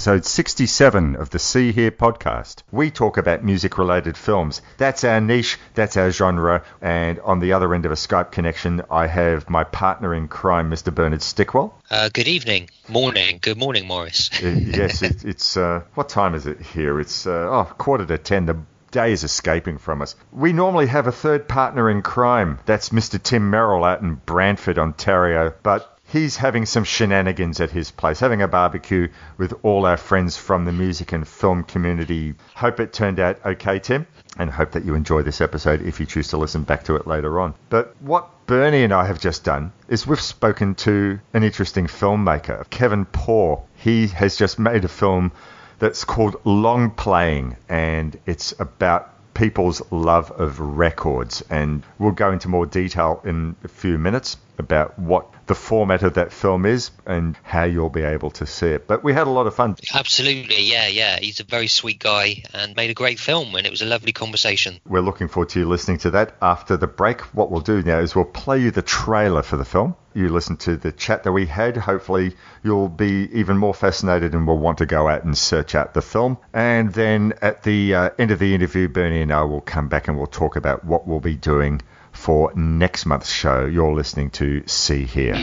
episode 0.00 0.24
67 0.24 1.14
of 1.16 1.28
the 1.28 1.38
See 1.38 1.72
Hear 1.72 1.90
podcast. 1.90 2.62
We 2.72 2.90
talk 2.90 3.18
about 3.18 3.44
music 3.44 3.76
related 3.76 4.16
films. 4.16 4.62
That's 4.78 5.04
our 5.04 5.20
niche, 5.20 5.58
that's 5.74 5.98
our 5.98 6.10
genre, 6.10 6.64
and 6.80 7.20
on 7.20 7.40
the 7.40 7.52
other 7.52 7.74
end 7.74 7.84
of 7.84 7.92
a 7.92 7.96
Skype 7.96 8.32
connection, 8.32 8.80
I 8.90 9.08
have 9.08 9.50
my 9.50 9.62
partner 9.62 10.14
in 10.14 10.26
crime, 10.26 10.70
Mr. 10.70 10.94
Bernard 10.94 11.20
Stickwell. 11.20 11.74
Uh, 11.90 12.08
good 12.08 12.28
evening, 12.28 12.70
morning, 12.88 13.40
good 13.42 13.58
morning, 13.58 13.86
Morris. 13.86 14.30
Yes, 14.40 15.02
it, 15.02 15.22
it's, 15.22 15.58
uh, 15.58 15.82
what 15.92 16.08
time 16.08 16.34
is 16.34 16.46
it 16.46 16.62
here? 16.62 16.98
It's, 16.98 17.26
uh, 17.26 17.48
oh, 17.50 17.70
quarter 17.76 18.06
to 18.06 18.16
10. 18.16 18.46
The 18.46 18.56
day 18.90 19.12
is 19.12 19.22
escaping 19.22 19.76
from 19.76 20.00
us. 20.00 20.16
We 20.32 20.54
normally 20.54 20.86
have 20.86 21.08
a 21.08 21.12
third 21.12 21.46
partner 21.46 21.90
in 21.90 22.00
crime. 22.00 22.58
That's 22.64 22.88
Mr. 22.88 23.22
Tim 23.22 23.50
Merrill 23.50 23.84
out 23.84 24.00
in 24.00 24.14
Brantford, 24.14 24.78
Ontario, 24.78 25.52
but 25.62 25.99
he's 26.10 26.36
having 26.36 26.66
some 26.66 26.84
shenanigans 26.84 27.60
at 27.60 27.70
his 27.70 27.90
place, 27.90 28.20
having 28.20 28.42
a 28.42 28.48
barbecue 28.48 29.08
with 29.38 29.54
all 29.62 29.86
our 29.86 29.96
friends 29.96 30.36
from 30.36 30.64
the 30.64 30.72
music 30.72 31.12
and 31.12 31.26
film 31.26 31.62
community. 31.62 32.34
Hope 32.54 32.80
it 32.80 32.92
turned 32.92 33.20
out 33.20 33.38
okay, 33.44 33.78
Tim, 33.78 34.06
and 34.36 34.50
hope 34.50 34.72
that 34.72 34.84
you 34.84 34.94
enjoy 34.94 35.22
this 35.22 35.40
episode 35.40 35.82
if 35.82 36.00
you 36.00 36.06
choose 36.06 36.28
to 36.28 36.36
listen 36.36 36.64
back 36.64 36.84
to 36.84 36.96
it 36.96 37.06
later 37.06 37.40
on. 37.40 37.54
But 37.68 37.94
what 38.00 38.28
Bernie 38.46 38.82
and 38.82 38.92
I 38.92 39.06
have 39.06 39.20
just 39.20 39.44
done 39.44 39.72
is 39.88 40.06
we've 40.06 40.20
spoken 40.20 40.74
to 40.76 41.20
an 41.32 41.44
interesting 41.44 41.86
filmmaker, 41.86 42.68
Kevin 42.70 43.04
Poore. 43.04 43.62
He 43.76 44.08
has 44.08 44.36
just 44.36 44.58
made 44.58 44.84
a 44.84 44.88
film 44.88 45.32
that's 45.78 46.04
called 46.04 46.34
Longplaying, 46.44 47.56
and 47.68 48.18
it's 48.26 48.52
about 48.58 49.14
people's 49.34 49.82
love 49.90 50.30
of 50.32 50.60
records. 50.60 51.42
And 51.50 51.82
we'll 51.98 52.12
go 52.12 52.32
into 52.32 52.48
more 52.48 52.66
detail 52.66 53.20
in 53.24 53.56
a 53.64 53.68
few 53.68 53.98
minutes 53.98 54.36
about 54.58 54.98
what 54.98 55.26
the 55.46 55.54
format 55.54 56.02
of 56.04 56.14
that 56.14 56.32
film 56.32 56.64
is 56.64 56.92
and 57.06 57.36
how 57.42 57.64
you'll 57.64 57.90
be 57.90 58.02
able 58.02 58.30
to 58.30 58.46
see 58.46 58.68
it. 58.68 58.86
But 58.86 59.02
we 59.02 59.12
had 59.12 59.26
a 59.26 59.30
lot 59.30 59.48
of 59.48 59.54
fun. 59.54 59.74
Absolutely, 59.92 60.62
yeah, 60.62 60.86
yeah. 60.86 61.18
He's 61.18 61.40
a 61.40 61.44
very 61.44 61.66
sweet 61.66 61.98
guy 61.98 62.44
and 62.54 62.76
made 62.76 62.90
a 62.90 62.94
great 62.94 63.18
film, 63.18 63.54
and 63.56 63.66
it 63.66 63.70
was 63.70 63.82
a 63.82 63.86
lovely 63.86 64.12
conversation. 64.12 64.78
We're 64.86 65.00
looking 65.00 65.26
forward 65.26 65.48
to 65.50 65.58
you 65.58 65.68
listening 65.68 65.98
to 65.98 66.12
that 66.12 66.36
after 66.40 66.76
the 66.76 66.86
break. 66.86 67.22
What 67.34 67.50
we'll 67.50 67.62
do 67.62 67.82
now 67.82 67.98
is 67.98 68.14
we'll 68.14 68.26
play 68.26 68.60
you 68.60 68.70
the 68.70 68.82
trailer 68.82 69.42
for 69.42 69.56
the 69.56 69.64
film. 69.64 69.96
You 70.12 70.28
listen 70.28 70.56
to 70.58 70.76
the 70.76 70.90
chat 70.90 71.22
that 71.22 71.30
we 71.30 71.46
had. 71.46 71.76
Hopefully, 71.76 72.34
you'll 72.64 72.88
be 72.88 73.28
even 73.32 73.56
more 73.56 73.72
fascinated 73.72 74.34
and 74.34 74.44
will 74.44 74.58
want 74.58 74.78
to 74.78 74.86
go 74.86 75.06
out 75.08 75.22
and 75.22 75.38
search 75.38 75.76
out 75.76 75.94
the 75.94 76.02
film. 76.02 76.36
And 76.52 76.92
then 76.92 77.34
at 77.40 77.62
the 77.62 77.94
uh, 77.94 78.10
end 78.18 78.32
of 78.32 78.40
the 78.40 78.52
interview, 78.52 78.88
Bernie 78.88 79.22
and 79.22 79.32
I 79.32 79.42
will 79.44 79.60
come 79.60 79.88
back 79.88 80.08
and 80.08 80.16
we'll 80.16 80.26
talk 80.26 80.56
about 80.56 80.84
what 80.84 81.06
we'll 81.06 81.20
be 81.20 81.36
doing 81.36 81.80
for 82.10 82.52
next 82.54 83.06
month's 83.06 83.30
show. 83.30 83.66
You're 83.66 83.94
listening 83.94 84.30
to 84.30 84.66
See 84.66 85.04
Hear. 85.04 85.34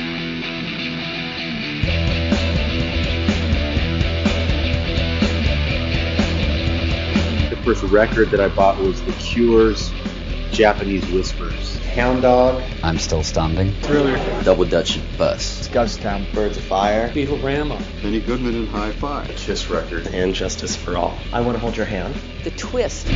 The 7.50 7.61
first 7.63 7.83
record 7.83 8.31
that 8.31 8.41
I 8.41 8.50
bought 8.50 8.77
was 8.79 9.01
The 9.03 9.13
Cure's 9.13 9.91
Japanese 10.51 11.09
Whispers. 11.11 11.66
Hound 11.97 12.22
Dog. 12.22 12.62
I'm 12.84 13.00
still 13.00 13.24
standing. 13.24 13.72
Thriller. 13.81 14.18
Double 14.44 14.66
Dutch 14.66 15.00
Bus. 15.18 15.68
Town. 15.97 16.28
Birds 16.31 16.56
of 16.56 16.63
Fire. 16.63 17.09
Beatle-Rama. 17.09 17.84
Benny 18.03 18.19
Goodman 18.19 18.53
and 18.53 18.68
High 18.68 18.91
Five. 18.91 19.30
Kiss 19.30 19.68
record. 19.72 20.06
And 20.06 20.36
Justice 20.36 20.75
for 20.75 20.96
All. 20.96 21.18
I 21.34 21.41
Want 21.41 21.56
to 21.56 21.59
Hold 21.59 21.75
Your 21.75 21.88
Hand. 21.88 22.13
The 22.44 22.52
Twist. 22.52 23.07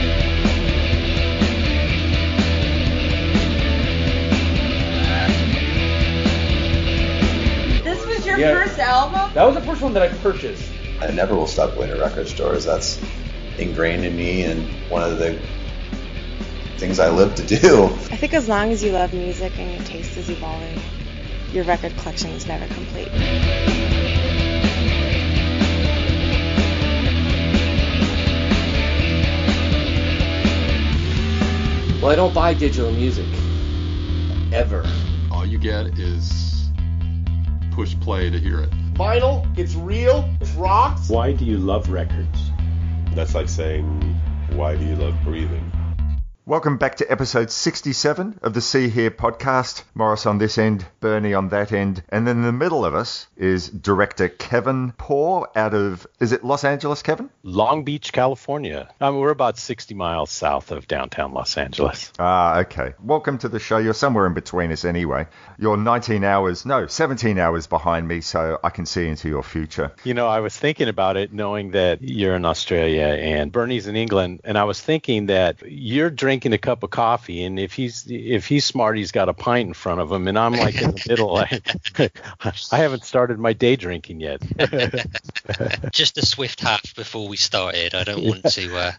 This 7.84 8.04
was 8.08 8.26
your 8.26 8.40
yeah, 8.40 8.64
first 8.64 8.80
album? 8.80 9.32
That 9.36 9.44
was 9.46 9.54
the 9.54 9.62
first 9.62 9.84
one 9.84 9.94
that 9.94 10.02
I 10.02 10.08
purchased. 10.18 10.72
I 11.00 11.12
never 11.12 11.36
will 11.36 11.46
stop 11.46 11.76
going 11.76 11.90
to 11.90 12.02
record 12.02 12.28
stores. 12.28 12.66
That's 12.66 13.00
ingrained 13.60 14.06
in 14.06 14.16
me 14.16 14.42
and 14.42 14.68
one 14.90 15.04
of 15.04 15.20
the 15.20 15.40
things 16.82 17.00
I 17.00 17.12
live 17.12 17.36
to 17.36 17.46
do. 17.46 17.86
I 17.86 18.18
think 18.18 18.34
as 18.34 18.50
long 18.50 18.72
as 18.72 18.84
you 18.84 18.92
love 18.92 19.14
music 19.14 19.54
and 19.60 19.72
your 19.72 19.84
taste 19.86 20.18
is 20.18 20.32
evolving, 20.32 20.80
your 21.52 21.64
record 21.64 21.96
collection 21.98 22.32
is 22.32 22.48
never 22.48 22.66
complete. 22.74 23.08
Well, 32.02 32.10
I 32.10 32.16
don't 32.16 32.34
buy 32.34 32.56
digital 32.56 32.92
music. 32.92 33.28
Ever. 34.52 34.84
All 35.32 35.46
you 35.46 35.60
get 35.60 36.00
is 36.00 36.72
push 37.74 37.96
play 38.00 38.32
to 38.32 38.40
hear 38.40 38.60
it. 38.60 38.72
Vinyl, 38.96 39.46
it's 39.56 39.76
real, 39.76 40.28
it 40.42 40.50
rocks. 40.58 41.10
Why 41.10 41.32
do 41.32 41.46
you 41.46 41.60
love 41.60 41.90
records? 41.90 42.50
That's 43.14 43.36
like 43.36 43.50
saying, 43.50 43.86
why 44.54 44.76
do 44.78 44.84
you 44.84 44.96
love 44.96 45.14
breathing? 45.24 45.71
Welcome 46.52 46.76
back 46.76 46.96
to 46.96 47.10
episode 47.10 47.50
67 47.50 48.42
of 48.44 48.54
the 48.54 48.60
See 48.60 48.90
Hear 48.90 49.10
podcast. 49.10 49.84
Morris 49.96 50.26
on 50.26 50.38
this 50.38 50.58
end, 50.58 50.86
Bernie 51.00 51.34
on 51.34 51.48
that 51.48 51.72
end, 51.72 52.04
and 52.10 52.28
then 52.28 52.40
in 52.40 52.44
the 52.44 52.52
middle 52.52 52.84
of 52.84 52.94
us 52.94 53.28
is 53.38 53.70
director 53.70 54.28
Kevin 54.28 54.92
Poore 54.98 55.48
out 55.56 55.74
of, 55.74 56.06
is 56.20 56.34
it 56.34 56.44
Los 56.44 56.66
Angeles, 56.66 57.04
Kevin? 57.04 57.30
Long 57.44 57.86
Beach, 57.86 58.12
California. 58.12 58.90
I 59.00 59.12
mean, 59.12 59.22
we're 59.22 59.30
about 59.30 59.58
60 59.58 59.94
miles 59.94 60.30
south 60.30 60.72
of 60.72 60.90
downtown 60.90 61.34
Los 61.34 61.56
Angeles. 61.56 62.12
Ah, 62.20 62.60
okay. 62.60 62.96
Welcome 63.02 63.38
to 63.38 63.48
the 63.48 63.60
show. 63.60 63.78
You're 63.78 63.94
somewhere 63.94 64.28
in 64.28 64.34
between 64.34 64.74
us 64.74 64.84
anyway. 64.84 65.28
You're 65.62 65.78
19 65.78 66.24
hours, 66.26 66.66
no, 66.66 66.88
17 66.88 67.38
hours 67.40 67.68
behind 67.68 68.08
me, 68.08 68.20
so 68.20 68.60
I 68.64 68.70
can 68.72 68.86
see 68.86 69.08
into 69.08 69.30
your 69.30 69.44
future. 69.44 69.92
You 70.04 70.14
know, 70.14 70.28
I 70.28 70.42
was 70.42 70.58
thinking 70.58 70.90
about 70.90 71.16
it 71.16 71.32
knowing 71.32 71.72
that 71.72 72.02
you're 72.02 72.36
in 72.36 72.44
Australia 72.46 73.06
and 73.06 73.52
Bernie's 73.52 73.88
in 73.88 73.96
England, 73.96 74.42
and 74.44 74.58
I 74.58 74.66
was 74.66 74.82
thinking 74.82 75.28
that 75.28 75.62
you're 75.66 76.10
drinking 76.10 76.42
drinking 76.42 76.54
a 76.54 76.58
cup 76.58 76.82
of 76.84 76.90
coffee, 76.90 77.44
and 77.44 77.60
if 77.60 77.74
he's 77.74 78.06
if 78.10 78.48
he's 78.48 78.64
smart, 78.64 78.98
he's 78.98 79.12
got 79.12 79.28
a 79.28 79.34
pint 79.34 79.68
in 79.68 79.74
front 79.74 80.00
of 80.00 80.10
him, 80.10 80.28
and 80.30 80.40
I'm 80.40 80.54
like 80.54 80.82
in 80.82 80.92
the 80.92 81.06
middle. 81.08 81.36
I, 81.38 81.62
I 82.72 82.78
haven't 82.78 83.04
started 83.04 83.38
my 83.38 83.52
day 83.52 83.76
drinking 83.76 84.22
yet. 84.22 84.42
Just 85.92 86.18
a 86.18 86.26
swift 86.26 86.62
half 86.62 86.96
before 86.96 87.28
we 87.28 87.36
started. 87.38 87.94
I 87.96 88.06
don't 88.06 88.24
want 88.24 88.46
to, 88.46 88.78
uh, 88.78 88.92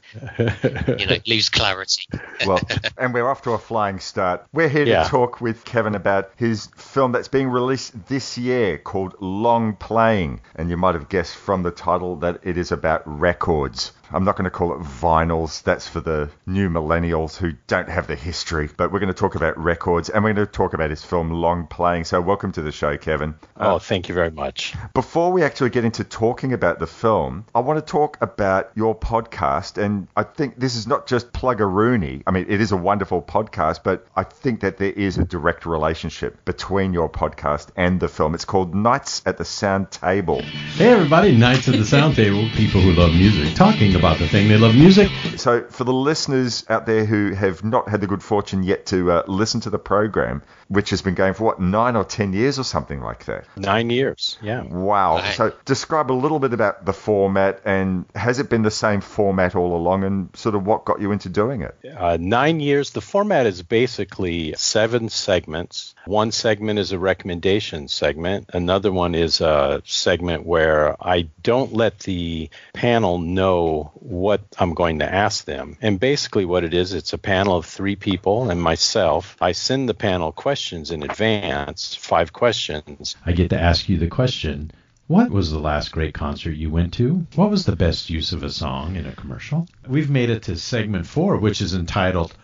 you 0.98 1.06
know, 1.06 1.16
lose 1.26 1.48
clarity. 1.48 2.06
well, 2.46 2.60
and 2.98 3.14
we're 3.14 3.28
off 3.28 3.42
to 3.42 3.52
a 3.52 3.58
flying 3.58 3.98
start. 3.98 4.46
We're 4.52 4.68
here 4.68 4.84
yeah. 4.84 5.04
to 5.04 5.08
talk 5.08 5.40
with 5.40 5.64
Kevin 5.64 5.94
about 5.94 6.32
his 6.36 6.51
film 6.76 7.12
that's 7.12 7.28
being 7.28 7.48
released 7.48 8.06
this 8.06 8.36
year 8.38 8.78
called 8.78 9.14
Longplaying, 9.18 10.40
and 10.54 10.70
you 10.70 10.76
might 10.76 10.94
have 10.94 11.08
guessed 11.08 11.36
from 11.36 11.62
the 11.62 11.70
title 11.70 12.16
that 12.16 12.40
it 12.42 12.56
is 12.56 12.72
about 12.72 13.02
records. 13.06 13.92
I'm 14.14 14.24
not 14.24 14.36
going 14.36 14.44
to 14.44 14.50
call 14.50 14.74
it 14.74 14.80
vinyls. 14.80 15.62
That's 15.62 15.88
for 15.88 16.00
the 16.00 16.30
new 16.44 16.68
millennials 16.68 17.36
who 17.36 17.52
don't 17.66 17.88
have 17.88 18.06
the 18.06 18.14
history. 18.14 18.68
But 18.76 18.92
we're 18.92 18.98
going 18.98 19.08
to 19.12 19.18
talk 19.18 19.34
about 19.36 19.56
records 19.56 20.10
and 20.10 20.22
we're 20.22 20.34
going 20.34 20.46
to 20.46 20.52
talk 20.52 20.74
about 20.74 20.90
his 20.90 21.02
film 21.02 21.30
Longplaying. 21.30 22.04
So 22.04 22.20
welcome 22.20 22.52
to 22.52 22.62
the 22.62 22.72
show, 22.72 22.98
Kevin. 22.98 23.34
Oh, 23.56 23.76
uh, 23.76 23.78
thank 23.78 24.10
you 24.10 24.14
very 24.14 24.30
much. 24.30 24.74
Before 24.92 25.32
we 25.32 25.42
actually 25.42 25.70
get 25.70 25.86
into 25.86 26.04
talking 26.04 26.52
about 26.52 26.78
the 26.78 26.86
film, 26.86 27.46
I 27.54 27.60
want 27.60 27.78
to 27.78 27.90
talk 27.90 28.18
about 28.20 28.70
your 28.74 28.94
podcast. 28.94 29.82
And 29.82 30.08
I 30.14 30.24
think 30.24 30.58
this 30.58 30.76
is 30.76 30.86
not 30.86 31.06
just 31.06 31.32
plug-a-rooney. 31.32 32.22
I 32.26 32.32
mean, 32.32 32.46
it 32.48 32.60
is 32.60 32.72
a 32.72 32.76
wonderful 32.76 33.22
podcast, 33.22 33.80
but 33.82 34.06
I 34.14 34.24
think 34.24 34.60
that 34.60 34.76
there 34.76 34.92
is 34.92 35.16
a 35.16 35.24
direct 35.24 35.64
relationship 35.64 36.44
between 36.44 36.92
your 36.92 37.08
podcast 37.08 37.68
and 37.76 37.98
the 37.98 38.08
film. 38.08 38.34
It's 38.34 38.44
called 38.44 38.74
Nights 38.74 39.22
at 39.24 39.38
the 39.38 39.46
Sound 39.46 39.90
Table. 39.90 40.42
Hey, 40.42 40.92
everybody. 40.92 41.34
Nights 41.34 41.66
at 41.68 41.76
the 41.76 41.86
Sound 41.86 42.14
Table. 42.14 42.46
People 42.54 42.82
who 42.82 42.92
love 42.92 43.14
music 43.14 43.54
talking 43.54 43.94
about 43.94 44.01
about 44.02 44.18
the 44.18 44.26
thing. 44.26 44.48
They 44.48 44.58
love 44.58 44.74
music. 44.74 45.12
So, 45.36 45.62
for 45.62 45.84
the 45.84 45.92
listeners 45.92 46.64
out 46.68 46.86
there 46.86 47.04
who 47.04 47.34
have 47.34 47.62
not 47.62 47.88
had 47.88 48.00
the 48.00 48.08
good 48.08 48.20
fortune 48.20 48.64
yet 48.64 48.86
to 48.86 49.12
uh, 49.12 49.22
listen 49.28 49.60
to 49.60 49.70
the 49.70 49.78
program, 49.78 50.42
which 50.66 50.90
has 50.90 51.02
been 51.02 51.14
going 51.14 51.34
for 51.34 51.44
what 51.44 51.60
nine 51.60 51.94
or 51.94 52.02
ten 52.02 52.32
years 52.32 52.58
or 52.58 52.64
something 52.64 53.00
like 53.00 53.26
that. 53.26 53.44
Nine 53.56 53.90
years, 53.90 54.38
yeah. 54.42 54.62
Wow. 54.62 55.18
Right. 55.18 55.34
So, 55.36 55.52
describe 55.66 56.10
a 56.10 56.14
little 56.14 56.40
bit 56.40 56.52
about 56.52 56.84
the 56.84 56.92
format, 56.92 57.60
and 57.64 58.04
has 58.16 58.40
it 58.40 58.50
been 58.50 58.62
the 58.62 58.72
same 58.72 59.02
format 59.02 59.54
all 59.54 59.76
along, 59.76 60.02
and 60.02 60.36
sort 60.36 60.56
of 60.56 60.66
what 60.66 60.84
got 60.84 61.00
you 61.00 61.12
into 61.12 61.28
doing 61.28 61.62
it? 61.62 61.76
Uh, 61.96 62.16
nine 62.18 62.58
years. 62.58 62.90
The 62.90 63.00
format 63.00 63.46
is 63.46 63.62
basically 63.62 64.54
seven 64.56 65.10
segments. 65.10 65.94
One 66.06 66.32
segment 66.32 66.80
is 66.80 66.90
a 66.90 66.98
recommendation 66.98 67.86
segment. 67.86 68.50
Another 68.52 68.90
one 68.90 69.14
is 69.14 69.40
a 69.40 69.80
segment 69.84 70.44
where 70.44 70.96
I 71.00 71.28
don't 71.44 71.72
let 71.72 72.00
the 72.00 72.50
panel 72.74 73.18
know 73.18 73.91
what 73.94 74.42
I'm 74.58 74.74
going 74.74 74.98
to 75.00 75.12
ask 75.12 75.44
them. 75.44 75.76
And 75.80 76.00
basically, 76.00 76.44
what 76.44 76.64
it 76.64 76.74
is, 76.74 76.92
it's 76.92 77.12
a 77.12 77.18
panel 77.18 77.56
of 77.56 77.66
three 77.66 77.96
people 77.96 78.50
and 78.50 78.60
myself. 78.60 79.36
I 79.40 79.52
send 79.52 79.88
the 79.88 79.94
panel 79.94 80.32
questions 80.32 80.90
in 80.90 81.02
advance, 81.02 81.94
five 81.94 82.32
questions. 82.32 83.16
I 83.24 83.32
get 83.32 83.50
to 83.50 83.60
ask 83.60 83.88
you 83.88 83.98
the 83.98 84.08
question. 84.08 84.72
What 85.08 85.30
was 85.30 85.50
the 85.50 85.58
last 85.58 85.92
great 85.92 86.14
concert 86.14 86.52
you 86.52 86.70
went 86.70 86.94
to? 86.94 87.26
What 87.34 87.50
was 87.50 87.66
the 87.66 87.76
best 87.76 88.08
use 88.08 88.32
of 88.32 88.42
a 88.42 88.50
song 88.50 88.96
in 88.96 89.06
a 89.06 89.12
commercial? 89.12 89.68
We've 89.86 90.10
made 90.10 90.30
it 90.30 90.44
to 90.44 90.56
segment 90.56 91.06
four, 91.06 91.36
which 91.36 91.60
is 91.60 91.74
entitled 91.74 92.34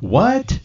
What? 0.00 0.60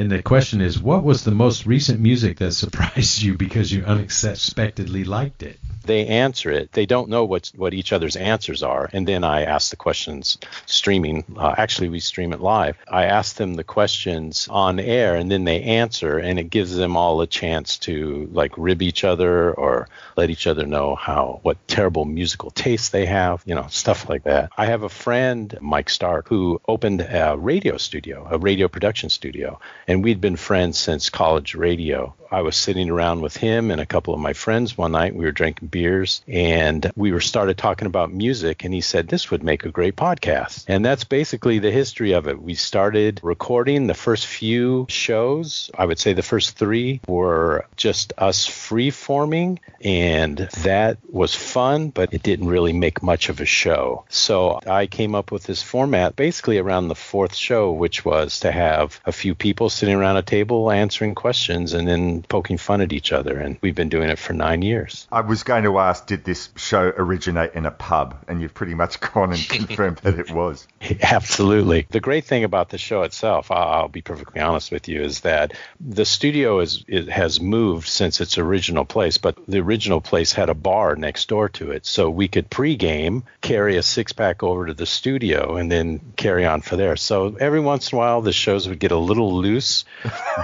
And 0.00 0.10
the 0.10 0.22
question 0.22 0.62
is, 0.62 0.80
what 0.80 1.04
was 1.04 1.24
the 1.24 1.30
most 1.30 1.66
recent 1.66 2.00
music 2.00 2.38
that 2.38 2.52
surprised 2.52 3.20
you 3.20 3.36
because 3.36 3.70
you 3.70 3.84
unexpectedly 3.84 5.04
liked 5.04 5.42
it? 5.42 5.58
They 5.84 6.06
answer 6.06 6.50
it. 6.50 6.72
They 6.72 6.86
don't 6.86 7.08
know 7.08 7.24
what 7.24 7.50
what 7.56 7.74
each 7.74 7.92
other's 7.92 8.16
answers 8.16 8.62
are, 8.62 8.88
and 8.92 9.08
then 9.08 9.24
I 9.24 9.42
ask 9.42 9.70
the 9.70 9.76
questions 9.76 10.38
streaming. 10.66 11.24
Uh, 11.36 11.54
actually, 11.56 11.88
we 11.88 12.00
stream 12.00 12.32
it 12.32 12.40
live. 12.40 12.76
I 12.88 13.06
ask 13.06 13.36
them 13.36 13.54
the 13.54 13.64
questions 13.64 14.46
on 14.50 14.78
air, 14.78 15.16
and 15.16 15.30
then 15.30 15.44
they 15.44 15.62
answer, 15.62 16.18
and 16.18 16.38
it 16.38 16.50
gives 16.50 16.76
them 16.76 16.96
all 16.96 17.20
a 17.20 17.26
chance 17.26 17.78
to 17.78 18.28
like 18.32 18.52
rib 18.56 18.82
each 18.82 19.04
other 19.04 19.52
or 19.52 19.88
let 20.16 20.30
each 20.30 20.46
other 20.46 20.66
know 20.66 20.94
how 20.94 21.40
what 21.42 21.56
terrible 21.66 22.04
musical 22.04 22.50
taste 22.50 22.92
they 22.92 23.06
have, 23.06 23.42
you 23.46 23.54
know, 23.54 23.66
stuff 23.68 24.08
like 24.08 24.24
that. 24.24 24.50
I 24.56 24.66
have 24.66 24.82
a 24.82 24.88
friend, 24.88 25.56
Mike 25.60 25.90
Stark, 25.90 26.28
who 26.28 26.60
opened 26.68 27.00
a 27.00 27.36
radio 27.36 27.78
studio, 27.78 28.28
a 28.30 28.38
radio 28.38 28.68
production 28.68 29.08
studio, 29.08 29.58
and 29.90 30.04
we'd 30.04 30.20
been 30.20 30.36
friends 30.36 30.78
since 30.78 31.10
college 31.10 31.56
radio. 31.56 32.14
I 32.30 32.42
was 32.42 32.56
sitting 32.56 32.90
around 32.90 33.22
with 33.22 33.36
him 33.36 33.70
and 33.70 33.80
a 33.80 33.86
couple 33.86 34.14
of 34.14 34.20
my 34.20 34.32
friends 34.32 34.78
one 34.78 34.92
night. 34.92 35.14
We 35.14 35.24
were 35.24 35.32
drinking 35.32 35.68
beers 35.68 36.22
and 36.28 36.90
we 36.94 37.12
were 37.12 37.20
started 37.20 37.58
talking 37.58 37.86
about 37.86 38.12
music 38.12 38.64
and 38.64 38.72
he 38.72 38.80
said 38.80 39.08
this 39.08 39.30
would 39.30 39.42
make 39.42 39.64
a 39.64 39.70
great 39.70 39.96
podcast. 39.96 40.64
And 40.68 40.84
that's 40.84 41.04
basically 41.04 41.58
the 41.58 41.72
history 41.72 42.12
of 42.12 42.28
it. 42.28 42.40
We 42.40 42.54
started 42.54 43.20
recording 43.22 43.86
the 43.86 43.94
first 43.94 44.26
few 44.26 44.86
shows. 44.88 45.70
I 45.76 45.86
would 45.86 45.98
say 45.98 46.12
the 46.12 46.22
first 46.22 46.56
3 46.56 47.00
were 47.08 47.66
just 47.76 48.12
us 48.16 48.46
free 48.46 48.90
forming 48.90 49.58
and 49.80 50.38
that 50.62 50.98
was 51.10 51.34
fun, 51.34 51.90
but 51.90 52.14
it 52.14 52.22
didn't 52.22 52.48
really 52.48 52.72
make 52.72 53.02
much 53.02 53.28
of 53.28 53.40
a 53.40 53.46
show. 53.46 54.04
So 54.08 54.60
I 54.66 54.86
came 54.86 55.14
up 55.14 55.32
with 55.32 55.44
this 55.44 55.62
format 55.62 56.14
basically 56.14 56.58
around 56.58 56.88
the 56.88 56.94
fourth 56.94 57.34
show 57.34 57.72
which 57.72 58.04
was 58.04 58.40
to 58.40 58.52
have 58.52 59.00
a 59.04 59.12
few 59.12 59.34
people 59.34 59.68
sitting 59.68 59.96
around 59.96 60.16
a 60.16 60.22
table 60.22 60.70
answering 60.70 61.14
questions 61.14 61.72
and 61.72 61.88
then 61.88 62.19
poking 62.28 62.58
fun 62.58 62.80
at 62.80 62.92
each 62.92 63.12
other. 63.12 63.38
And 63.38 63.58
we've 63.60 63.74
been 63.74 63.88
doing 63.88 64.10
it 64.10 64.18
for 64.18 64.32
nine 64.32 64.62
years. 64.62 65.06
I 65.10 65.20
was 65.20 65.42
going 65.42 65.64
to 65.64 65.78
ask, 65.78 66.06
did 66.06 66.24
this 66.24 66.50
show 66.56 66.92
originate 66.96 67.54
in 67.54 67.66
a 67.66 67.70
pub? 67.70 68.24
And 68.28 68.40
you've 68.40 68.54
pretty 68.54 68.74
much 68.74 69.00
gone 69.12 69.32
and 69.32 69.48
confirmed 69.48 69.98
that 69.98 70.18
it 70.18 70.30
was. 70.30 70.66
Absolutely. 71.02 71.86
The 71.90 72.00
great 72.00 72.24
thing 72.24 72.44
about 72.44 72.70
the 72.70 72.78
show 72.78 73.02
itself, 73.02 73.50
I'll 73.50 73.88
be 73.88 74.02
perfectly 74.02 74.40
honest 74.40 74.70
with 74.70 74.88
you, 74.88 75.02
is 75.02 75.20
that 75.20 75.54
the 75.80 76.04
studio 76.04 76.60
is 76.60 76.84
it 76.86 77.08
has 77.08 77.40
moved 77.40 77.88
since 77.88 78.20
its 78.20 78.38
original 78.38 78.84
place, 78.84 79.18
but 79.18 79.36
the 79.46 79.60
original 79.60 80.00
place 80.00 80.32
had 80.32 80.48
a 80.48 80.54
bar 80.54 80.96
next 80.96 81.28
door 81.28 81.48
to 81.50 81.70
it. 81.70 81.86
So 81.86 82.10
we 82.10 82.28
could 82.28 82.50
pregame, 82.50 83.22
carry 83.40 83.76
a 83.76 83.82
six 83.82 84.12
pack 84.12 84.42
over 84.42 84.66
to 84.66 84.74
the 84.74 84.86
studio, 84.86 85.56
and 85.56 85.70
then 85.70 86.00
carry 86.16 86.46
on 86.46 86.60
for 86.60 86.76
there. 86.76 86.96
So 86.96 87.36
every 87.38 87.60
once 87.60 87.92
in 87.92 87.96
a 87.96 87.98
while, 87.98 88.20
the 88.22 88.32
shows 88.32 88.68
would 88.68 88.78
get 88.78 88.92
a 88.92 88.98
little 88.98 89.36
loose 89.36 89.84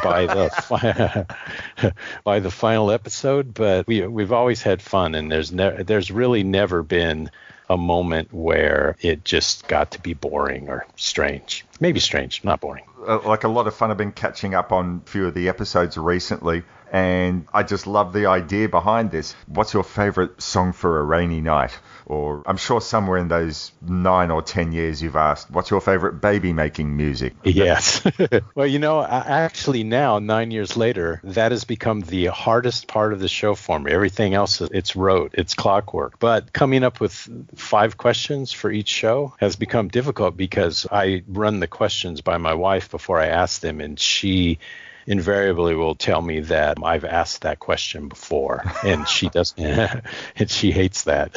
by 0.02 0.26
the 0.26 1.26
by 2.24 2.40
the 2.40 2.50
final 2.50 2.90
episode, 2.90 3.54
but 3.54 3.86
we 3.86 4.06
we've 4.06 4.32
always 4.32 4.62
had 4.62 4.82
fun, 4.82 5.14
and 5.14 5.30
there's 5.30 5.52
ne- 5.52 5.82
there's 5.82 6.10
really 6.10 6.42
never 6.42 6.82
been 6.82 7.30
a 7.68 7.76
moment 7.76 8.32
where 8.32 8.96
it 9.00 9.24
just 9.24 9.66
got 9.66 9.90
to 9.92 10.00
be 10.00 10.14
boring 10.14 10.68
or 10.68 10.86
strange. 10.96 11.64
Maybe 11.80 12.00
strange, 12.00 12.44
not 12.44 12.60
boring. 12.60 12.84
Uh, 13.06 13.20
like 13.20 13.44
a 13.44 13.48
lot 13.48 13.66
of 13.66 13.74
fun. 13.74 13.90
I've 13.90 13.96
been 13.96 14.12
catching 14.12 14.54
up 14.54 14.72
on 14.72 15.02
a 15.04 15.10
few 15.10 15.26
of 15.26 15.34
the 15.34 15.48
episodes 15.48 15.96
recently, 15.96 16.62
and 16.92 17.46
I 17.52 17.62
just 17.62 17.86
love 17.86 18.12
the 18.12 18.26
idea 18.26 18.68
behind 18.68 19.10
this. 19.10 19.34
What's 19.46 19.74
your 19.74 19.84
favorite 19.84 20.40
song 20.40 20.72
for 20.72 21.00
a 21.00 21.04
rainy 21.04 21.40
night? 21.40 21.76
Or 22.06 22.44
I'm 22.46 22.56
sure 22.56 22.80
somewhere 22.80 23.18
in 23.18 23.26
those 23.26 23.72
nine 23.82 24.30
or 24.30 24.40
ten 24.40 24.70
years 24.70 25.02
you've 25.02 25.16
asked, 25.16 25.50
what's 25.50 25.70
your 25.70 25.80
favorite 25.80 26.20
baby 26.20 26.52
making 26.52 26.96
music? 26.96 27.34
Yes. 27.42 28.06
well, 28.54 28.66
you 28.66 28.78
know, 28.78 29.02
actually 29.04 29.82
now, 29.82 30.20
nine 30.20 30.52
years 30.52 30.76
later, 30.76 31.20
that 31.24 31.50
has 31.50 31.64
become 31.64 32.02
the 32.02 32.26
hardest 32.26 32.86
part 32.86 33.12
of 33.12 33.18
the 33.18 33.28
show 33.28 33.56
for 33.56 33.80
me. 33.80 33.90
Everything 33.90 34.34
else, 34.34 34.60
it's 34.60 34.94
rote, 34.94 35.34
it's 35.34 35.54
clockwork. 35.54 36.20
But 36.20 36.52
coming 36.52 36.84
up 36.84 37.00
with 37.00 37.28
five 37.56 37.96
questions 37.96 38.52
for 38.52 38.70
each 38.70 38.88
show 38.88 39.34
has 39.40 39.56
become 39.56 39.88
difficult 39.88 40.36
because 40.36 40.86
I 40.90 41.24
run 41.26 41.58
the 41.58 41.66
questions 41.66 42.20
by 42.20 42.38
my 42.38 42.54
wife 42.54 42.88
before 42.88 43.18
I 43.18 43.26
ask 43.26 43.60
them, 43.60 43.80
and 43.80 43.98
she 43.98 44.60
invariably 45.06 45.74
will 45.74 45.94
tell 45.94 46.20
me 46.20 46.40
that 46.40 46.78
I've 46.82 47.04
asked 47.04 47.42
that 47.42 47.58
question 47.58 48.08
before, 48.08 48.62
and 48.84 49.06
she 49.08 49.28
doesn't, 49.30 49.58
and 50.36 50.50
she 50.50 50.72
hates 50.72 51.04
that. 51.04 51.34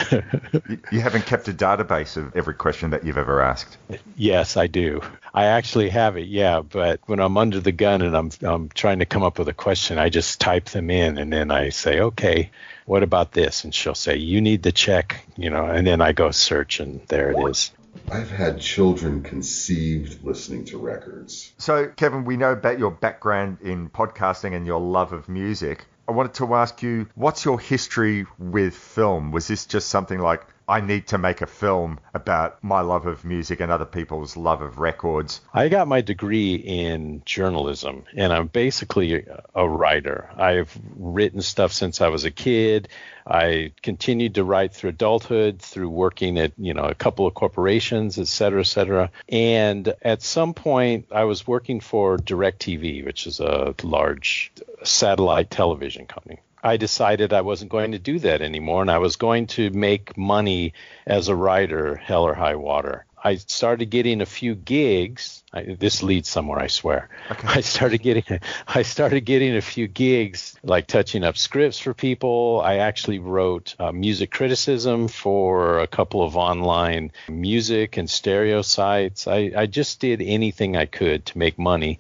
you 0.92 1.00
haven't 1.02 1.26
kept 1.26 1.48
a 1.48 1.54
database 1.54 2.18
of 2.18 2.36
every 2.36 2.56
question 2.56 2.90
that 2.92 3.06
you've 3.06 3.18
ever 3.18 3.42
asked. 3.42 3.78
Yes, 4.16 4.58
I 4.58 4.68
do. 4.68 5.02
I 5.34 5.46
actually 5.46 5.90
have 5.90 6.18
it, 6.18 6.28
yeah. 6.28 6.62
But 6.62 7.00
when 7.06 7.20
I'm 7.20 7.38
under 7.38 7.60
the 7.60 7.72
gun 7.72 8.02
and 8.02 8.16
I'm 8.16 8.32
I'm 8.42 8.70
trying 8.70 9.00
to 9.00 9.06
come 9.06 9.24
up 9.24 9.40
with 9.40 9.48
a 9.48 9.54
question, 9.54 9.98
I 9.98 10.10
just 10.10 10.42
type 10.42 10.66
them 10.66 10.90
in, 10.90 11.18
and 11.18 11.32
then 11.32 11.52
I 11.52 11.70
say, 11.70 12.00
okay, 12.00 12.50
what 12.86 13.04
about 13.04 13.32
this? 13.34 13.64
And 13.64 13.74
she'll 13.74 13.96
say, 13.96 14.18
you 14.18 14.42
need 14.42 14.64
to 14.64 14.72
check, 14.72 15.26
you 15.38 15.50
know, 15.52 15.66
and 15.66 15.86
then 15.86 16.02
I 16.02 16.12
go 16.12 16.32
search, 16.32 16.80
and 16.80 17.02
there 17.08 17.32
it 17.32 17.50
is. 17.50 17.72
I've 18.12 18.32
had 18.32 18.60
children 18.60 19.24
conceived 19.24 20.24
listening 20.24 20.66
to 20.66 20.78
records. 20.78 21.54
So, 21.58 21.88
Kevin, 21.88 22.26
we 22.26 22.38
know 22.38 22.52
about 22.52 22.80
your 22.80 22.92
background 22.92 23.60
in 23.62 23.90
podcasting 23.90 24.54
and 24.56 24.66
your 24.66 24.80
love 24.80 25.14
of 25.14 25.30
music. 25.30 25.86
I 26.08 26.12
wanted 26.12 26.34
to 26.36 26.56
ask 26.56 26.82
you, 26.82 27.08
what's 27.14 27.46
your 27.46 27.60
history 27.60 28.26
with 28.40 28.76
film? 28.76 29.32
Was 29.32 29.48
this 29.48 29.66
just 29.68 29.90
something 29.90 30.18
like, 30.20 30.42
I 30.70 30.82
need 30.82 31.08
to 31.08 31.18
make 31.18 31.42
a 31.42 31.48
film 31.48 32.00
about 32.14 32.64
my 32.64 32.82
love 32.82 33.08
of 33.08 33.26
music 33.26 33.60
and 33.60 33.72
other 33.72 33.86
people's 33.86 34.38
love 34.38 34.62
of 34.62 34.78
records. 34.78 35.42
I 35.52 35.68
got 35.68 35.88
my 35.88 36.02
degree 36.02 36.54
in 36.56 37.24
journalism, 37.26 38.04
and 38.16 38.32
I'm 38.32 38.48
basically 38.48 39.26
a 39.56 39.68
writer. 39.68 40.30
I've 40.38 40.80
written 40.96 41.42
stuff 41.42 41.74
since 41.74 42.02
I 42.02 42.10
was 42.10 42.24
a 42.24 42.32
kid. 42.32 42.88
I 43.26 43.74
continued 43.82 44.36
to 44.36 44.44
write 44.44 44.74
through 44.74 44.92
adulthood, 44.92 45.60
through 45.60 45.90
working 45.90 46.38
at 46.38 46.54
you 46.58 46.74
know 46.74 46.86
a 46.86 46.96
couple 46.96 47.26
of 47.26 47.34
corporations, 47.34 48.20
et 48.20 48.28
cetera, 48.28 48.62
et 48.62 48.68
cetera. 48.68 49.12
And 49.28 49.94
at 50.04 50.22
some 50.22 50.54
point, 50.54 51.08
I 51.12 51.24
was 51.24 51.48
working 51.48 51.80
for 51.80 52.18
DirecTV, 52.18 53.06
which 53.06 53.26
is 53.26 53.40
a 53.40 53.74
large 53.84 54.52
satellite 54.84 55.50
television 55.50 56.06
company. 56.06 56.40
I 56.64 56.78
decided 56.78 57.34
I 57.34 57.42
wasn't 57.42 57.72
going 57.72 57.94
to 57.94 58.00
do 58.00 58.20
that 58.20 58.42
anymore 58.42 58.82
and 58.82 58.92
I 58.92 58.98
was 58.98 59.16
going 59.16 59.48
to 59.48 59.70
make 59.70 60.18
money 60.18 60.74
as 61.06 61.28
a 61.28 61.36
writer, 61.36 61.96
hell 61.96 62.24
or 62.24 62.34
high 62.34 62.56
water. 62.56 63.06
I 63.22 63.36
started 63.36 63.90
getting 63.90 64.22
a 64.22 64.26
few 64.26 64.56
gigs. 64.56 65.44
I, 65.52 65.76
this 65.78 66.02
leads 66.04 66.30
somewhere, 66.30 66.60
I 66.60 66.68
swear. 66.68 67.10
Okay. 67.32 67.48
I 67.50 67.62
started 67.62 68.02
getting 68.02 68.24
I 68.68 68.84
started 68.84 69.22
getting 69.22 69.56
a 69.56 69.62
few 69.62 69.88
gigs, 69.88 70.56
like 70.64 70.88
touching 70.88 71.24
up 71.24 71.38
scripts 71.38 71.80
for 71.80 71.94
people. 71.94 72.62
I 72.64 72.78
actually 72.78 73.20
wrote 73.20 73.76
uh, 73.80 73.92
music 73.92 74.32
criticism 74.32 75.08
for 75.08 75.80
a 75.80 75.88
couple 75.88 76.24
of 76.24 76.38
online 76.38 77.12
music 77.28 77.98
and 77.98 78.10
stereo 78.10 78.62
sites. 78.62 79.28
I, 79.28 79.52
I 79.56 79.66
just 79.66 80.00
did 80.00 80.22
anything 80.22 80.78
I 80.78 80.86
could 80.86 81.26
to 81.28 81.38
make 81.38 81.60
money. 81.60 82.00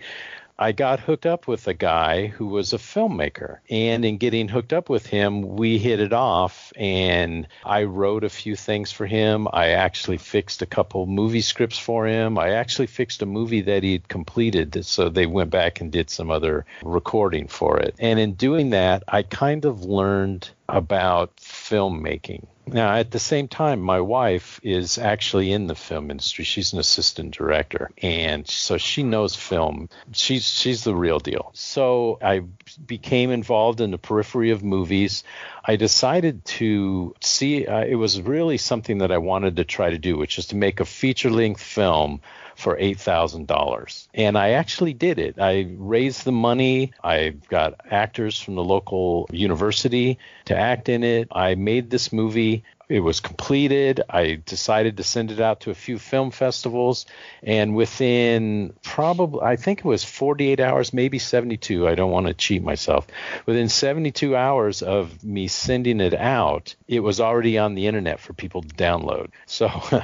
I 0.61 0.73
got 0.73 0.99
hooked 0.99 1.25
up 1.25 1.47
with 1.47 1.69
a 1.69 1.73
guy 1.73 2.27
who 2.27 2.47
was 2.47 2.73
a 2.73 2.77
filmmaker. 2.77 3.59
And 3.69 4.03
in 4.03 4.17
getting 4.17 4.49
hooked 4.49 4.73
up 4.73 4.89
with 4.89 5.05
him, 5.05 5.55
we 5.55 5.77
hit 5.77 6.01
it 6.01 6.11
off 6.11 6.73
and 6.75 7.47
I 7.63 7.83
wrote 7.83 8.25
a 8.25 8.29
few 8.29 8.57
things 8.57 8.91
for 8.91 9.05
him. 9.05 9.47
I 9.53 9.69
actually 9.69 10.17
fixed 10.17 10.61
a 10.61 10.65
couple 10.65 11.05
movie 11.05 11.39
scripts 11.39 11.79
for 11.79 12.05
him. 12.05 12.37
I 12.37 12.49
actually 12.49 12.87
fixed 12.87 13.21
a 13.21 13.25
movie 13.25 13.61
that 13.61 13.83
he'd 13.83 14.09
completed. 14.09 14.85
So 14.85 15.07
they 15.07 15.27
went 15.27 15.49
back 15.49 15.79
and 15.79 15.93
did 15.93 16.09
some 16.09 16.29
other 16.29 16.65
recording 16.83 17.47
for 17.47 17.79
it. 17.79 17.95
And 17.97 18.19
in 18.19 18.33
doing 18.33 18.71
that, 18.71 19.03
I 19.07 19.23
kind 19.23 19.63
of 19.63 19.85
learned 19.85 20.49
about 20.69 21.35
filmmaking. 21.37 22.47
Now, 22.67 22.95
at 22.95 23.11
the 23.11 23.19
same 23.19 23.47
time, 23.47 23.81
my 23.81 23.99
wife 23.99 24.59
is 24.63 24.97
actually 24.97 25.51
in 25.51 25.67
the 25.67 25.75
film 25.75 26.11
industry. 26.11 26.45
She's 26.45 26.73
an 26.73 26.79
assistant 26.79 27.35
director, 27.35 27.89
and 28.01 28.47
so 28.47 28.77
she 28.77 29.01
knows 29.01 29.35
film. 29.35 29.89
She's 30.11 30.47
she's 30.47 30.83
the 30.83 30.95
real 30.95 31.19
deal. 31.19 31.49
So 31.53 32.19
I 32.21 32.43
became 32.85 33.31
involved 33.31 33.81
in 33.81 33.91
the 33.91 33.97
periphery 33.97 34.51
of 34.51 34.63
movies. 34.63 35.23
I 35.65 35.77
decided 35.77 36.45
to 36.45 37.15
see. 37.21 37.65
Uh, 37.65 37.85
it 37.85 37.95
was 37.95 38.21
really 38.21 38.57
something 38.57 38.99
that 38.99 39.11
I 39.11 39.17
wanted 39.17 39.55
to 39.55 39.65
try 39.65 39.89
to 39.89 39.97
do, 39.97 40.17
which 40.17 40.37
is 40.37 40.47
to 40.47 40.55
make 40.55 40.79
a 40.79 40.85
feature-length 40.85 41.61
film 41.61 42.21
for 42.59 42.75
$8,000. 42.75 44.07
And 44.13 44.37
I 44.37 44.51
actually 44.51 44.93
did 44.93 45.17
it. 45.17 45.39
I 45.39 45.67
raised 45.77 46.25
the 46.25 46.33
money. 46.33 46.91
I 47.01 47.29
got 47.47 47.79
actors 47.89 48.39
from 48.39 48.55
the 48.55 48.63
local 48.63 49.27
university 49.31 50.19
to 50.45 50.57
act 50.57 50.89
in 50.89 51.03
it. 51.03 51.29
I 51.31 51.55
made 51.55 51.89
this 51.89 52.11
movie. 52.11 52.65
It 52.89 52.99
was 52.99 53.21
completed. 53.21 54.01
I 54.09 54.41
decided 54.45 54.97
to 54.97 55.03
send 55.03 55.31
it 55.31 55.39
out 55.39 55.61
to 55.61 55.71
a 55.71 55.75
few 55.75 55.97
film 55.99 56.31
festivals. 56.31 57.05
And 57.43 57.75
within 57.75 58.73
probably, 58.83 59.41
I 59.41 59.55
think 59.55 59.79
it 59.79 59.85
was 59.85 60.03
48 60.03 60.59
hours, 60.59 60.91
maybe 60.91 61.17
72. 61.17 61.87
I 61.87 61.95
don't 61.95 62.11
want 62.11 62.27
to 62.27 62.33
cheat 62.33 62.61
myself. 62.61 63.07
Within 63.45 63.69
72 63.69 64.35
hours 64.35 64.81
of 64.81 65.23
me 65.23 65.47
sending 65.47 66.01
it 66.01 66.15
out, 66.15 66.75
it 66.87 66.99
was 66.99 67.21
already 67.21 67.57
on 67.57 67.75
the 67.75 67.87
internet 67.87 68.19
for 68.19 68.33
people 68.33 68.63
to 68.63 68.75
download. 68.75 69.29
So 69.45 69.69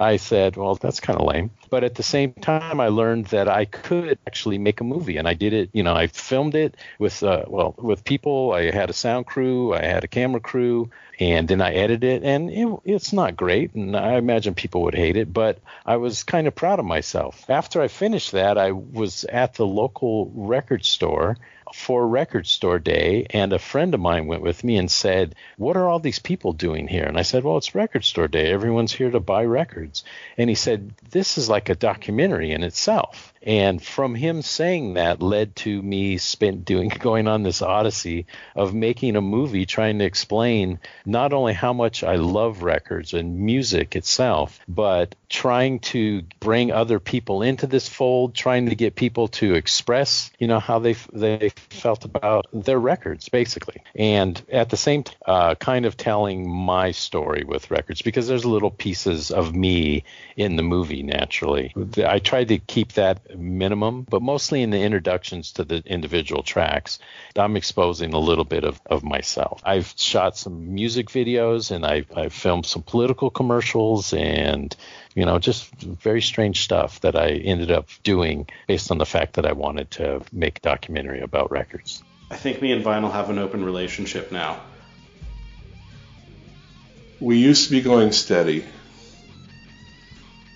I 0.00 0.16
said, 0.16 0.56
well, 0.56 0.74
that's 0.76 0.98
kind 0.98 1.20
of 1.20 1.26
lame. 1.26 1.50
But 1.68 1.84
at 1.84 1.94
the 1.94 2.02
same 2.02 2.32
time, 2.32 2.80
I 2.80 2.88
learned 2.88 3.26
that 3.26 3.48
I 3.48 3.66
could 3.66 4.18
actually 4.26 4.58
make 4.58 4.80
a 4.80 4.84
movie, 4.84 5.18
and 5.18 5.28
I 5.28 5.34
did 5.34 5.52
it. 5.52 5.70
You 5.74 5.82
know, 5.82 5.94
I 5.94 6.06
filmed 6.08 6.54
it 6.54 6.76
with 6.98 7.22
uh, 7.22 7.44
well 7.46 7.74
with 7.78 8.04
people. 8.04 8.52
I 8.52 8.70
had 8.70 8.90
a 8.90 8.94
sound 8.94 9.26
crew, 9.26 9.74
I 9.74 9.84
had 9.84 10.02
a 10.02 10.08
camera 10.08 10.40
crew, 10.40 10.90
and 11.20 11.46
then 11.46 11.60
I 11.60 11.74
edited 11.74 12.04
it, 12.04 12.22
and 12.24 12.50
it, 12.50 12.80
it's 12.84 13.12
not 13.12 13.36
great, 13.36 13.74
and 13.74 13.94
I 13.94 14.14
imagine 14.14 14.54
people 14.54 14.82
would 14.82 14.94
hate 14.94 15.16
it, 15.16 15.30
but 15.32 15.58
I 15.84 15.96
was 15.98 16.22
kind 16.22 16.46
of 16.46 16.54
proud 16.54 16.78
of 16.78 16.86
myself. 16.86 17.44
After 17.50 17.82
I 17.82 17.88
finished 17.88 18.32
that, 18.32 18.56
I 18.56 18.72
was 18.72 19.24
at 19.24 19.54
the 19.54 19.66
local 19.66 20.32
record 20.34 20.84
store 20.84 21.36
for 21.74 22.06
record 22.06 22.46
store 22.46 22.78
day 22.78 23.26
and 23.30 23.52
a 23.52 23.58
friend 23.58 23.94
of 23.94 24.00
mine 24.00 24.26
went 24.26 24.42
with 24.42 24.64
me 24.64 24.76
and 24.76 24.90
said 24.90 25.34
what 25.56 25.76
are 25.76 25.88
all 25.88 25.98
these 25.98 26.18
people 26.18 26.52
doing 26.52 26.88
here? 26.88 27.04
And 27.04 27.18
i 27.18 27.22
said 27.22 27.44
well 27.44 27.56
it's 27.56 27.74
record 27.74 28.04
store 28.04 28.28
day. 28.28 28.50
Everyone's 28.50 28.92
here 28.92 29.10
to 29.10 29.20
buy 29.20 29.44
records. 29.44 30.04
And 30.36 30.48
he 30.48 30.56
said 30.56 30.92
this 31.10 31.38
is 31.38 31.48
like 31.48 31.68
a 31.68 31.74
documentary 31.74 32.52
in 32.52 32.62
itself. 32.62 33.32
And 33.42 33.82
from 33.82 34.14
him 34.14 34.42
saying 34.42 34.94
that 34.94 35.22
led 35.22 35.56
to 35.56 35.82
me 35.82 36.18
spent 36.18 36.64
doing 36.64 36.88
going 36.98 37.28
on 37.28 37.42
this 37.42 37.62
odyssey 37.62 38.26
of 38.54 38.74
making 38.74 39.16
a 39.16 39.20
movie 39.20 39.66
trying 39.66 39.98
to 39.98 40.04
explain 40.04 40.80
not 41.10 41.32
only 41.32 41.52
how 41.52 41.72
much 41.72 42.04
I 42.04 42.14
love 42.14 42.62
records 42.62 43.14
and 43.14 43.40
music 43.40 43.96
itself, 43.96 44.60
but 44.68 45.16
trying 45.30 45.78
to 45.78 46.22
bring 46.40 46.72
other 46.72 46.98
people 46.98 47.40
into 47.40 47.68
this 47.68 47.88
fold, 47.88 48.34
trying 48.34 48.68
to 48.68 48.74
get 48.74 48.96
people 48.96 49.28
to 49.28 49.54
express, 49.54 50.30
you 50.40 50.48
know, 50.48 50.58
how 50.58 50.80
they 50.80 50.94
they 51.12 51.50
felt 51.70 52.04
about 52.04 52.46
their 52.52 52.78
records, 52.78 53.28
basically, 53.28 53.80
and 53.94 54.42
at 54.50 54.68
the 54.70 54.76
same 54.76 55.04
time, 55.04 55.16
uh, 55.26 55.54
kind 55.54 55.86
of 55.86 55.96
telling 55.96 56.50
my 56.50 56.90
story 56.90 57.44
with 57.44 57.70
records 57.70 58.02
because 58.02 58.26
there's 58.26 58.44
little 58.44 58.72
pieces 58.72 59.30
of 59.30 59.54
me 59.54 60.02
in 60.36 60.56
the 60.56 60.62
movie. 60.64 61.02
Naturally, 61.04 61.72
I 62.04 62.18
tried 62.18 62.48
to 62.48 62.58
keep 62.58 62.92
that 62.94 63.38
minimum, 63.38 64.06
but 64.10 64.22
mostly 64.22 64.62
in 64.62 64.70
the 64.70 64.80
introductions 64.80 65.52
to 65.52 65.64
the 65.64 65.82
individual 65.86 66.42
tracks, 66.42 66.98
I'm 67.36 67.56
exposing 67.56 68.14
a 68.14 68.18
little 68.18 68.44
bit 68.44 68.64
of, 68.64 68.80
of 68.86 69.04
myself. 69.04 69.62
I've 69.64 69.94
shot 69.96 70.36
some 70.36 70.74
music 70.74 71.08
videos 71.08 71.70
and 71.70 71.86
I, 71.86 72.04
I 72.16 72.28
filmed 72.30 72.66
some 72.66 72.82
political 72.82 73.30
commercials 73.30 74.12
and 74.12 74.74
you 75.14 75.24
know, 75.24 75.38
just 75.38 75.72
very 75.74 76.22
strange 76.22 76.62
stuff 76.62 77.00
that 77.00 77.16
I 77.16 77.30
ended 77.30 77.70
up 77.70 77.88
doing 78.02 78.48
based 78.68 78.90
on 78.90 78.98
the 78.98 79.06
fact 79.06 79.34
that 79.34 79.46
I 79.46 79.52
wanted 79.52 79.90
to 79.92 80.22
make 80.32 80.58
a 80.58 80.60
documentary 80.60 81.20
about 81.20 81.50
records. 81.50 82.02
I 82.30 82.36
think 82.36 82.62
me 82.62 82.72
and 82.72 82.84
vinyl 82.84 83.12
have 83.12 83.28
an 83.28 83.38
open 83.38 83.64
relationship 83.64 84.30
now. 84.30 84.60
We 87.20 87.36
used 87.38 87.66
to 87.66 87.72
be 87.72 87.82
going 87.82 88.12
steady, 88.12 88.64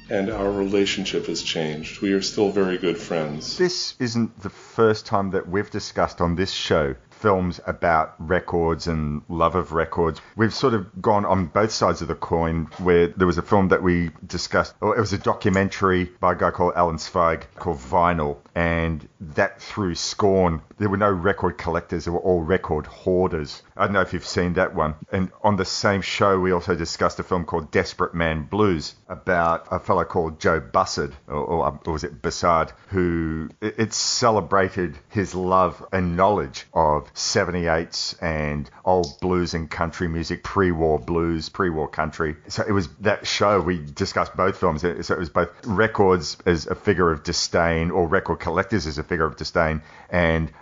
and 0.09 0.31
our 0.31 0.51
relationship 0.51 1.27
has 1.27 1.43
changed. 1.43 2.01
We 2.01 2.13
are 2.13 2.23
still 2.23 2.51
very 2.51 2.79
good 2.79 2.97
friends. 2.97 3.59
This 3.59 3.97
isn't 3.99 4.41
the 4.41 4.51
first 4.51 5.05
time 5.05 5.31
that 5.33 5.49
we've 5.49 5.71
discussed 5.71 6.21
on 6.21 6.37
this 6.37 6.53
show 6.53 6.95
films 7.15 7.61
about 7.67 8.15
records 8.19 8.87
and 8.87 9.23
love 9.29 9.55
of 9.55 9.73
records. 9.73 10.21
We've 10.37 10.55
sort 10.55 10.75
of 10.75 11.01
gone 11.01 11.25
on 11.25 11.47
both 11.47 11.71
sides 11.71 12.03
of 12.03 12.09
the 12.09 12.15
coin 12.15 12.69
where 12.79 13.09
there 13.09 13.27
was 13.27 13.39
a 13.39 13.43
film 13.43 13.69
that 13.69 13.83
we 13.83 14.11
discussed, 14.27 14.75
or 14.81 14.97
it 14.97 15.01
was 15.01 15.13
a 15.13 15.19
documentary 15.19 16.05
by 16.21 16.33
a 16.33 16.37
guy 16.37 16.51
called 16.51 16.75
Alan 16.77 16.99
Zweig 16.99 17.47
called 17.57 17.79
Vinyl, 17.79 18.39
and 18.55 19.09
that 19.21 19.61
threw 19.61 19.95
scorn. 19.95 20.61
There 20.79 20.89
were 20.89 20.97
no 20.97 21.11
record 21.11 21.59
collectors, 21.59 22.05
there 22.05 22.13
were 22.13 22.21
all 22.21 22.43
record 22.43 22.87
hoarders. 22.87 23.63
I 23.77 23.87
don't 23.87 23.95
know 23.95 24.03
if 24.03 24.13
you've 24.13 24.27
seen 24.27 24.55
that 24.55 24.75
one. 24.75 24.95
And 25.11 25.31
on 25.43 25.57
the 25.57 25.65
same 25.65 26.01
show, 26.01 26.39
we 26.39 26.53
also 26.53 26.77
discussed 26.77 27.19
a 27.19 27.25
film 27.25 27.45
called 27.45 27.71
Desperate 27.73 28.15
Man 28.15 28.45
Blues 28.45 28.95
about 29.09 29.67
a 29.71 29.81
fellow 29.81 30.05
called 30.05 30.41
Joe 30.41 30.61
Bussard, 30.61 31.13
or, 31.27 31.35
or, 31.35 31.67
um, 31.67 31.81
or 31.85 31.95
was 31.95 32.05
it 32.05 32.23
Bassard, 32.23 32.71
who 32.89 33.51
it, 33.61 33.75
it 33.79 33.93
celebrated 33.93 34.97
his 35.09 35.35
love 35.35 35.85
and 35.93 36.17
knowledge 36.17 36.67
of 36.73 37.13
78s 37.15 38.23
and 38.23 38.71
old 38.85 39.19
blues 39.21 39.55
and 39.55 39.69
country 39.69 40.07
music, 40.07 40.45
pre-war 40.45 41.01
blues, 41.01 41.49
pre-war 41.49 41.89
country. 41.89 42.37
So 42.49 42.65
it 42.67 42.73
was 42.73 42.89
that 43.01 43.27
show 43.27 43.61
we 43.61 43.79
discussed 43.79 44.37
both 44.37 44.59
films. 44.59 44.83
So 44.83 44.89
it 45.15 45.19
was 45.19 45.31
both 45.31 45.51
records 45.67 46.37
as 46.47 46.67
a 46.69 46.77
figure 46.77 47.11
of 47.11 47.25
disdain 47.25 47.91
or 47.91 48.07
record 48.07 48.39
collectors 48.39 48.87
as 48.87 48.99
a 48.99 49.03
figure 49.03 49.27
of 49.27 49.37
disdain 49.37 49.83
and 50.11 50.53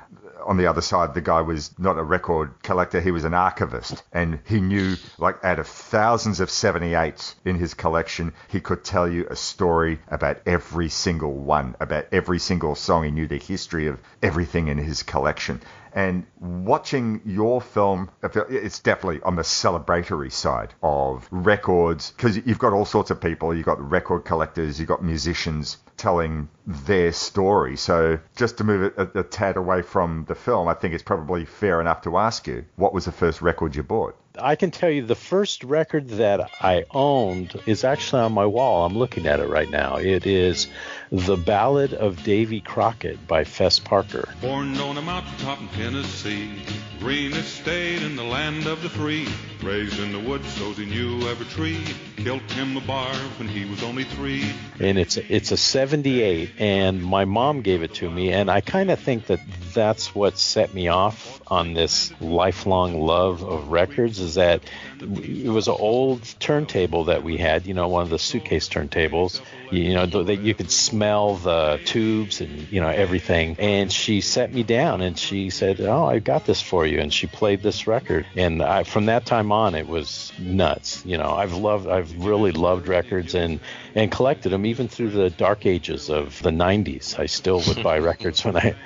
on 0.47 0.57
the 0.57 0.67
other 0.67 0.81
side, 0.81 1.15
the 1.15 1.21
guy 1.21 1.41
was 1.41 1.77
not 1.79 1.99
a 1.99 2.03
record 2.03 2.63
collector, 2.63 3.01
he 3.01 3.11
was 3.11 3.25
an 3.25 3.35
archivist. 3.35 4.03
And 4.13 4.41
he 4.47 4.61
knew, 4.61 4.97
like, 5.19 5.43
out 5.45 5.59
of 5.59 5.67
thousands 5.67 6.41
of 6.41 6.49
78s 6.49 7.35
in 7.45 7.57
his 7.57 7.75
collection, 7.75 8.33
he 8.49 8.61
could 8.61 8.85
tell 8.85 9.09
you 9.09 9.27
a 9.29 9.37
story 9.37 10.01
about 10.09 10.41
every 10.47 10.89
single 10.89 11.33
one, 11.33 11.77
about 11.81 12.07
every 12.13 12.39
single 12.39 12.75
song. 12.75 13.05
He 13.05 13.11
knew 13.11 13.29
the 13.29 13.39
history 13.39 13.87
of 13.87 14.01
everything 14.23 14.69
in 14.69 14.79
his 14.79 15.03
collection. 15.03 15.61
And 15.95 16.25
watching 16.41 17.21
your 17.27 17.61
film, 17.61 18.11
it's 18.23 18.79
definitely 18.79 19.21
on 19.23 19.37
the 19.37 19.43
celebratory 19.43 20.33
side 20.33 20.73
of 20.83 21.29
records 21.31 22.13
because 22.13 22.37
you've 22.37 22.59
got 22.59 22.73
all 22.73 22.87
sorts 22.87 23.11
of 23.11 23.21
people. 23.21 23.55
You've 23.55 23.67
got 23.67 23.79
record 23.91 24.25
collectors, 24.25 24.79
you've 24.79 24.89
got 24.89 25.05
musicians 25.05 25.77
telling 26.03 26.49
their 26.67 27.13
story. 27.13 27.77
So 27.77 28.19
just 28.35 28.59
to 28.59 28.65
move 28.65 28.83
it 28.83 28.95
a, 28.97 29.21
a 29.21 29.23
tad 29.23 29.57
away 29.57 29.83
from 29.83 30.25
the 30.27 30.35
film, 30.35 30.67
I 30.67 30.75
think 30.75 30.95
it's 30.95 31.03
probably 31.03 31.45
fair 31.45 31.81
enough 31.81 32.03
to 32.03 32.19
ask 32.19 32.49
you 32.49 32.65
what 32.75 32.93
was 32.93 33.05
the 33.05 33.13
first 33.13 33.41
record 33.41 33.77
you 33.77 33.85
bought? 33.85 34.17
I 34.39 34.57
can 34.57 34.71
tell 34.71 34.89
you 34.89 35.05
the 35.05 35.15
first 35.15 35.63
record 35.63 36.09
that 36.11 36.51
I 36.61 36.85
owned 36.91 37.61
is 37.67 37.85
actually 37.85 38.23
on 38.23 38.33
my 38.33 38.47
wall. 38.47 38.87
I'm 38.87 38.97
looking 38.97 39.27
at 39.27 39.41
it 39.41 39.49
right 39.49 39.69
now. 39.69 39.97
It 39.97 40.27
is 40.27 40.69
The 41.11 41.37
Ballad 41.37 41.93
of 41.93 42.23
Davy 42.23 42.61
Crockett 42.63 43.27
by 43.27 43.45
Fess 43.45 43.79
Parker. 43.79 44.29
Born 44.41 44.79
on 44.79 44.97
a 44.97 45.03
mountaintop 45.03 45.61
in 45.61 45.69
Tennessee, 45.69 46.51
greenest 46.99 47.57
state 47.57 48.03
in 48.03 48.17
the 48.17 48.25
land 48.25 48.67
of 48.67 48.83
the 48.83 48.89
free. 48.89 49.29
Raised 49.63 50.01
in 50.01 50.13
the 50.13 50.19
woods, 50.19 50.51
so 50.55 50.73
he 50.73 50.87
knew 50.87 51.29
every 51.29 51.47
tree. 51.47 51.85
Killed 52.17 52.43
him 52.53 52.77
a 52.77 52.81
bar 52.81 53.15
when 53.39 53.49
he 53.49 53.65
was 53.65 53.83
only 53.83 54.03
three. 54.03 54.45
And 54.81 54.99
it's 54.99 55.17
it's 55.17 55.53
a 55.53 55.57
78, 55.57 56.55
and 56.59 57.01
my 57.03 57.25
mom 57.25 57.61
gave 57.61 57.83
it 57.83 57.95
to 57.95 58.11
me, 58.11 58.33
and 58.33 58.51
I 58.51 58.61
kind 58.61 58.91
of 58.91 58.99
think 58.99 59.27
that 59.27 59.41
that's 59.73 60.15
what 60.15 60.37
set 60.37 60.75
me 60.75 60.89
off 60.89 61.41
on 61.47 61.75
this 61.75 62.13
lifelong 62.21 63.01
love 63.01 63.45
of 63.45 63.69
records 63.69 64.19
is 64.23 64.35
that 64.35 64.63
it 65.01 65.49
was 65.49 65.69
an 65.69 65.77
old 65.79 66.23
turntable 66.39 67.05
that 67.05 67.23
we 67.23 67.37
had, 67.37 67.67
you 67.67 67.75
know, 67.75 67.89
one 67.89 68.03
of 68.03 68.11
the 68.11 68.19
suitcase 68.19 68.69
turntables, 68.69 69.41
you 69.71 69.95
know, 69.95 70.07
that 70.07 70.41
you 70.41 70.55
could 70.55 70.71
smell 70.71 71.37
the 71.37 71.81
tubes 71.85 72.41
and, 72.41 72.71
you 72.71 72.81
know, 72.81 72.89
everything. 72.89 73.57
And 73.59 73.93
she 73.93 74.21
set 74.21 74.53
me 74.53 74.63
down 74.63 75.01
and 75.01 75.19
she 75.19 75.51
said, 75.51 75.81
Oh, 75.81 76.05
I 76.05 76.19
got 76.19 76.47
this 76.47 76.61
for 76.61 76.87
you. 76.87 77.01
And 77.01 77.13
she 77.13 77.27
played 77.27 77.63
this 77.63 77.87
record. 77.87 78.27
And 78.37 78.63
I, 78.63 78.85
from 78.85 79.07
that 79.07 79.27
time 79.27 79.51
on, 79.53 79.75
it 79.75 79.87
was 79.87 80.33
nuts. 80.39 81.05
You 81.05 81.19
know, 81.19 81.33
I've 81.33 81.55
loved, 81.55 81.89
I've 81.89 82.25
really 82.25 82.53
loved 82.53 82.89
records 82.89 83.35
and, 83.35 83.61
and 83.95 84.11
collected 84.11 84.51
them 84.51 84.67
even 84.67 84.89
through 84.89 85.11
the 85.11 85.31
dark 85.31 85.67
ages 85.67 86.11
of 86.11 86.41
the 86.43 86.51
90s. 86.51 87.19
I 87.19 87.27
still 87.27 87.63
would 87.67 87.83
buy 87.83 87.99
records 88.13 88.45
when 88.45 88.57
I, 88.57 88.77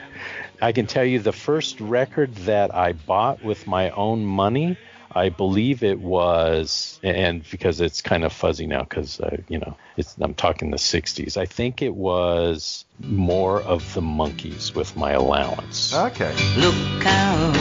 I 0.61 0.73
can 0.73 0.87
tell 0.87 1.05
you 1.05 1.19
the 1.19 1.33
first 1.33 1.81
record 1.81 2.35
that 2.37 2.75
I 2.75 2.93
bought 2.93 3.45
with 3.45 3.67
my 3.67 3.91
own 3.91 4.25
money 4.25 4.79
I 5.17 5.31
believe 5.31 5.83
it 5.83 5.99
was, 5.99 7.01
and 7.03 7.43
because 7.51 7.81
it's 7.81 8.03
kind 8.03 8.23
of 8.23 8.35
fuzzy 8.35 8.67
now, 8.67 8.83
because 8.83 9.19
uh, 9.19 9.39
you 9.49 9.59
know, 9.59 9.75
I'm 10.21 10.35
talking 10.35 10.71
the 10.71 10.77
'60s. 10.77 11.39
I 11.39 11.47
think 11.47 11.81
it 11.81 11.95
was 11.95 12.85
more 13.01 13.63
of 13.63 13.95
the 13.95 14.03
Monkees 14.03 14.75
with 14.75 14.95
my 14.95 15.13
allowance. 15.13 15.95
Okay. 15.95 16.35
Look 16.59 17.07
out, 17.07 17.57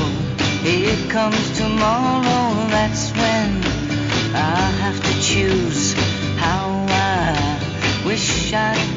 here 0.64 1.10
comes 1.10 1.58
tomorrow. 1.58 2.68
That's 2.68 3.12
when 3.12 3.64
I 4.36 4.60
have 4.84 5.02
to 5.02 5.22
choose 5.22 5.94
how 6.36 6.86
I 6.90 8.04
wish 8.06 8.52
I 8.52 8.95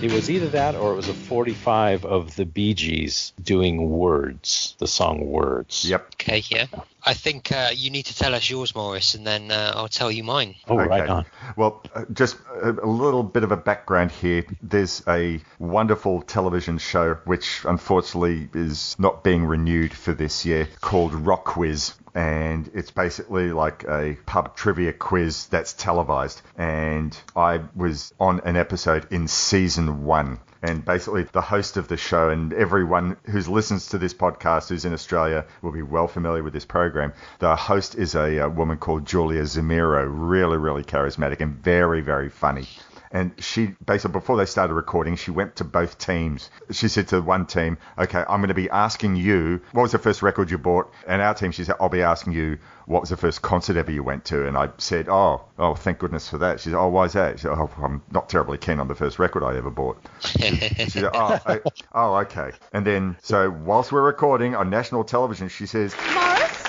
It 0.00 0.12
was 0.12 0.30
either 0.30 0.48
that 0.50 0.76
or 0.76 0.92
it 0.92 0.96
was 0.96 1.08
a 1.08 1.14
45 1.14 2.04
of 2.04 2.36
the 2.36 2.46
Bee 2.46 2.72
Gees 2.72 3.32
doing 3.42 3.90
Words, 3.90 4.76
the 4.78 4.86
song 4.86 5.26
Words. 5.26 5.84
Yep. 5.88 6.10
Okay, 6.14 6.44
yeah. 6.50 6.66
I 7.08 7.14
think 7.14 7.50
uh, 7.52 7.70
you 7.74 7.88
need 7.88 8.04
to 8.04 8.14
tell 8.14 8.34
us 8.34 8.50
yours, 8.50 8.74
Morris, 8.74 9.14
and 9.14 9.26
then 9.26 9.50
uh, 9.50 9.72
I'll 9.74 9.88
tell 9.88 10.10
you 10.10 10.22
mine. 10.22 10.56
Oh, 10.68 10.78
Okay. 10.78 10.88
right 10.88 11.08
on. 11.08 11.24
Well, 11.56 11.82
uh, 11.94 12.04
just 12.12 12.36
a, 12.62 12.70
a 12.70 12.86
little 12.86 13.22
bit 13.22 13.44
of 13.44 13.50
a 13.50 13.56
background 13.56 14.10
here. 14.10 14.44
There's 14.62 15.02
a 15.08 15.40
wonderful 15.58 16.20
television 16.20 16.76
show 16.76 17.14
which 17.24 17.64
unfortunately 17.64 18.50
is 18.52 18.94
not 18.98 19.24
being 19.24 19.46
renewed 19.46 19.94
for 19.94 20.12
this 20.12 20.44
year 20.44 20.68
called 20.82 21.12
RocKwiz. 21.12 21.94
And 22.14 22.70
it's 22.74 22.90
basically 22.90 23.52
like 23.52 23.84
a 23.84 24.18
pub 24.26 24.54
trivia 24.54 24.92
quiz 24.92 25.46
that's 25.46 25.72
televised. 25.72 26.42
And 26.58 27.16
I 27.34 27.60
was 27.74 28.12
on 28.20 28.40
an 28.40 28.56
episode 28.56 29.06
in 29.10 29.28
season 29.28 30.04
one. 30.04 30.40
And 30.62 30.84
basically, 30.84 31.22
the 31.22 31.40
host 31.40 31.76
of 31.76 31.86
the 31.88 31.96
show 31.96 32.30
and 32.30 32.52
everyone 32.52 33.16
who 33.26 33.40
listens 33.40 33.86
to 33.88 33.98
this 33.98 34.12
podcast 34.12 34.68
who's 34.68 34.84
in 34.84 34.92
Australia 34.92 35.44
will 35.62 35.72
be 35.72 35.82
well 35.82 36.08
familiar 36.08 36.42
with 36.42 36.52
this 36.52 36.64
program. 36.64 37.12
The 37.38 37.54
host 37.54 37.94
is 37.94 38.14
a, 38.14 38.38
a 38.38 38.48
woman 38.48 38.78
called 38.78 39.06
Julia 39.06 39.42
Zemiro, 39.42 40.06
really, 40.08 40.56
really 40.56 40.82
charismatic 40.82 41.40
and 41.40 41.54
very, 41.54 42.00
very 42.00 42.28
funny. 42.28 42.66
And 43.10 43.32
she 43.38 43.74
basically 43.84 44.12
before 44.12 44.36
they 44.36 44.44
started 44.44 44.74
recording, 44.74 45.16
she 45.16 45.30
went 45.30 45.56
to 45.56 45.64
both 45.64 45.98
teams. 45.98 46.50
She 46.70 46.88
said 46.88 47.08
to 47.08 47.20
one 47.20 47.46
team, 47.46 47.78
"Okay, 47.98 48.24
I'm 48.28 48.40
going 48.40 48.48
to 48.48 48.54
be 48.54 48.70
asking 48.70 49.16
you 49.16 49.60
what 49.72 49.82
was 49.82 49.92
the 49.92 49.98
first 49.98 50.22
record 50.22 50.50
you 50.50 50.58
bought," 50.58 50.92
and 51.06 51.22
our 51.22 51.34
team, 51.34 51.52
she 51.52 51.64
said, 51.64 51.76
"I'll 51.80 51.88
be 51.88 52.02
asking 52.02 52.32
you 52.32 52.58
what 52.86 53.00
was 53.00 53.10
the 53.10 53.16
first 53.16 53.42
concert 53.42 53.76
ever 53.76 53.90
you 53.90 54.02
went 54.02 54.24
to?" 54.26 54.46
And 54.46 54.56
I 54.56 54.70
said, 54.78 55.08
"Oh, 55.08 55.44
oh, 55.58 55.74
thank 55.74 55.98
goodness 55.98 56.28
for 56.28 56.38
that." 56.38 56.60
She 56.60 56.70
said, 56.70 56.78
"Oh, 56.78 56.88
why 56.88 57.04
is 57.04 57.14
that?" 57.14 57.38
She 57.38 57.42
said, 57.42 57.52
"Oh, 57.52 57.70
I'm 57.82 58.02
not 58.10 58.28
terribly 58.28 58.58
keen 58.58 58.80
on 58.80 58.88
the 58.88 58.94
first 58.94 59.18
record 59.18 59.42
I 59.42 59.56
ever 59.56 59.70
bought." 59.70 59.98
she 60.20 60.90
said, 60.90 61.10
"Oh, 61.12 61.38
I, 61.46 61.60
oh, 61.94 62.16
okay." 62.16 62.50
And 62.72 62.86
then 62.86 63.16
so 63.22 63.50
whilst 63.50 63.92
we're 63.92 64.02
recording 64.02 64.54
on 64.54 64.70
national 64.70 65.04
television, 65.04 65.48
she 65.48 65.66
says, 65.66 65.94
Morris, 66.14 66.64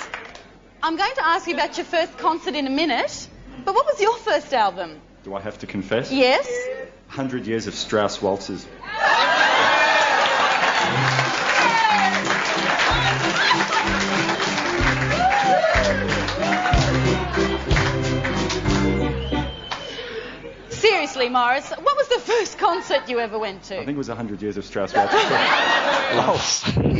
I'm 0.83 0.95
going 0.95 1.13
to 1.15 1.25
ask 1.25 1.47
you 1.47 1.53
about 1.53 1.77
your 1.77 1.85
first 1.85 2.17
concert 2.17 2.55
in 2.55 2.67
a 2.67 2.69
minute, 2.69 3.27
but 3.65 3.73
what 3.73 3.85
was 3.85 4.01
your 4.01 4.17
first 4.17 4.53
album? 4.53 5.01
Do 5.29 5.35
I 5.35 5.41
have 5.41 5.59
to 5.59 5.67
confess? 5.67 6.11
Yes? 6.11 6.47
100 7.09 7.45
Years 7.45 7.67
of 7.67 7.75
Strauss 7.75 8.19
Waltzes. 8.19 8.65
Seriously, 20.71 21.29
Morris, 21.29 21.69
what 21.69 21.95
was 21.95 22.07
the 22.07 22.19
first 22.21 22.57
concert 22.57 23.07
you 23.07 23.19
ever 23.19 23.37
went 23.37 23.61
to? 23.65 23.75
I 23.75 23.85
think 23.85 23.89
it 23.89 23.97
was 23.99 24.07
100 24.07 24.41
Years 24.41 24.57
of 24.57 24.65
Strauss 24.65 24.95
Waltzes. 24.95 26.95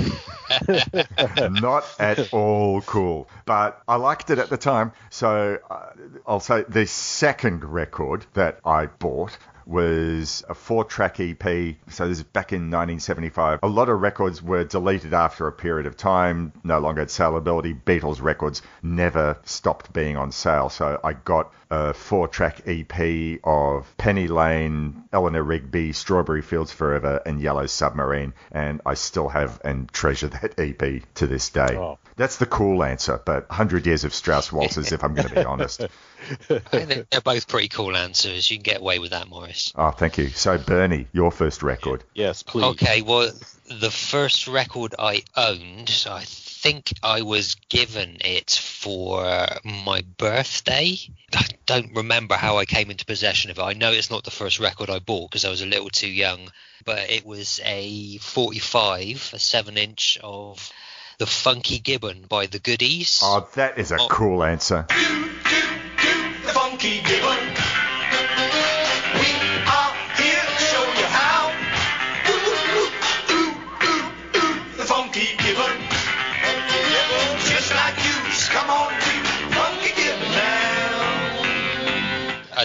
not 1.61 1.85
at 1.99 2.33
all 2.33 2.81
cool. 2.81 3.29
But 3.45 3.81
I 3.87 3.95
liked 3.95 4.29
it 4.29 4.39
at 4.39 4.49
the 4.49 4.57
time. 4.57 4.91
So 5.09 5.59
uh, 5.69 5.89
I'll 6.27 6.39
say 6.39 6.63
the 6.67 6.85
second 6.85 7.63
record 7.63 8.25
that 8.33 8.59
I 8.65 8.87
bought 8.87 9.37
was 9.69 10.43
a 10.49 10.55
four 10.55 10.83
track 10.83 11.19
EP. 11.19 11.43
So 11.89 12.07
this 12.07 12.17
is 12.17 12.23
back 12.23 12.51
in 12.51 12.71
1975. 12.71 13.59
A 13.61 13.67
lot 13.67 13.87
of 13.87 14.01
records 14.01 14.41
were 14.41 14.63
deleted 14.63 15.13
after 15.13 15.47
a 15.47 15.51
period 15.51 15.85
of 15.85 15.95
time, 15.95 16.51
no 16.63 16.79
longer 16.79 17.01
had 17.01 17.09
saleability. 17.09 17.79
Beatles 17.83 18.19
records 18.21 18.63
never 18.81 19.37
stopped 19.43 19.93
being 19.93 20.17
on 20.17 20.31
sale. 20.31 20.69
So 20.69 20.99
I 21.03 21.13
got 21.13 21.53
a 21.71 21.93
four 21.93 22.27
track 22.27 22.63
EP 22.65 23.39
of 23.43 23.95
Penny 23.97 24.27
Lane, 24.27 25.03
Eleanor 25.13 25.43
Rigby, 25.43 25.93
Strawberry 25.93 26.41
Fields 26.41 26.71
Forever, 26.71 27.21
and 27.25 27.39
Yellow 27.39 27.67
Submarine. 27.67 28.33
And 28.51 28.81
I 28.85 28.95
still 28.95 29.29
have 29.29 29.61
and 29.63 29.91
treasure 29.91 30.27
that 30.29 30.59
EP 30.59 31.03
to 31.15 31.27
this 31.27 31.49
day. 31.49 31.75
Oh. 31.77 31.99
That's 32.15 32.37
the 32.37 32.45
cool 32.45 32.83
answer, 32.83 33.21
but 33.23 33.47
100 33.49 33.85
years 33.85 34.03
of 34.03 34.13
Strauss 34.13 34.51
waltzes, 34.51 34.91
if 34.91 35.03
I'm 35.03 35.13
going 35.13 35.29
to 35.29 35.35
be 35.35 35.45
honest. 35.45 35.81
I 36.49 36.59
think 36.59 37.09
they're 37.09 37.21
both 37.21 37.47
pretty 37.47 37.69
cool 37.69 37.95
answers. 37.95 38.49
You 38.51 38.57
can 38.57 38.63
get 38.63 38.81
away 38.81 38.99
with 38.99 39.11
that, 39.11 39.29
Morris. 39.29 39.71
Oh, 39.75 39.91
thank 39.91 40.17
you. 40.17 40.29
So, 40.29 40.57
Bernie, 40.57 41.07
your 41.13 41.31
first 41.31 41.63
record. 41.63 42.03
Yes, 42.13 42.43
please. 42.43 42.65
Okay, 42.65 43.01
well, 43.01 43.31
the 43.69 43.91
first 43.91 44.47
record 44.47 44.95
I 44.99 45.23
owned, 45.37 46.07
I 46.09 46.25
think 46.61 46.91
I 47.01 47.21
was 47.21 47.55
given 47.69 48.17
it 48.19 48.51
for 48.51 49.47
my 49.63 50.03
birthday. 50.17 50.97
I 51.33 51.45
don't 51.65 51.95
remember 51.95 52.35
how 52.35 52.57
I 52.57 52.65
came 52.65 52.91
into 52.91 53.05
possession 53.05 53.49
of 53.49 53.59
it. 53.59 53.63
I 53.63 53.73
know 53.73 53.91
it's 53.93 54.11
not 54.11 54.25
the 54.25 54.31
first 54.31 54.59
record 54.59 54.89
I 54.89 54.99
bought 54.99 55.31
because 55.31 55.45
I 55.45 55.49
was 55.49 55.61
a 55.61 55.65
little 55.65 55.89
too 55.89 56.09
young, 56.09 56.51
but 56.83 57.09
it 57.09 57.25
was 57.25 57.61
a 57.63 58.17
45, 58.17 59.31
a 59.33 59.39
7 59.39 59.77
inch 59.77 60.17
of 60.21 60.69
The 61.17 61.25
Funky 61.27 61.79
Gibbon 61.79 62.25
by 62.27 62.47
The 62.47 62.59
Goodies. 62.59 63.21
Oh, 63.23 63.47
that 63.55 63.77
is 63.77 63.91
a 63.91 63.97
Oh. 63.99 64.07
cool 64.09 64.43
answer. 64.43 64.85
The 64.89 66.51
Funky 66.53 67.01
Gibbon. 67.01 67.68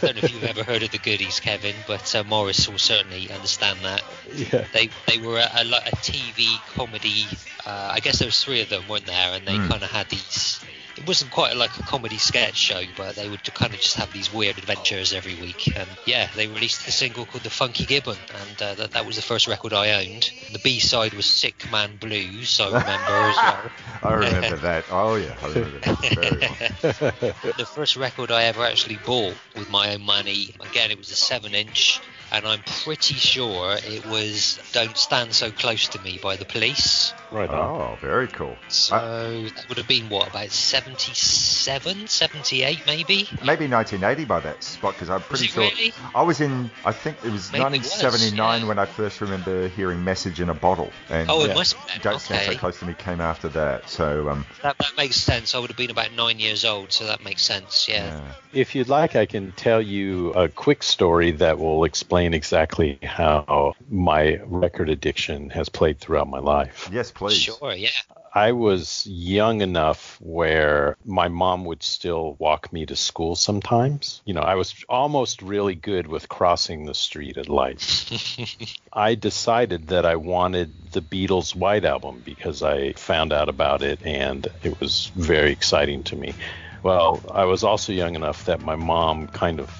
Don't 0.05 0.17
know 0.17 0.21
if 0.23 0.33
you've 0.33 0.45
ever 0.45 0.63
heard 0.63 0.83
of 0.83 0.91
The 0.91 0.99
Goodies, 0.99 1.41
Kevin, 1.41 1.75
but 1.87 2.15
uh, 2.15 2.25
Morris 2.25 2.69
will 2.69 2.79
certainly 2.79 3.31
understand 3.31 3.79
that. 3.83 4.03
Yeah. 4.35 4.67
They 4.73 4.89
they 5.07 5.19
were 5.19 5.39
a, 5.39 5.49
a, 5.55 5.63
a 5.65 5.97
TV 6.03 6.47
comedy. 6.75 7.27
Uh, 7.67 7.91
I 7.93 8.01
guess 8.01 8.19
there 8.19 8.27
was 8.29 8.43
three 8.43 8.61
of 8.61 8.69
them, 8.69 8.85
weren't 8.89 9.07
there? 9.07 9.33
And 9.35 9.47
they 9.47 9.57
Hmm. 9.57 9.69
kind 9.69 9.83
of 9.83 9.91
had 9.91 10.09
these. 10.09 10.61
It 10.97 11.07
wasn't 11.07 11.33
quite 11.33 11.57
like 11.57 11.77
a 11.79 11.83
comedy 11.83 12.19
sketch 12.19 12.57
show, 12.57 12.83
but 12.97 13.17
they 13.17 13.29
would 13.29 13.43
kind 13.55 13.75
of 13.75 13.81
just 13.81 13.97
have 13.97 14.13
these 14.13 14.33
weird 14.33 14.59
adventures 14.59 15.13
every 15.13 15.35
week. 15.35 15.77
And 15.77 15.89
yeah, 16.07 16.29
they 16.35 16.47
released 16.47 16.87
a 16.87 16.93
single 16.93 17.27
called 17.27 17.43
"The 17.43 17.51
Funky 17.51 17.85
Gibbon," 17.85 18.17
and 18.33 18.63
uh, 18.63 18.75
that, 18.75 18.93
that 18.93 19.05
was 19.05 19.17
the 19.17 19.23
first 19.23 19.49
record 19.49 19.73
I 19.73 20.05
owned. 20.05 20.31
The 20.53 20.61
B 20.61 20.79
side 20.79 21.15
was 21.15 21.27
"Sick 21.27 21.71
Man 21.71 21.97
Blues," 21.97 22.61
I 22.61 22.67
remember 22.67 23.29
as 23.29 23.37
well. 23.43 23.73
I 24.03 24.13
remember 24.15 24.57
that. 24.57 24.85
Oh, 24.91 25.17
yeah, 25.17 25.35
I 25.43 25.49
remember 25.49 25.79
that 25.81 25.99
very 26.15 26.39
well. 26.41 27.53
the 27.57 27.67
first 27.67 27.97
record 27.97 28.31
I 28.31 28.45
ever 28.45 28.65
actually 28.65 28.99
bought 28.99 29.37
with 29.57 29.69
my 29.71 29.95
own 29.95 30.03
money, 30.03 30.55
again, 30.61 30.91
it 30.91 30.99
was 30.99 31.11
a 31.11 31.17
7 31.17 31.55
inch, 31.55 32.01
and 32.35 32.47
I'm 32.47 32.61
pretty 32.85 33.15
sure 33.15 33.77
it 33.77 34.05
was 34.07 34.59
Don't 34.73 34.97
Stand 34.97 35.33
So 35.33 35.53
Close 35.53 35.87
to 35.89 36.01
Me 36.01 36.19
by 36.21 36.35
the 36.35 36.45
police. 36.45 37.15
Right 37.31 37.49
Oh, 37.49 37.97
very 38.01 38.27
cool. 38.29 38.57
So 38.69 38.97
that 38.97 39.69
would 39.69 39.79
have 39.79 39.87
been 39.87 40.09
what, 40.09 40.29
about 40.29 40.51
77, 40.51 42.09
78 42.09 42.87
maybe? 42.87 43.29
Maybe 43.45 43.69
1980 43.69 44.25
by 44.25 44.41
that 44.41 44.65
spot 44.65 44.95
because 44.95 45.11
I'm 45.11 45.21
pretty 45.21 45.45
it 45.45 45.51
sure 45.51 45.63
really? 45.63 45.93
I 46.15 46.23
was 46.23 46.41
in. 46.41 46.71
I 46.85 46.93
think 46.93 47.19
it 47.25 47.31
was 47.31 47.53
Maybe 47.53 47.77
it 47.77 47.83
was, 47.83 48.03
1979 48.03 48.67
when 48.67 48.79
I 48.79 48.87
first 48.87 49.21
remember 49.21 49.69
hearing 49.69 50.03
"Message 50.05 50.41
in 50.41 50.49
a 50.49 50.55
Bottle." 50.55 50.91
And 51.11 51.31
Oh, 51.31 51.45
it 51.45 51.55
must 51.55 51.75
have 51.75 51.87
been, 51.87 52.01
"Don't 52.01 52.21
Stand 52.21 52.53
So. 52.53 52.59
Close 52.59 52.79
to 52.81 52.87
Me" 52.87 52.95
came 52.95 53.21
after 53.21 53.49
that. 53.51 53.89
So 53.89 54.29
um, 54.29 54.45
That, 54.63 54.77
that 54.79 54.97
makes 54.97 55.17
sense. 55.17 55.55
I 55.55 55.59
would 55.59 55.71
have 55.71 55.77
been 55.77 55.91
about 55.91 56.13
nine 56.13 56.39
years 56.39 56.65
old, 56.65 56.93
so 56.93 57.07
that 57.07 57.23
makes 57.25 57.43
sense, 57.43 57.89
yeah. 57.89 58.21
If 58.53 58.75
you'd 58.75 58.89
like, 58.89 59.17
I 59.17 59.27
can 59.27 59.53
tell 59.53 59.83
you 59.83 60.31
a 60.31 60.49
quick 60.49 60.83
story 60.83 61.33
that 61.33 61.59
will 61.59 61.85
explain 61.85 62.24
exactly 62.33 62.99
how 63.03 63.75
my 63.91 64.41
record 64.47 64.89
addiction 64.89 65.51
has 65.51 65.69
played 65.69 65.99
throughout 65.99 66.29
my 66.29 66.39
life. 66.39 66.89
yes, 66.93 67.11
please. 67.11 67.37
Sure, 67.37 67.75
yeah. 67.75 67.91
I 68.35 68.51
was 68.51 69.07
young 69.07 69.61
enough 69.61 70.19
where 70.21 70.97
my 71.05 71.29
mom 71.29 71.65
would 71.67 71.85
still 71.85 72.35
walk 72.41 72.73
me 72.73 72.85
to 72.87 72.97
school 72.97 73.37
sometimes. 73.37 74.23
You 74.25 74.35
know, 74.35 74.41
I 74.41 74.57
was 74.57 74.75
almost 74.89 75.41
really 75.41 75.77
good 75.77 76.09
with 76.09 76.29
crossing 76.29 76.85
the 76.85 76.95
street 76.95 77.37
at 77.37 77.49
lights. 77.49 78.37
I 78.93 79.15
decided 79.15 79.89
that 79.89 80.05
I 80.05 80.17
wanted 80.17 80.73
the 80.91 81.01
Beatles 81.01 81.55
White 81.55 81.85
Album 81.85 82.23
because 82.25 82.61
I 82.61 82.95
found 82.95 83.33
out 83.33 83.49
about 83.49 83.83
it 83.83 84.05
and 84.05 84.49
it 84.65 84.81
was 84.81 85.13
very 85.15 85.53
exciting 85.53 86.03
to 86.05 86.17
me. 86.17 86.35
Well, 86.83 87.23
I 87.33 87.45
was 87.45 87.63
also 87.63 87.93
young 87.93 88.17
enough 88.17 88.45
that 88.47 88.61
my 88.63 88.77
mom 88.77 89.29
kind 89.29 89.61
of 89.61 89.71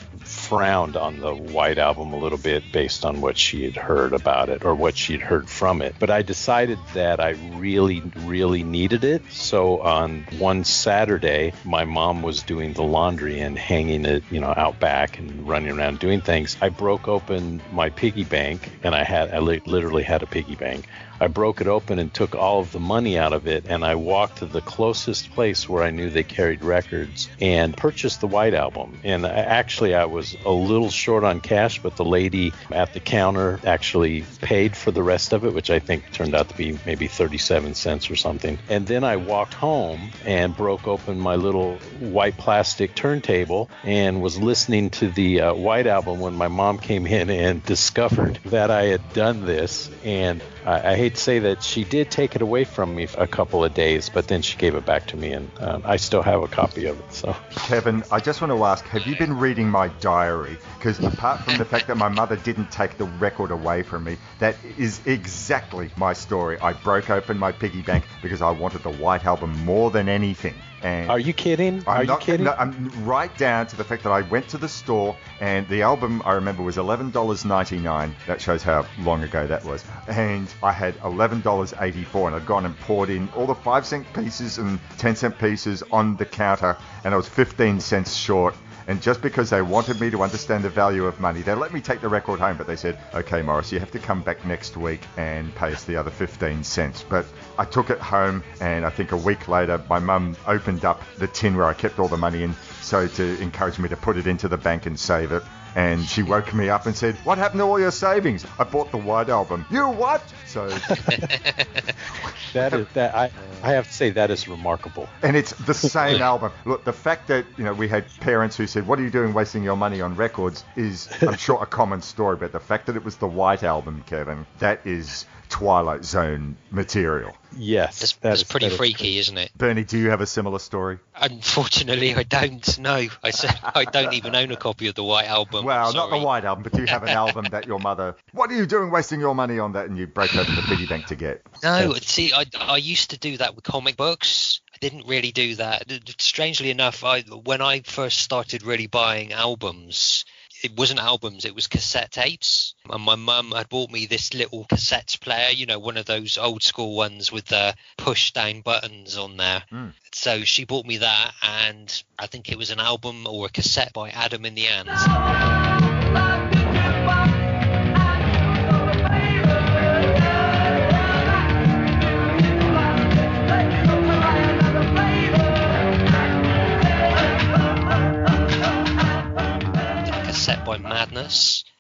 frowned 0.49 0.97
on 0.97 1.21
the 1.21 1.35
White 1.35 1.79
Album 1.79 2.13
a 2.13 2.19
little 2.19 2.39
bit 2.39 2.63
based 2.73 3.05
on 3.05 3.21
what 3.21 3.37
she 3.39 3.65
had 3.65 3.77
heard 3.77 4.13
about 4.13 4.49
it 4.49 4.65
or 4.65 4.75
what 4.75 4.97
she'd 4.97 5.21
heard 5.21 5.49
from 5.49 5.83
it. 5.83 5.95
But 5.99 6.11
I 6.11 6.23
decided 6.23 6.79
that 6.95 7.21
I 7.21 7.31
really, 7.57 8.01
really 8.19 8.63
needed 8.63 9.05
it. 9.05 9.23
So 9.31 9.81
on 9.81 10.25
one 10.39 10.65
Saturday, 10.65 11.53
my 11.65 11.85
mom 11.85 12.23
was 12.23 12.43
doing 12.43 12.73
the 12.73 12.83
laundry 12.83 13.41
and 13.41 13.59
hanging 13.59 14.05
it, 14.05 14.23
you 14.31 14.41
know, 14.41 14.53
out 14.57 14.79
back 14.81 15.19
and 15.19 15.49
running 15.49 15.79
around 15.79 15.99
doing 15.99 16.21
things. 16.21 16.57
I 16.61 16.69
broke 16.69 17.09
open 17.09 17.63
my 17.73 17.91
piggy 17.91 18.25
bank 18.25 18.71
and 18.83 18.95
I 18.95 19.05
had, 19.05 19.33
I 19.33 19.39
li- 19.39 19.63
literally 19.65 20.03
had 20.03 20.23
a 20.23 20.27
piggy 20.27 20.57
bank. 20.57 20.87
I 21.21 21.29
broke 21.29 21.61
it 21.61 21.69
open 21.69 21.99
and 21.99 22.13
took 22.13 22.35
all 22.35 22.61
of 22.61 22.73
the 22.73 22.81
money 22.81 23.17
out 23.17 23.33
of 23.33 23.47
it, 23.47 23.65
and 23.69 23.85
I 23.85 23.95
walked 23.95 24.39
to 24.39 24.47
the 24.47 24.61
closest 24.61 25.31
place 25.31 25.69
where 25.69 25.83
I 25.83 25.91
knew 25.91 26.11
they 26.11 26.25
carried 26.25 26.65
records 26.65 27.29
and 27.41 27.77
purchased 27.77 28.21
the 28.21 28.27
White 28.27 28.53
Album. 28.53 28.99
And 29.05 29.25
uh, 29.25 29.29
actually, 29.29 29.95
I 29.95 30.07
was 30.07 30.34
a 30.45 30.51
little 30.51 30.91
short 30.91 31.25
on 31.25 31.41
cash, 31.41 31.81
but 31.81 31.97
the 31.97 32.05
lady 32.05 32.53
at 32.71 32.93
the 32.93 33.01
counter 33.01 33.61
actually 33.65 34.25
paid 34.41 34.77
for 34.77 34.91
the 34.91 35.03
rest 35.03 35.33
of 35.33 35.45
it, 35.45 35.55
which 35.55 35.71
I 35.71 35.79
think 35.79 36.11
turned 36.13 36.35
out 36.35 36.49
to 36.49 36.57
be 36.57 36.79
maybe 36.87 37.07
37 37.07 37.75
cents 37.75 38.11
or 38.11 38.17
something. 38.17 38.59
And 38.69 38.87
then 38.87 39.05
I 39.05 39.17
walked 39.17 39.55
home 39.55 40.11
and 40.25 40.57
broke 40.57 40.87
open 40.87 41.19
my 41.19 41.37
little 41.37 41.79
white 41.99 42.37
plastic 42.37 42.95
turntable 42.95 43.71
and 43.83 44.23
was 44.23 44.39
listening 44.39 44.91
to 44.91 45.11
the 45.11 45.41
uh, 45.41 45.55
White 45.55 45.87
Album 45.87 46.21
when 46.21 46.35
my 46.35 46.49
mom 46.49 46.79
came 46.79 47.07
in 47.07 47.31
and 47.31 47.63
discovered 47.65 48.39
that 48.47 48.71
I 48.71 48.85
had 48.85 49.13
done 49.13 49.45
this. 49.45 49.91
And 50.05 50.43
I, 50.65 50.93
I 50.93 50.97
hate 50.97 51.15
to 51.15 51.21
say 51.21 51.41
that 51.41 51.63
she 51.63 51.85
did 51.85 52.11
take 52.11 52.35
it 52.37 52.43
away 52.43 52.65
from 52.65 52.95
me 52.95 53.07
a 53.17 53.27
couple 53.27 53.65
of 53.65 53.75
days, 53.75 54.09
but 54.09 54.29
then 54.29 54.43
she 54.43 54.57
gave 54.57 54.75
it 54.75 54.87
back 54.87 55.07
to 55.09 55.17
me, 55.17 55.33
and 55.33 55.51
um, 55.61 55.83
I 55.85 55.97
still 55.97 56.23
have 56.23 56.43
a 56.43 56.49
copy 56.49 56.87
of 56.87 56.99
it. 56.99 57.13
So 57.13 57.37
Kevin, 57.51 58.05
I 58.11 58.21
just 58.21 58.41
want 58.41 58.53
to 58.53 58.65
ask: 58.65 58.85
Have 58.87 59.07
you 59.07 59.17
been 59.17 59.39
reading 59.39 59.69
my 59.69 59.89
diary? 59.89 60.24
Diary 60.25 60.57
because 60.79 60.99
apart 61.01 61.41
from 61.41 61.59
the 61.59 61.65
fact 61.65 61.87
that 61.87 61.97
my 61.97 62.09
mother 62.09 62.37
didn't 62.37 62.71
take 62.71 62.97
the 62.97 63.05
record 63.05 63.51
away 63.51 63.83
from 63.83 64.05
me, 64.05 64.17
that 64.39 64.57
is 64.79 65.01
exactly 65.07 65.91
my 65.97 66.13
story. 66.13 66.59
I 66.61 66.73
broke 66.73 67.11
open 67.11 67.39
my 67.39 67.53
piggy 67.53 67.83
bank 67.83 68.05
because 68.23 68.41
I 68.41 68.51
wanted 68.51 68.83
the 68.83 68.93
White 68.93 69.25
Album 69.27 69.51
more 69.65 69.91
than 69.91 70.09
anything. 70.09 70.55
And 70.83 71.11
Are 71.11 71.19
you 71.19 71.33
kidding? 71.33 71.83
I'm 71.87 72.03
Are 72.03 72.05
not 72.05 72.21
you 72.21 72.27
kidding? 72.27 72.45
No, 72.45 72.53
I'm 72.53 72.91
right 73.07 73.35
down 73.39 73.67
to 73.69 73.77
the 73.77 73.85
fact 73.85 74.03
that 74.03 74.13
I 74.13 74.21
went 74.21 74.49
to 74.49 74.59
the 74.59 74.69
store 74.69 75.17
and 75.41 75.67
the 75.69 75.81
album 75.81 76.21
I 76.27 76.33
remember 76.33 76.63
was 76.63 76.77
eleven 76.77 77.11
dollars 77.11 77.45
ninety 77.47 77.79
nine. 77.79 78.15
That 78.27 78.41
shows 78.41 78.63
how 78.63 78.87
long 79.01 79.23
ago 79.23 79.47
that 79.47 79.65
was. 79.65 79.83
And 80.09 80.47
I 80.63 80.73
had 80.73 80.95
eleven 81.03 81.41
dollars 81.41 81.73
eighty 81.81 82.05
four, 82.05 82.29
and 82.29 82.37
I'd 82.37 82.45
gone 82.47 82.67
and 82.67 82.79
poured 82.81 83.09
in 83.09 83.29
all 83.35 83.47
the 83.47 83.55
five 83.55 83.87
cent 83.87 84.07
pieces 84.13 84.59
and 84.59 84.79
ten 84.99 85.17
cent 85.17 85.39
pieces 85.39 85.83
on 85.91 86.17
the 86.17 86.27
counter, 86.27 86.77
and 87.03 87.15
I 87.15 87.17
was 87.17 87.29
fifteen 87.29 87.81
cents 87.81 88.15
short. 88.15 88.55
And 88.87 89.01
just 89.01 89.23
because 89.23 89.51
they 89.51 89.63
wanted 89.63 90.01
me 90.01 90.11
to 90.11 90.23
understand 90.23 90.65
the 90.65 90.71
value 90.71 91.07
of 91.07 91.19
money, 91.19 91.43
they 91.43 91.55
let 91.55 91.73
me 91.73 91.81
take 91.81 92.01
the 92.01 92.09
record 92.09 92.39
home, 92.39 92.57
but 92.57 92.67
they 92.67 92.77
said, 92.77 92.99
okay, 93.15 93.41
Morris, 93.41 93.73
you 93.73 93.79
have 93.79 93.91
to 93.93 93.99
come 93.99 94.21
back 94.21 94.45
next 94.45 94.77
week 94.77 95.01
and 95.17 95.55
pay 95.55 95.73
us 95.73 95.85
the 95.85 95.97
other 95.97 96.11
15 96.11 96.63
cents. 96.65 97.05
But 97.09 97.25
I 97.59 97.65
took 97.65 97.91
it 97.91 97.99
home, 97.99 98.43
and 98.61 98.85
I 98.85 98.91
think 98.91 99.13
a 99.13 99.17
week 99.17 99.49
later, 99.49 99.83
my 99.89 99.99
mum 99.99 100.37
opened 100.47 100.85
up 100.85 101.03
the 101.19 101.29
tin 101.29 101.57
where 101.57 101.67
I 101.67 101.73
kept 101.73 101.99
all 101.99 102.09
the 102.09 102.17
money 102.17 102.43
in, 102.43 102.55
so 102.83 103.07
to 103.07 103.41
encourage 103.41 103.79
me 103.79 103.89
to 103.89 103.97
put 103.97 104.17
it 104.17 104.27
into 104.27 104.49
the 104.49 104.59
bank 104.59 104.87
and 104.87 104.99
save 104.99 105.33
it. 105.33 105.43
And 105.77 106.05
she 106.05 106.23
woke 106.23 106.55
me 106.55 106.69
up 106.69 106.87
and 106.87 106.95
said, 106.95 107.17
What 107.25 107.37
happened 107.37 107.59
to 107.59 107.65
all 107.65 107.81
your 107.81 107.91
savings? 107.91 108.47
I 108.61 108.65
bought 108.65 108.93
the 108.93 108.97
White 108.97 109.29
Album. 109.29 109.67
You 109.71 109.89
what? 109.89 110.23
So, 110.55 110.69
that 112.53 112.73
is 112.73 112.87
that 112.95 113.15
I 113.15 113.31
I 113.63 113.73
have 113.73 113.89
to 113.89 113.93
say 113.93 114.11
that 114.11 114.31
is 114.31 114.47
remarkable. 114.47 115.09
and 115.23 115.37
it's 115.37 115.53
the 115.53 115.75
same 115.75 116.23
album. 116.23 116.53
Look, 116.65 116.85
the 116.85 116.93
fact 116.93 117.27
that 117.29 117.45
you 117.57 117.65
know 117.65 117.73
we 117.73 117.89
had 117.89 118.05
parents 118.21 118.57
who 118.57 118.69
said, 118.69 118.87
"What 118.87 119.01
are 119.01 119.03
you 119.03 119.11
doing, 119.11 119.35
wasting 119.35 119.65
your 119.65 119.77
money 119.77 120.01
on 120.01 120.15
records?" 120.15 120.65
is, 120.77 121.09
I'm 121.23 121.37
sure, 121.37 121.61
a 121.61 121.67
common 121.67 122.03
story. 122.03 122.37
But 122.37 122.53
the 122.53 122.61
fact 122.61 122.87
that 122.87 122.95
it 122.97 123.05
was 123.05 123.17
the 123.17 123.27
White 123.27 123.65
Album, 123.65 124.05
Kevin, 124.07 124.47
that 124.61 124.87
is 124.87 125.25
Twilight 125.49 126.05
Zone 126.05 126.57
material. 126.71 127.33
Yes, 127.57 128.01
That's, 128.01 128.13
that 128.15 128.21
that's 128.23 128.41
is- 128.41 128.49
pretty 128.49 128.67
that 128.67 128.73
is 128.73 128.79
freaky, 128.79 129.19
isn't 129.19 129.39
it? 129.39 129.53
Bernie, 129.57 129.85
do 129.85 129.97
you 129.99 130.11
have 130.11 130.21
a 130.21 130.27
similar 130.27 130.59
story? 130.59 130.99
Unfortunately, 131.15 132.13
I 132.15 132.25
don't 132.25 132.79
know. 132.81 133.07
I 133.23 133.31
said 133.31 133.57
I 133.75 133.85
don't 133.85 134.13
even 134.15 134.35
own 134.35 134.51
a 134.51 134.57
copy 134.57 134.89
of 134.89 134.97
the 134.97 135.05
White 135.05 135.27
Album. 135.29 135.65
Well, 135.65 135.93
not 135.93 136.11
the 136.11 136.19
White 136.19 136.45
Album, 136.45 136.65
but 136.65 136.73
do 136.73 136.81
you 136.81 136.87
have 136.89 137.03
an 137.05 137.11
album 137.11 137.47
that 137.53 137.67
your 137.67 137.79
mother? 137.79 138.17
What 138.33 138.51
are 138.51 138.55
you 138.55 138.67
doing, 138.67 138.91
wasting 138.91 139.21
your 139.21 139.35
money 139.35 139.59
on 139.61 139.73
that? 139.75 139.87
And 139.89 139.97
you 139.97 140.07
broke 140.09 140.35
open 140.45 140.57
the 140.57 140.63
piggy 140.63 140.87
bank 140.87 141.07
to 141.07 141.17
get. 141.17 141.43
No, 141.63 141.95
see, 141.95 142.33
I, 142.33 142.45
I 142.61 142.77
used 142.77 143.11
to 143.11 143.19
do 143.19 143.37
that 143.39 143.55
with 143.55 143.65
comic 143.65 143.97
books. 143.97 144.61
I 144.73 144.79
didn't 144.79 145.07
really 145.07 145.33
do 145.33 145.57
that. 145.57 145.91
Strangely 146.19 146.71
enough, 146.71 147.05
I 147.05 147.23
when 147.23 147.63
I 147.63 147.81
first 147.81 148.19
started 148.19 148.63
really 148.63 148.87
buying 148.87 149.33
albums, 149.33 150.25
it 150.63 150.77
wasn't 150.77 151.01
albums, 151.01 151.45
it 151.45 151.55
was 151.55 151.67
cassette 151.67 152.11
tapes. 152.11 152.75
And 152.91 153.03
my 153.03 153.15
mum 153.15 153.53
had 153.53 153.69
bought 153.69 153.91
me 153.91 154.07
this 154.07 154.35
little 154.35 154.65
cassette 154.65 155.17
player, 155.21 155.51
you 155.51 155.67
know, 155.67 155.79
one 155.79 155.97
of 155.97 156.07
those 156.07 156.39
old 156.39 156.63
school 156.63 156.97
ones 156.97 157.31
with 157.31 157.47
the 157.47 157.75
push 157.97 158.33
down 158.33 158.61
buttons 158.61 159.17
on 159.17 159.37
there. 159.37 159.63
Hmm. 159.71 159.89
So 160.13 160.41
she 160.45 160.65
bought 160.65 160.87
me 160.87 160.99
that, 160.99 161.33
and 161.43 162.03
I 162.19 162.27
think 162.27 162.51
it 162.51 162.59
was 162.59 162.71
an 162.71 162.81
album 162.81 163.27
or 163.27 163.47
a 163.47 163.51
cassette 163.51 163.93
by 163.93 164.11
Adam 164.11 164.45
and 164.45 164.57
the 164.57 164.69
Ants. 164.69 165.74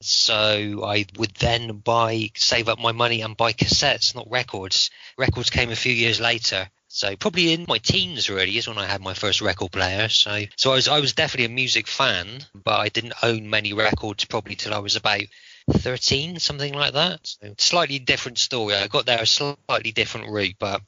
So 0.00 0.84
I 0.84 1.06
would 1.16 1.34
then 1.34 1.78
buy, 1.78 2.30
save 2.36 2.68
up 2.68 2.78
my 2.78 2.92
money 2.92 3.22
and 3.22 3.36
buy 3.36 3.52
cassettes, 3.52 4.14
not 4.14 4.30
records. 4.30 4.90
Records 5.16 5.50
came 5.50 5.70
a 5.70 5.76
few 5.76 5.92
years 5.92 6.20
later. 6.20 6.68
So 6.88 7.16
probably 7.16 7.52
in 7.52 7.64
my 7.66 7.78
teens 7.78 8.30
really 8.30 8.56
is 8.56 8.68
when 8.68 8.78
I 8.78 8.86
had 8.86 9.00
my 9.00 9.14
first 9.14 9.40
record 9.40 9.72
player. 9.72 10.08
So 10.08 10.44
so 10.56 10.72
I 10.72 10.74
was 10.76 10.88
I 10.88 11.00
was 11.00 11.12
definitely 11.12 11.46
a 11.46 11.56
music 11.56 11.88
fan, 11.88 12.26
but 12.54 12.78
I 12.78 12.88
didn't 12.88 13.14
own 13.22 13.50
many 13.50 13.72
records 13.72 14.24
probably 14.26 14.54
till 14.54 14.72
I 14.72 14.78
was 14.78 14.94
about 14.94 15.24
13, 15.70 16.38
something 16.38 16.72
like 16.72 16.92
that. 16.92 17.26
So 17.26 17.54
slightly 17.58 17.98
different 17.98 18.38
story. 18.38 18.74
I 18.74 18.86
got 18.86 19.06
there 19.06 19.22
a 19.22 19.26
slightly 19.26 19.92
different 19.92 20.30
route, 20.30 20.56
but 20.58 20.82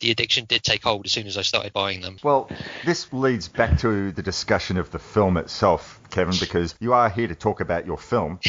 the 0.00 0.10
addiction 0.10 0.44
did 0.46 0.62
take 0.62 0.82
hold 0.82 1.06
as 1.06 1.12
soon 1.12 1.26
as 1.26 1.36
I 1.36 1.42
started 1.42 1.72
buying 1.72 2.00
them. 2.00 2.18
Well, 2.22 2.48
this 2.84 3.12
leads 3.12 3.48
back 3.48 3.78
to 3.80 4.12
the 4.12 4.22
discussion 4.22 4.76
of 4.76 4.90
the 4.90 4.98
film 4.98 5.36
itself, 5.36 6.00
Kevin, 6.10 6.34
because 6.38 6.74
you 6.80 6.92
are 6.92 7.08
here 7.08 7.28
to 7.28 7.34
talk 7.34 7.60
about 7.60 7.86
your 7.86 7.98
film. 7.98 8.40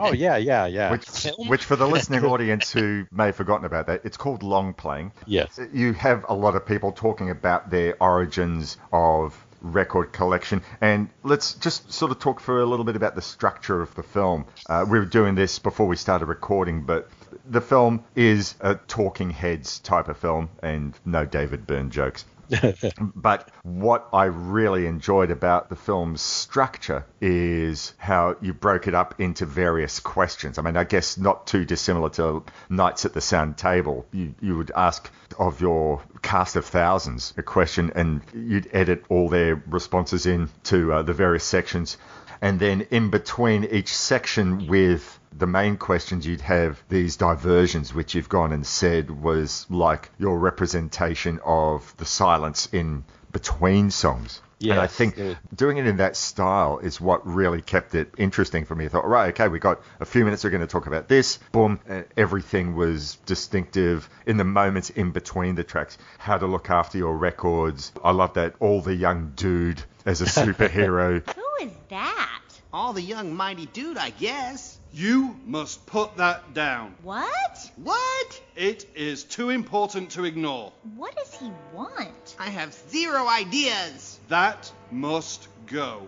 Oh 0.00 0.12
yeah, 0.12 0.36
yeah, 0.36 0.66
yeah. 0.66 0.90
Which, 0.90 1.06
which, 1.48 1.64
for 1.64 1.76
the 1.76 1.86
listening 1.96 2.24
audience 2.24 2.72
who 2.72 3.06
may 3.12 3.26
have 3.26 3.36
forgotten 3.36 3.64
about 3.64 3.86
that, 3.86 4.02
it's 4.04 4.16
called 4.16 4.42
Longplaying. 4.42 5.12
Yes. 5.26 5.60
You 5.72 5.92
have 5.94 6.24
a 6.28 6.34
lot 6.34 6.56
of 6.56 6.66
people 6.66 6.92
talking 6.92 7.30
about 7.30 7.70
their 7.70 7.94
origins 8.02 8.78
of 8.92 9.45
record 9.60 10.12
collection. 10.12 10.62
And 10.80 11.08
let's 11.22 11.54
just 11.54 11.92
sort 11.92 12.10
of 12.10 12.18
talk 12.18 12.40
for 12.40 12.60
a 12.60 12.66
little 12.66 12.84
bit 12.84 12.96
about 12.96 13.14
the 13.14 13.22
structure 13.22 13.82
of 13.82 13.94
the 13.94 14.02
film. 14.02 14.46
Uh, 14.68 14.84
we 14.88 14.98
were 14.98 15.04
doing 15.04 15.34
this 15.34 15.58
before 15.58 15.86
we 15.86 15.96
started 15.96 16.26
recording, 16.26 16.82
but 16.82 17.08
the 17.48 17.60
film 17.60 18.04
is 18.14 18.54
a 18.60 18.74
talking 18.74 19.30
heads 19.30 19.78
type 19.80 20.08
of 20.08 20.16
film 20.16 20.48
and 20.62 20.94
no 21.04 21.24
David 21.24 21.66
Byrne 21.66 21.90
jokes. 21.90 22.24
but 23.14 23.50
what 23.62 24.08
I 24.12 24.24
really 24.24 24.86
enjoyed 24.86 25.30
about 25.30 25.68
the 25.68 25.76
film's 25.76 26.20
structure 26.20 27.04
is 27.20 27.94
how 27.98 28.36
you 28.40 28.52
broke 28.52 28.86
it 28.86 28.94
up 28.94 29.20
into 29.20 29.46
various 29.46 30.00
questions. 30.00 30.58
I 30.58 30.62
mean, 30.62 30.76
I 30.76 30.84
guess 30.84 31.18
not 31.18 31.46
too 31.46 31.64
dissimilar 31.64 32.10
to 32.10 32.44
Nights 32.68 33.04
at 33.04 33.12
the 33.14 33.20
Sound 33.20 33.56
Table. 33.58 34.06
You, 34.12 34.34
you 34.40 34.56
would 34.56 34.70
ask 34.74 35.10
of 35.38 35.60
your 35.60 36.02
cast 36.22 36.56
of 36.56 36.64
thousands 36.64 37.34
a 37.36 37.42
question 37.42 37.92
and 37.94 38.22
you'd 38.34 38.68
edit 38.72 39.04
all 39.08 39.28
their 39.28 39.62
responses 39.66 40.26
in 40.26 40.48
to 40.64 40.92
uh, 40.92 41.02
the 41.02 41.12
various 41.12 41.44
sections. 41.44 41.96
And 42.40 42.60
then 42.60 42.86
in 42.90 43.10
between 43.10 43.64
each 43.64 43.94
section 43.94 44.66
with 44.66 45.18
the 45.38 45.46
main 45.46 45.76
questions 45.76 46.26
you'd 46.26 46.40
have 46.42 46.82
these 46.88 47.16
diversions 47.16 47.92
which 47.94 48.14
you've 48.14 48.28
gone 48.28 48.52
and 48.52 48.66
said 48.66 49.10
was 49.10 49.66
like 49.70 50.10
your 50.18 50.38
representation 50.38 51.40
of 51.44 51.94
the 51.98 52.04
silence 52.04 52.68
in 52.72 53.04
between 53.32 53.90
songs. 53.90 54.40
and 54.62 54.80
I 54.80 54.86
think 54.86 55.18
it- 55.18 55.36
doing 55.54 55.76
it 55.76 55.86
in 55.86 55.98
that 55.98 56.16
style 56.16 56.78
is 56.78 56.98
what 56.98 57.26
really 57.26 57.60
kept 57.60 57.94
it 57.94 58.14
interesting 58.16 58.64
for 58.64 58.74
me. 58.74 58.86
I 58.86 58.88
thought, 58.88 59.06
right, 59.06 59.28
okay, 59.34 59.48
we 59.48 59.58
got 59.58 59.82
a 60.00 60.06
few 60.06 60.24
minutes. 60.24 60.42
We're 60.44 60.48
going 60.50 60.62
to 60.62 60.66
talk 60.66 60.86
about 60.86 61.08
this. 61.08 61.38
Boom, 61.52 61.78
everything 62.16 62.74
was 62.74 63.16
distinctive 63.26 64.08
in 64.24 64.38
the 64.38 64.44
moments 64.44 64.88
in 64.88 65.10
between 65.10 65.56
the 65.56 65.64
tracks. 65.64 65.98
How 66.18 66.38
to 66.38 66.46
look 66.46 66.70
after 66.70 66.96
your 66.96 67.14
records. 67.18 67.92
I 68.02 68.12
love 68.12 68.32
that 68.34 68.54
all 68.58 68.80
the 68.80 68.94
young 68.94 69.32
dude 69.36 69.82
as 70.06 70.22
a 70.22 70.24
superhero. 70.40 71.22
Who 71.34 71.66
is 71.66 71.72
that? 71.90 72.40
All 72.72 72.94
the 72.94 73.02
young 73.02 73.34
mighty 73.34 73.66
dude, 73.66 73.98
I 73.98 74.10
guess. 74.10 74.78
You 74.96 75.36
must 75.44 75.84
put 75.84 76.16
that 76.16 76.54
down. 76.54 76.94
What? 77.02 77.70
What? 77.76 78.40
It 78.56 78.86
is 78.94 79.24
too 79.24 79.50
important 79.50 80.08
to 80.12 80.24
ignore. 80.24 80.72
What 80.94 81.14
does 81.14 81.34
he 81.34 81.52
want? 81.74 82.34
I 82.38 82.48
have 82.48 82.72
zero 82.72 83.28
ideas. 83.28 84.18
That 84.28 84.72
must 84.90 85.48
go. 85.66 86.00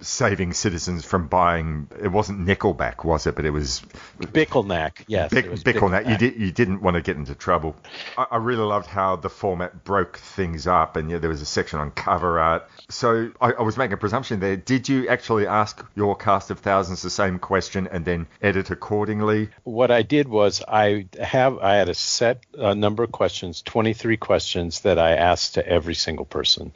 Saving 0.00 0.52
citizens 0.52 1.04
from 1.04 1.28
buying. 1.28 1.88
It 2.00 2.08
wasn't 2.08 2.46
Nickelback, 2.46 3.04
was 3.04 3.26
it? 3.26 3.34
But 3.34 3.44
it 3.44 3.50
was 3.50 3.82
Bickleneck. 4.20 5.04
Yes. 5.06 5.30
Bick, 5.30 5.46
Bickleneck. 5.46 6.08
You 6.08 6.16
did. 6.16 6.40
You 6.40 6.52
didn't 6.52 6.82
want 6.82 6.94
to 6.94 7.02
get 7.02 7.16
into 7.16 7.34
trouble. 7.34 7.76
I, 8.16 8.26
I 8.32 8.36
really 8.36 8.64
loved 8.64 8.86
how 8.86 9.16
the 9.16 9.30
format 9.30 9.84
broke 9.84 10.18
things 10.18 10.66
up, 10.66 10.96
and 10.96 11.10
yeah, 11.10 11.18
there 11.18 11.30
was 11.30 11.42
a 11.42 11.46
section 11.46 11.80
on 11.80 11.90
cover 11.90 12.38
art. 12.38 12.68
So 12.88 13.30
I, 13.40 13.52
I 13.52 13.62
was 13.62 13.76
making 13.76 13.94
a 13.94 13.98
presumption 13.98 14.40
there. 14.40 14.56
Did 14.56 14.88
you 14.88 15.08
actually 15.08 15.46
ask 15.46 15.84
your 15.94 16.16
cast 16.16 16.50
of 16.50 16.60
thousands 16.60 17.02
the 17.02 17.10
same 17.10 17.38
question 17.38 17.88
and 17.90 18.04
then 18.04 18.26
edit 18.42 18.70
accordingly? 18.70 19.50
What 19.64 19.90
I 19.90 20.02
did 20.02 20.28
was 20.28 20.62
I 20.66 21.06
have 21.20 21.58
I 21.58 21.74
had 21.74 21.88
a 21.88 21.94
set 21.94 22.44
uh, 22.58 22.74
number 22.74 23.02
of 23.02 23.12
questions, 23.12 23.62
23 23.62 24.16
questions 24.16 24.80
that 24.80 24.98
I 24.98 25.14
asked 25.14 25.54
to 25.54 25.66
every 25.66 25.94
single 25.94 26.24
person. 26.24 26.72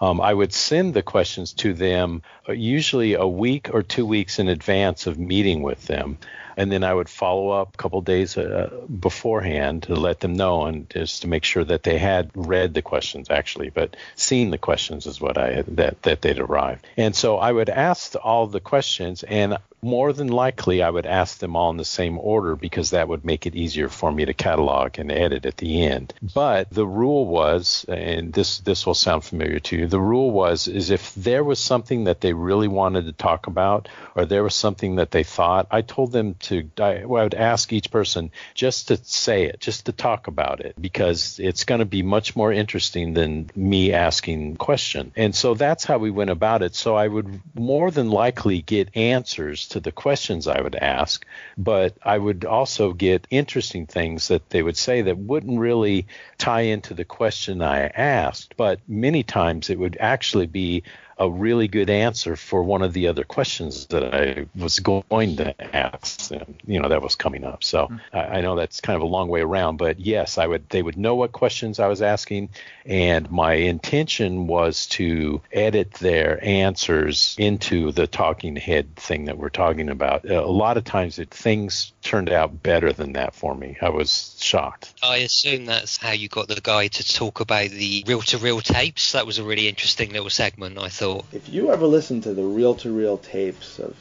Um, 0.00 0.20
I 0.20 0.32
would 0.32 0.52
send 0.52 0.94
the 0.94 1.02
questions 1.02 1.52
to 1.54 1.74
them 1.74 2.22
uh, 2.48 2.52
usually 2.52 3.14
a 3.14 3.26
week 3.26 3.68
or 3.72 3.82
two 3.82 4.06
weeks 4.06 4.38
in 4.38 4.48
advance 4.48 5.06
of 5.06 5.18
meeting 5.18 5.62
with 5.62 5.86
them. 5.86 6.18
And 6.60 6.70
then 6.70 6.84
I 6.84 6.92
would 6.92 7.08
follow 7.08 7.48
up 7.48 7.74
a 7.74 7.78
couple 7.78 8.02
days 8.02 8.36
uh, 8.36 8.68
beforehand 9.00 9.84
to 9.84 9.94
let 9.94 10.20
them 10.20 10.34
know 10.34 10.66
and 10.66 10.90
just 10.90 11.22
to 11.22 11.28
make 11.28 11.42
sure 11.42 11.64
that 11.64 11.84
they 11.84 11.96
had 11.96 12.30
read 12.34 12.74
the 12.74 12.82
questions 12.82 13.30
actually, 13.30 13.70
but 13.70 13.96
seen 14.14 14.50
the 14.50 14.58
questions 14.58 15.06
is 15.06 15.22
what 15.22 15.38
I 15.38 15.54
had, 15.54 15.76
that 15.76 16.02
that 16.02 16.20
they'd 16.20 16.38
arrived. 16.38 16.86
And 16.98 17.16
so 17.16 17.38
I 17.38 17.50
would 17.50 17.70
ask 17.70 18.14
all 18.22 18.46
the 18.46 18.60
questions, 18.60 19.22
and 19.22 19.56
more 19.82 20.12
than 20.12 20.28
likely 20.28 20.82
I 20.82 20.90
would 20.90 21.06
ask 21.06 21.38
them 21.38 21.56
all 21.56 21.70
in 21.70 21.78
the 21.78 21.84
same 21.84 22.18
order 22.18 22.54
because 22.54 22.90
that 22.90 23.08
would 23.08 23.24
make 23.24 23.46
it 23.46 23.54
easier 23.54 23.88
for 23.88 24.12
me 24.12 24.26
to 24.26 24.34
catalog 24.34 24.98
and 24.98 25.10
edit 25.10 25.46
at 25.46 25.56
the 25.56 25.86
end. 25.86 26.12
But 26.34 26.68
the 26.70 26.86
rule 26.86 27.26
was, 27.26 27.86
and 27.88 28.32
this 28.32 28.58
this 28.58 28.86
will 28.86 28.94
sound 28.94 29.24
familiar 29.24 29.60
to 29.60 29.76
you, 29.76 29.86
the 29.86 30.00
rule 30.00 30.30
was 30.30 30.68
is 30.68 30.90
if 30.90 31.14
there 31.14 31.44
was 31.44 31.58
something 31.58 32.04
that 32.04 32.20
they 32.20 32.34
really 32.34 32.68
wanted 32.68 33.06
to 33.06 33.12
talk 33.12 33.46
about 33.46 33.88
or 34.14 34.26
there 34.26 34.42
was 34.42 34.54
something 34.54 34.96
that 34.96 35.10
they 35.10 35.24
thought, 35.24 35.66
I 35.70 35.80
told 35.80 36.12
them 36.12 36.34
to 36.40 36.49
I, 36.52 36.68
I 36.78 37.04
would 37.04 37.34
ask 37.34 37.72
each 37.72 37.90
person 37.90 38.30
just 38.54 38.88
to 38.88 38.96
say 39.02 39.44
it, 39.44 39.60
just 39.60 39.86
to 39.86 39.92
talk 39.92 40.26
about 40.26 40.60
it 40.60 40.74
because 40.80 41.38
it's 41.38 41.64
going 41.64 41.80
to 41.80 41.84
be 41.84 42.02
much 42.02 42.36
more 42.36 42.52
interesting 42.52 43.14
than 43.14 43.50
me 43.54 43.92
asking 43.92 44.56
question. 44.56 45.12
And 45.16 45.34
so 45.34 45.54
that's 45.54 45.84
how 45.84 45.98
we 45.98 46.10
went 46.10 46.30
about 46.30 46.62
it. 46.62 46.74
So 46.74 46.96
I 46.96 47.08
would 47.08 47.40
more 47.54 47.90
than 47.90 48.10
likely 48.10 48.62
get 48.62 48.96
answers 48.96 49.68
to 49.68 49.80
the 49.80 49.92
questions 49.92 50.46
I 50.46 50.60
would 50.60 50.76
ask, 50.76 51.24
but 51.56 51.96
I 52.02 52.18
would 52.18 52.44
also 52.44 52.92
get 52.92 53.26
interesting 53.30 53.86
things 53.86 54.28
that 54.28 54.50
they 54.50 54.62
would 54.62 54.76
say 54.76 55.02
that 55.02 55.18
wouldn't 55.18 55.58
really 55.58 56.06
tie 56.38 56.62
into 56.62 56.94
the 56.94 57.04
question 57.04 57.62
I 57.62 57.86
asked, 57.86 58.56
but 58.56 58.80
many 58.88 59.22
times 59.22 59.70
it 59.70 59.78
would 59.78 59.96
actually 60.00 60.46
be 60.46 60.82
a 61.20 61.30
really 61.30 61.68
good 61.68 61.90
answer 61.90 62.34
for 62.34 62.62
one 62.62 62.80
of 62.80 62.94
the 62.94 63.06
other 63.06 63.24
questions 63.24 63.86
that 63.88 64.14
I 64.14 64.46
was 64.56 64.78
going 64.78 65.36
to 65.36 65.76
ask 65.76 66.28
them, 66.28 66.54
you 66.66 66.80
know, 66.80 66.88
that 66.88 67.02
was 67.02 67.14
coming 67.14 67.44
up. 67.44 67.62
So 67.62 67.84
mm-hmm. 67.84 68.16
I, 68.16 68.38
I, 68.38 68.40
know 68.40 68.56
that's 68.56 68.80
kind 68.80 68.96
of 68.96 69.02
a 69.02 69.06
long 69.06 69.28
way 69.28 69.42
around, 69.42 69.76
but 69.76 70.00
yes, 70.00 70.38
I 70.38 70.46
would, 70.46 70.66
they 70.70 70.80
would 70.80 70.96
know 70.96 71.14
what 71.14 71.32
questions 71.32 71.78
I 71.78 71.88
was 71.88 72.00
asking. 72.00 72.48
And 72.86 73.30
my 73.30 73.52
intention 73.52 74.46
was 74.46 74.86
to 74.88 75.42
edit 75.52 75.92
their 75.92 76.42
answers 76.42 77.36
into 77.38 77.92
the 77.92 78.06
talking 78.06 78.56
head 78.56 78.96
thing 78.96 79.26
that 79.26 79.36
we're 79.36 79.50
talking 79.50 79.90
about. 79.90 80.24
A 80.24 80.46
lot 80.46 80.78
of 80.78 80.84
times 80.84 81.18
it, 81.18 81.30
things 81.30 81.92
turned 82.00 82.30
out 82.30 82.62
better 82.62 82.94
than 82.94 83.12
that 83.12 83.34
for 83.34 83.54
me. 83.54 83.76
I 83.82 83.90
was 83.90 84.38
shocked. 84.40 84.94
I 85.02 85.18
assume 85.18 85.66
that's 85.66 85.98
how 85.98 86.12
you 86.12 86.28
got 86.28 86.48
the 86.48 86.62
guy 86.62 86.88
to 86.88 87.14
talk 87.14 87.40
about 87.40 87.68
the 87.68 88.04
reel 88.06 88.22
to 88.22 88.38
reel 88.38 88.60
tapes. 88.62 89.12
That 89.12 89.26
was 89.26 89.38
a 89.38 89.44
really 89.44 89.68
interesting 89.68 90.12
little 90.12 90.30
segment, 90.30 90.78
I 90.78 90.88
thought. 90.88 91.09
If 91.32 91.48
you 91.48 91.72
ever 91.72 91.86
listen 91.86 92.20
to 92.22 92.34
the 92.34 92.42
reel-to-reel 92.42 93.18
tapes 93.18 93.78
of 93.78 93.96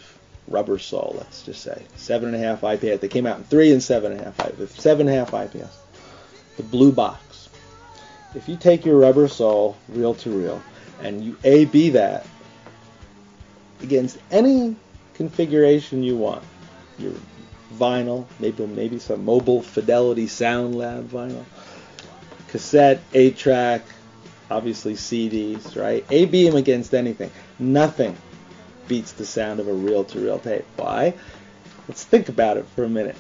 Rubber 0.48 0.80
Soul, 0.80 1.16
let's 1.18 1.44
just 1.44 1.62
say 1.62 1.84
seven 1.96 2.34
and 2.34 2.44
a 2.44 2.46
half 2.46 2.64
IPS, 2.64 3.02
they 3.02 3.08
came 3.08 3.26
out 3.26 3.38
in 3.38 3.44
three 3.44 3.72
and 3.72 3.82
seven 3.82 4.12
and 4.12 4.22
a 4.22 4.24
half 4.26 4.40
IPS, 4.40 4.82
seven 4.82 5.08
and 5.08 5.16
a 5.16 5.26
half 5.26 5.34
IPS. 5.34 5.78
The 6.58 6.64
blue 6.64 6.92
box. 6.92 7.50
If 8.36 8.48
you 8.50 8.58
take 8.58 8.86
your 8.86 8.98
Rubber 8.98 9.28
Soul 9.28 9.78
reel-to-reel 9.90 10.62
and 11.02 11.24
you 11.24 11.38
A/B 11.44 11.92
that 11.92 12.26
against 13.82 14.18
any 14.32 14.76
configuration 15.14 16.04
you 16.04 16.18
want, 16.18 16.44
your 16.98 17.14
vinyl, 17.76 18.26
maybe 18.40 18.66
maybe 18.66 19.00
some 19.00 19.24
mobile 19.24 19.62
Fidelity 19.62 20.28
Sound 20.28 20.76
Lab 20.76 21.10
vinyl, 21.10 21.46
cassette, 22.50 23.02
eight 23.14 23.38
track, 23.38 23.82
obviously 24.50 24.94
CDs, 24.94 25.76
right? 25.76 26.06
A 26.10 26.26
against 26.56 26.94
anything. 26.94 27.32
Nothing 27.60 28.16
beats 28.88 29.12
the 29.12 29.26
sound 29.26 29.60
of 29.60 29.68
a 29.68 29.74
reel-to-reel 29.74 30.40
tape. 30.40 30.66
Why? 30.76 31.14
Let's 31.88 32.04
think 32.04 32.30
about 32.30 32.58
it 32.58 32.66
for 32.76 32.84
a 32.84 32.90
minute. 32.90 33.16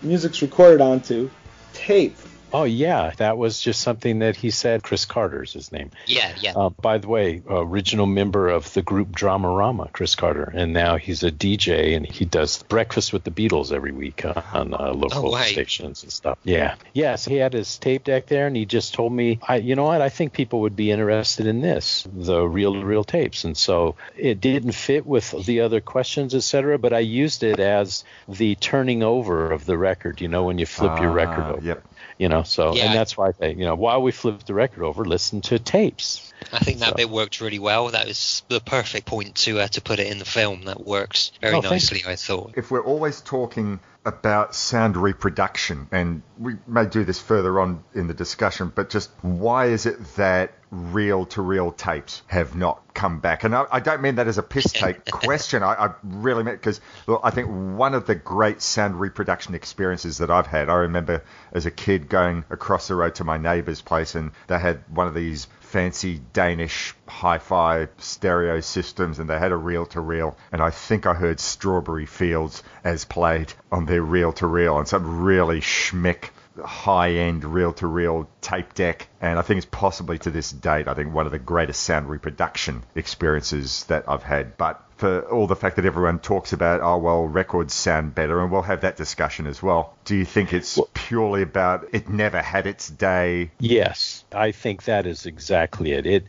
Music's 0.00 0.42
recorded 0.42 0.80
onto 0.80 1.30
tape. 1.72 2.16
Oh 2.52 2.64
yeah, 2.64 3.12
that 3.16 3.38
was 3.38 3.60
just 3.60 3.80
something 3.80 4.20
that 4.20 4.36
he 4.36 4.50
said. 4.50 4.82
Chris 4.82 5.04
Carter's 5.04 5.52
his 5.52 5.72
name. 5.72 5.90
Yeah, 6.06 6.34
yeah. 6.40 6.52
Uh, 6.54 6.68
by 6.70 6.98
the 6.98 7.08
way, 7.08 7.42
original 7.48 8.06
member 8.06 8.48
of 8.48 8.72
the 8.74 8.82
group 8.82 9.08
Dramarama, 9.12 9.92
Chris 9.92 10.14
Carter, 10.14 10.52
and 10.54 10.72
now 10.72 10.96
he's 10.96 11.22
a 11.22 11.30
DJ 11.30 11.96
and 11.96 12.06
he 12.06 12.24
does 12.24 12.62
breakfast 12.64 13.12
with 13.12 13.24
the 13.24 13.30
Beatles 13.30 13.72
every 13.72 13.92
week 13.92 14.24
uh, 14.24 14.42
on 14.52 14.74
uh, 14.74 14.92
local 14.92 15.34
oh, 15.34 15.40
stations 15.40 16.02
and 16.02 16.12
stuff. 16.12 16.38
Yeah, 16.44 16.74
yes, 16.92 17.24
he 17.24 17.36
had 17.36 17.52
his 17.52 17.78
tape 17.78 18.04
deck 18.04 18.26
there, 18.26 18.46
and 18.46 18.56
he 18.56 18.66
just 18.66 18.94
told 18.94 19.12
me, 19.12 19.38
I, 19.42 19.56
you 19.56 19.74
know 19.74 19.84
what, 19.84 20.02
I 20.02 20.08
think 20.08 20.32
people 20.32 20.60
would 20.60 20.76
be 20.76 20.90
interested 20.90 21.46
in 21.46 21.60
this, 21.60 22.06
the 22.12 22.46
reel-to-reel 22.46 23.04
tapes, 23.04 23.44
and 23.44 23.56
so 23.56 23.96
it 24.16 24.40
didn't 24.40 24.72
fit 24.72 25.06
with 25.06 25.30
the 25.46 25.60
other 25.60 25.80
questions, 25.80 26.34
etc. 26.34 26.78
But 26.78 26.92
I 26.92 27.00
used 27.00 27.42
it 27.42 27.60
as 27.60 28.04
the 28.28 28.54
turning 28.56 29.02
over 29.02 29.50
of 29.50 29.64
the 29.64 29.78
record. 29.78 30.20
You 30.20 30.28
know, 30.28 30.44
when 30.44 30.58
you 30.58 30.66
flip 30.66 31.00
your 31.00 31.12
record 31.12 31.44
over. 31.44 31.64
Yep 31.64 31.86
you 32.22 32.28
know 32.28 32.44
so 32.44 32.72
yeah. 32.74 32.84
and 32.84 32.94
that's 32.94 33.18
why 33.18 33.32
I 33.42 33.46
you 33.46 33.64
know 33.64 33.74
while 33.74 34.00
we 34.00 34.12
flip 34.12 34.44
the 34.44 34.54
record 34.54 34.84
over 34.84 35.04
listen 35.04 35.40
to 35.42 35.58
tapes 35.58 36.31
I 36.52 36.58
think 36.58 36.80
that 36.80 36.90
so. 36.90 36.94
bit 36.94 37.10
worked 37.10 37.40
really 37.40 37.58
well 37.58 37.88
that 37.88 38.06
was 38.06 38.42
the 38.48 38.60
perfect 38.60 39.06
point 39.06 39.34
to 39.36 39.60
uh, 39.60 39.68
to 39.68 39.80
put 39.80 39.98
it 39.98 40.06
in 40.06 40.18
the 40.18 40.24
film 40.24 40.64
that 40.64 40.84
works 40.84 41.32
very 41.40 41.54
oh, 41.54 41.60
nicely 41.60 42.02
I 42.06 42.16
thought 42.16 42.54
if 42.56 42.70
we're 42.70 42.84
always 42.84 43.20
talking 43.20 43.80
about 44.04 44.54
sound 44.54 44.96
reproduction 44.96 45.88
and 45.92 46.22
we 46.38 46.56
may 46.66 46.86
do 46.86 47.04
this 47.04 47.20
further 47.20 47.60
on 47.60 47.84
in 47.94 48.08
the 48.08 48.14
discussion 48.14 48.72
but 48.74 48.90
just 48.90 49.10
why 49.22 49.66
is 49.66 49.86
it 49.86 50.16
that 50.16 50.52
reel 50.72 51.26
to 51.26 51.42
reel 51.42 51.70
tapes 51.70 52.22
have 52.28 52.56
not 52.56 52.82
come 52.94 53.20
back. 53.20 53.44
And 53.44 53.54
I, 53.54 53.66
I, 53.70 53.80
don't 53.80 54.00
mean 54.00 54.14
that 54.14 54.26
as 54.26 54.38
a 54.38 54.42
piss 54.42 54.64
take 54.72 55.10
question. 55.10 55.62
I, 55.62 55.74
I 55.74 55.90
really 56.02 56.42
meant 56.42 56.58
because 56.58 56.80
I 57.22 57.30
think 57.30 57.48
one 57.48 57.94
of 57.94 58.06
the 58.06 58.14
great 58.14 58.62
sound 58.62 58.98
reproduction 58.98 59.54
experiences 59.54 60.18
that 60.18 60.30
I've 60.30 60.46
had, 60.46 60.70
I 60.70 60.74
remember 60.76 61.22
as 61.52 61.66
a 61.66 61.70
kid 61.70 62.08
going 62.08 62.44
across 62.48 62.88
the 62.88 62.94
road 62.94 63.14
to 63.16 63.24
my 63.24 63.36
neighbour's 63.36 63.82
place 63.82 64.14
and 64.14 64.32
they 64.46 64.58
had 64.58 64.82
one 64.88 65.06
of 65.06 65.14
these 65.14 65.46
fancy 65.72 66.20
Danish 66.34 66.94
hi-fi 67.08 67.88
stereo 67.96 68.60
systems 68.60 69.18
and 69.18 69.30
they 69.30 69.38
had 69.38 69.52
a 69.52 69.56
reel-to-reel 69.56 70.36
and 70.52 70.60
I 70.60 70.68
think 70.68 71.06
I 71.06 71.14
heard 71.14 71.40
Strawberry 71.40 72.04
Fields 72.04 72.62
as 72.84 73.06
played 73.06 73.54
on 73.70 73.86
their 73.86 74.02
reel-to-reel 74.02 74.78
and 74.78 74.86
some 74.86 75.22
really 75.22 75.60
schmick 75.60 76.28
high-end 76.62 77.44
reel-to-reel 77.44 78.28
tape 78.42 78.74
deck, 78.74 79.08
and 79.20 79.38
I 79.38 79.42
think 79.42 79.58
it's 79.58 79.66
possibly 79.70 80.18
to 80.18 80.30
this 80.30 80.50
date, 80.50 80.88
I 80.88 80.94
think 80.94 81.14
one 81.14 81.26
of 81.26 81.32
the 81.32 81.38
greatest 81.38 81.82
sound 81.82 82.10
reproduction 82.10 82.82
experiences 82.94 83.84
that 83.84 84.04
I've 84.06 84.22
had. 84.22 84.56
But 84.58 84.84
for 85.02 85.22
all 85.22 85.48
the 85.48 85.56
fact 85.56 85.74
that 85.74 85.84
everyone 85.84 86.20
talks 86.20 86.52
about, 86.52 86.80
oh 86.80 86.96
well, 86.96 87.24
records 87.24 87.74
sound 87.74 88.14
better, 88.14 88.40
and 88.40 88.52
we'll 88.52 88.62
have 88.62 88.82
that 88.82 88.96
discussion 88.96 89.48
as 89.48 89.60
well. 89.60 89.96
Do 90.04 90.14
you 90.14 90.24
think 90.24 90.52
it's 90.52 90.78
purely 90.94 91.42
about 91.42 91.88
it 91.92 92.08
never 92.08 92.40
had 92.40 92.68
its 92.68 92.88
day? 92.88 93.50
Yes, 93.58 94.24
I 94.30 94.52
think 94.52 94.84
that 94.84 95.04
is 95.06 95.26
exactly 95.26 95.90
it. 95.90 96.06
It 96.06 96.24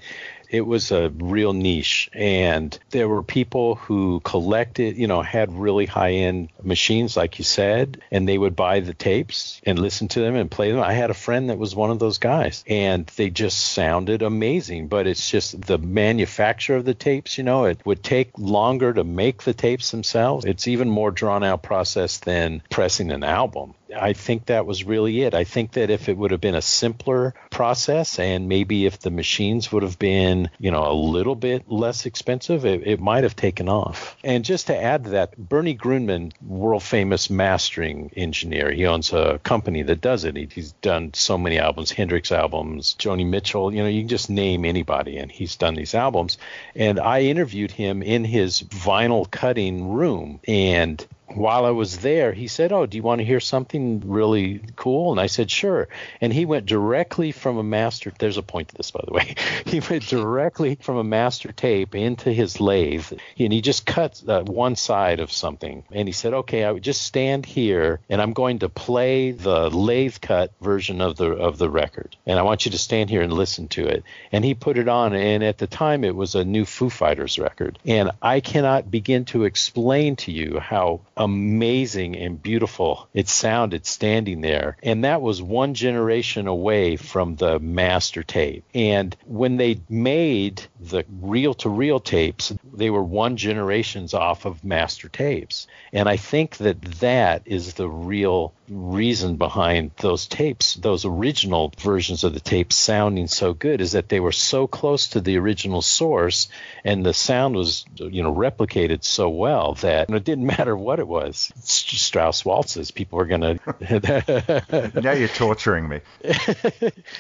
it 0.53 0.67
was 0.67 0.91
a 0.91 1.09
real 1.09 1.51
niche 1.51 2.09
and 2.13 2.77
there 2.91 3.09
were 3.09 3.23
people 3.23 3.73
who 3.75 4.19
collected 4.23 4.95
you 4.95 5.07
know 5.07 5.23
had 5.23 5.51
really 5.51 5.88
high 5.88 6.12
end 6.12 6.49
machines 6.62 7.17
like 7.17 7.39
you 7.39 7.43
said 7.43 7.99
and 8.12 8.29
they 8.29 8.38
would 8.38 8.55
buy 8.55 8.79
the 8.79 8.93
tapes 8.93 9.59
and 9.65 9.79
listen 9.79 10.07
to 10.07 10.19
them 10.19 10.36
and 10.36 10.51
play 10.51 10.71
them 10.71 10.79
i 10.79 10.93
had 10.93 11.09
a 11.09 11.15
friend 11.15 11.49
that 11.49 11.57
was 11.57 11.75
one 11.75 11.89
of 11.89 11.97
those 11.97 12.19
guys 12.19 12.63
and 12.67 13.07
they 13.17 13.31
just 13.31 13.59
sounded 13.59 14.21
amazing 14.21 14.88
but 14.88 15.07
it's 15.07 15.29
just 15.29 15.59
the 15.59 15.79
manufacture 15.79 16.75
of 16.75 16.86
the 16.86 16.93
tapes 16.93 17.38
you 17.38 17.43
know 17.43 17.65
it 17.65 17.83
would 17.83 18.03
take 18.03 18.38
longer 18.63 18.93
to 18.93 19.04
make 19.04 19.43
the 19.43 19.54
tapes 19.54 19.91
themselves 19.91 20.45
it's 20.45 20.69
even 20.69 20.89
more 20.89 21.12
drawn 21.12 21.43
out 21.43 21.62
process 21.62 22.19
than 22.19 22.62
pressing 22.69 23.12
an 23.12 23.21
album 23.21 23.73
I 23.95 24.13
think 24.13 24.45
that 24.45 24.65
was 24.65 24.84
really 24.84 25.21
it. 25.21 25.34
I 25.34 25.43
think 25.43 25.73
that 25.73 25.89
if 25.89 26.10
it 26.10 26.17
would 26.17 26.32
have 26.32 26.41
been 26.41 26.56
a 26.56 26.62
simpler 26.62 27.34
process 27.49 28.19
and 28.19 28.49
maybe 28.49 28.86
if 28.86 28.99
the 28.99 29.12
machines 29.12 29.71
would 29.71 29.84
have 29.84 29.99
been, 29.99 30.49
you 30.60 30.71
know, 30.71 30.89
a 30.89 30.93
little 30.93 31.36
bit 31.36 31.69
less 31.69 32.06
expensive, 32.06 32.65
it, 32.65 32.86
it 32.86 32.99
might 32.99 33.23
have 33.23 33.36
taken 33.36 33.69
off. 33.69 34.15
And 34.23 34.45
just 34.45 34.67
to 34.67 34.82
add 34.82 35.06
to 35.06 35.10
that, 35.12 35.38
Bernie 35.38 35.77
Grundman, 35.77 36.32
world 36.41 36.84
famous 36.84 37.29
mastering 37.29 38.12
engineer, 38.15 38.71
he 38.71 38.86
owns 38.86 39.13
a 39.13 39.39
company 39.43 39.84
that 39.84 40.01
does 40.01 40.25
it. 40.25 40.36
He, 40.36 40.47
he's 40.53 40.71
done 40.73 41.13
so 41.13 41.38
many 41.38 41.60
albums, 41.60 41.91
Hendrix 41.91 42.32
albums, 42.32 42.95
Joni 42.99 43.27
Mitchell, 43.27 43.73
you 43.73 43.82
know, 43.82 43.89
you 43.89 44.01
can 44.01 44.10
just 44.10 44.29
name 44.29 44.65
anybody 44.65 45.17
and 45.17 45.32
he's 45.32 45.56
done 45.56 45.75
these 45.75 45.95
albums. 45.95 46.38
And 46.75 46.99
I 46.99 47.21
interviewed 47.21 47.71
him 47.71 48.01
in 48.01 48.25
his 48.25 48.62
vinyl 48.62 49.29
cutting 49.29 49.89
room 49.89 50.39
and 50.47 51.06
while 51.36 51.65
I 51.65 51.72
was 51.72 52.00
there, 52.00 52.34
he 52.34 52.48
said, 52.48 52.72
"Oh, 52.72 52.86
do 52.86 52.98
you 52.98 53.04
want 53.04 53.19
to 53.19 53.26
hear 53.26 53.39
something 53.39 54.02
really 54.06 54.62
cool?" 54.76 55.12
And 55.12 55.19
I 55.19 55.28
said, 55.28 55.50
"Sure." 55.50 55.88
And 56.22 56.34
he 56.34 56.46
went 56.46 56.65
directly 56.65 57.32
from 57.32 57.58
a 57.58 57.63
master. 57.63 58.12
There's 58.17 58.38
a 58.38 58.43
point 58.43 58.69
to 58.69 58.76
this, 58.76 58.91
by 58.91 59.02
the 59.06 59.13
way. 59.13 59.36
He 59.65 59.80
went 59.80 60.08
directly 60.08 60.76
from 60.76 60.98
a 60.98 61.04
master 61.04 61.52
tape 61.52 61.96
into 61.96 62.32
his 62.32 62.60
lathe, 62.60 63.12
and 63.39 63.52
he 63.52 63.62
just 63.62 63.86
cut 63.86 64.22
uh, 64.28 64.43
one 64.43 64.76
side 64.76 65.19
of 65.19 65.32
something. 65.32 65.84
And 65.91 66.08
he 66.08 66.12
said, 66.12 66.34
"Okay, 66.34 66.63
I 66.63 66.72
would 66.72 66.84
just 66.84 67.02
stand 67.02 67.46
here, 67.46 68.00
and 68.10 68.22
I'm 68.22 68.34
going 68.34 68.60
to 68.60 68.69
play 68.69 69.32
the 69.32 69.69
lathe 69.69 70.17
cut 70.22 70.52
version 70.62 71.02
of 71.02 71.15
the 71.17 71.32
of 71.32 71.58
the 71.58 71.69
record, 71.69 72.15
and 72.28 72.38
I 72.38 72.43
want 72.43 72.65
you 72.65 72.72
to 72.72 72.78
stand 72.78 73.10
here 73.10 73.22
and 73.22 73.34
listen 73.34 73.67
to 73.69 73.88
it." 73.88 74.04
And 74.32 74.46
he 74.46 74.54
put 74.54 74.78
it 74.78 74.88
on, 74.88 75.13
and 75.13 75.43
at 75.43 75.58
the 75.58 75.67
time, 75.67 76.04
it 76.04 76.15
was 76.15 76.36
a 76.36 76.46
new 76.46 76.65
Foo 76.65 76.89
Fighters 76.89 77.39
record, 77.39 77.80
and 77.86 78.12
I 78.22 78.39
cannot 78.39 78.91
begin 78.91 79.26
to 79.26 79.46
explain 79.46 80.15
to 80.17 80.32
you 80.32 80.60
how 80.60 81.02
amazing 81.23 82.17
and 82.17 82.41
beautiful 82.41 83.07
it 83.13 83.27
sounded 83.27 83.86
standing 83.86 84.41
there. 84.41 84.77
And 84.83 85.05
that 85.05 85.21
was 85.21 85.41
one 85.41 85.73
generation 85.73 86.47
away 86.47 86.97
from 86.97 87.36
the 87.36 87.59
master 87.59 88.23
tape. 88.23 88.65
And 88.73 89.15
when 89.25 89.57
they 89.57 89.79
made 89.89 90.63
the 90.79 91.05
reel 91.21 91.53
to 91.55 91.69
reel 91.69 91.99
tapes, 91.99 92.53
they 92.73 92.89
were 92.89 93.03
one 93.03 93.38
generations 93.38 94.13
off 94.13 94.45
of 94.45 94.63
master 94.63 95.07
tapes. 95.07 95.67
And 95.93 96.09
I 96.09 96.17
think 96.17 96.57
that 96.57 96.81
that 96.99 97.43
is 97.45 97.75
the 97.75 97.88
real 97.88 98.53
reason 98.69 99.36
behind 99.36 99.91
those 99.97 100.28
tapes, 100.28 100.76
those 100.76 101.06
original 101.06 101.73
versions 101.80 102.23
of 102.23 102.34
the 102.34 102.39
tapes 102.39 102.76
sounding 102.76 103.28
so 103.28 103.54
good 103.54 103.82
is 103.82 103.91
that 103.91 104.10
they 104.10 104.19
were 104.19 104.32
so 104.32 104.67
close 104.67 105.10
to 105.10 105.21
the 105.21 105.38
original 105.38 105.82
source 105.82 106.47
and 106.84 107.06
the 107.06 107.13
sound 107.13 107.56
was, 107.56 107.86
you 107.97 108.23
know, 108.23 108.34
replicated 108.34 109.04
so 109.04 109.30
well 109.30 109.73
that 109.76 110.10
it 110.10 110.23
didn't 110.23 110.45
matter 110.58 110.76
what 110.76 110.99
it 110.99 111.08
was. 111.08 111.52
Strauss 111.63 112.45
waltzes, 112.45 112.91
people 112.91 113.17
were 113.17 113.26
going 113.26 113.41
to. 113.60 115.02
now 115.02 115.12
you're 115.12 115.28
torturing 115.28 115.89
me. 115.89 115.99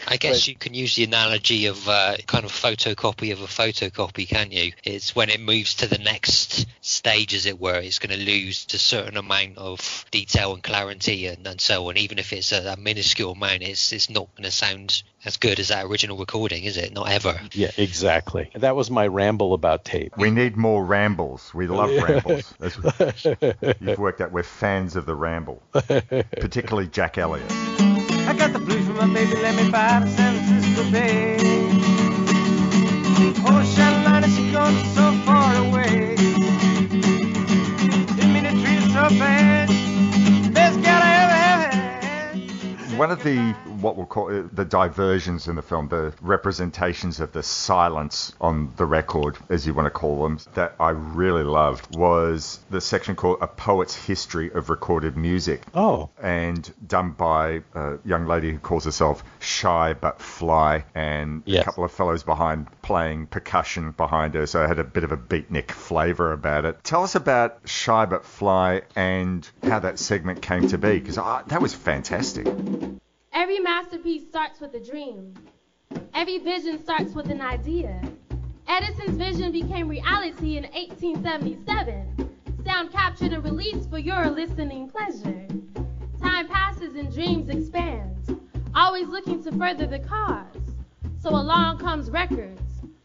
I 0.07 0.17
guess 0.17 0.41
but, 0.41 0.47
you 0.47 0.55
can 0.55 0.73
use 0.73 0.95
the 0.95 1.03
analogy 1.03 1.65
of 1.65 1.87
uh, 1.87 2.15
kind 2.25 2.45
of 2.45 2.51
photocopy 2.51 3.33
of 3.33 3.41
a 3.41 3.47
photocopy, 3.47 4.27
can't 4.27 4.51
you? 4.51 4.71
It's 4.83 5.15
when 5.15 5.29
it 5.29 5.41
moves 5.41 5.75
to 5.75 5.87
the 5.87 5.97
next 5.97 6.67
stage, 6.81 7.33
as 7.33 7.45
it 7.45 7.59
were, 7.59 7.79
it's 7.79 7.99
going 7.99 8.17
to 8.17 8.25
lose 8.25 8.65
a 8.73 8.77
certain 8.77 9.17
amount 9.17 9.57
of 9.57 10.05
detail 10.11 10.53
and 10.53 10.63
clarity 10.63 11.32
and, 11.33 11.45
and 11.47 11.61
so 11.61 11.89
on. 11.89 11.97
Even 11.97 12.19
if 12.19 12.33
it's 12.33 12.51
a, 12.51 12.73
a 12.73 12.77
minuscule 12.77 13.31
amount, 13.31 13.61
it's, 13.61 13.91
it's 13.91 14.09
not 14.09 14.33
going 14.35 14.43
to 14.43 14.51
sound 14.51 15.03
as 15.25 15.37
good 15.37 15.59
as 15.59 15.69
that 15.69 15.85
original 15.85 16.17
recording, 16.17 16.63
is 16.63 16.77
it? 16.77 16.93
Not 16.93 17.09
ever. 17.09 17.39
Yeah, 17.53 17.71
exactly. 17.77 18.49
That 18.55 18.75
was 18.75 18.89
my 18.91 19.07
ramble 19.07 19.53
about 19.53 19.85
tape. 19.85 20.17
We 20.17 20.31
need 20.31 20.57
more 20.57 20.83
rambles. 20.83 21.53
We 21.53 21.67
love 21.67 21.91
rambles. 21.91 22.53
You've 23.79 23.99
worked 23.99 24.21
out 24.21 24.31
we're 24.31 24.43
fans 24.43 24.95
of 24.95 25.05
the 25.05 25.15
ramble, 25.15 25.61
particularly 25.71 26.87
Jack 26.87 27.17
Elliott. 27.17 27.51
I 27.51 28.33
got 28.37 28.53
the 28.53 28.59
blues 28.59 28.85
from 28.85 28.97
my 28.97 29.13
baby, 29.13 29.35
let 29.41 29.55
me 29.55 29.69
buy 29.69 29.99
the 29.99 30.07
San 30.07 30.45
Francisco 30.45 31.52
One 42.97 43.09
of 43.09 43.23
the 43.23 43.55
what 43.83 43.97
we'll 43.97 44.05
call 44.05 44.35
uh, 44.35 44.43
the 44.51 44.65
diversions 44.65 45.47
in 45.47 45.55
the 45.55 45.61
film, 45.61 45.89
the 45.89 46.13
representations 46.21 47.19
of 47.19 47.31
the 47.33 47.43
silence 47.43 48.33
on 48.41 48.73
the 48.77 48.85
record, 48.85 49.37
as 49.49 49.67
you 49.67 49.73
want 49.73 49.85
to 49.85 49.91
call 49.91 50.23
them, 50.23 50.39
that 50.55 50.75
I 50.79 50.89
really 50.89 51.43
loved 51.43 51.95
was 51.95 52.59
the 52.69 52.81
section 52.81 53.15
called 53.15 53.37
A 53.41 53.47
Poet's 53.47 53.95
History 53.95 54.51
of 54.51 54.69
Recorded 54.69 55.17
Music. 55.17 55.61
Oh. 55.73 56.09
And 56.21 56.73
done 56.87 57.11
by 57.11 57.61
a 57.75 57.97
young 58.05 58.25
lady 58.25 58.51
who 58.51 58.57
calls 58.57 58.85
herself 58.85 59.23
Shy 59.39 59.93
But 59.93 60.21
Fly, 60.21 60.85
and 60.95 61.43
yes. 61.45 61.61
a 61.61 61.65
couple 61.65 61.83
of 61.83 61.91
fellows 61.91 62.23
behind 62.23 62.67
playing 62.81 63.27
percussion 63.27 63.91
behind 63.91 64.33
her, 64.35 64.47
so 64.47 64.63
it 64.63 64.67
had 64.67 64.79
a 64.79 64.83
bit 64.83 65.03
of 65.03 65.11
a 65.11 65.17
beatnik 65.17 65.71
flavour 65.71 66.31
about 66.31 66.65
it. 66.65 66.83
Tell 66.83 67.03
us 67.03 67.15
about 67.15 67.59
Shy 67.65 68.05
But 68.05 68.25
Fly 68.25 68.81
and 68.95 69.47
how 69.63 69.79
that 69.79 69.99
segment 69.99 70.41
came 70.41 70.67
to 70.69 70.77
be, 70.77 70.99
because 70.99 71.15
that 71.15 71.61
was 71.61 71.73
fantastic. 71.73 72.47
Every 73.43 73.59
masterpiece 73.59 74.25
starts 74.25 74.61
with 74.61 74.73
a 74.73 74.79
dream. 74.79 75.33
Every 76.13 76.37
vision 76.37 76.81
starts 76.81 77.13
with 77.13 77.29
an 77.29 77.41
idea. 77.41 78.01
Edison's 78.69 79.17
vision 79.17 79.51
became 79.51 79.89
reality 79.89 80.55
in 80.55 80.63
1877. 80.63 82.37
Sound 82.63 82.93
captured 82.93 83.33
and 83.33 83.43
released 83.43 83.89
for 83.89 83.97
your 83.97 84.29
listening 84.29 84.89
pleasure. 84.89 85.45
Time 86.21 86.47
passes 86.47 86.95
and 86.95 87.13
dreams 87.13 87.49
expand, 87.49 88.39
always 88.75 89.09
looking 89.09 89.43
to 89.43 89.51
further 89.57 89.87
the 89.87 89.99
cause. 89.99 90.61
So 91.19 91.31
along 91.31 91.79
comes 91.79 92.09
records, 92.09 92.61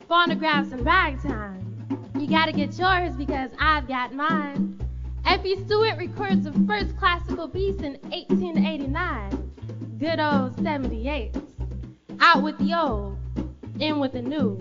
phonographs, 0.06 0.70
and 0.70 0.86
ragtime. 0.86 1.84
You 2.16 2.28
gotta 2.28 2.52
get 2.52 2.78
yours 2.78 3.16
because 3.16 3.50
I've 3.58 3.88
got 3.88 4.14
mine. 4.14 4.78
Effie 5.26 5.56
Stewart 5.64 5.98
records 5.98 6.44
the 6.44 6.52
first 6.64 6.96
classical 6.96 7.48
piece 7.48 7.80
in 7.80 7.94
1889 8.02 9.37
good 9.98 10.20
old 10.20 10.54
78. 10.62 11.34
Out 12.20 12.42
with 12.42 12.56
the 12.58 12.74
old, 12.74 13.18
in 13.80 13.98
with 13.98 14.12
the 14.12 14.22
new. 14.22 14.56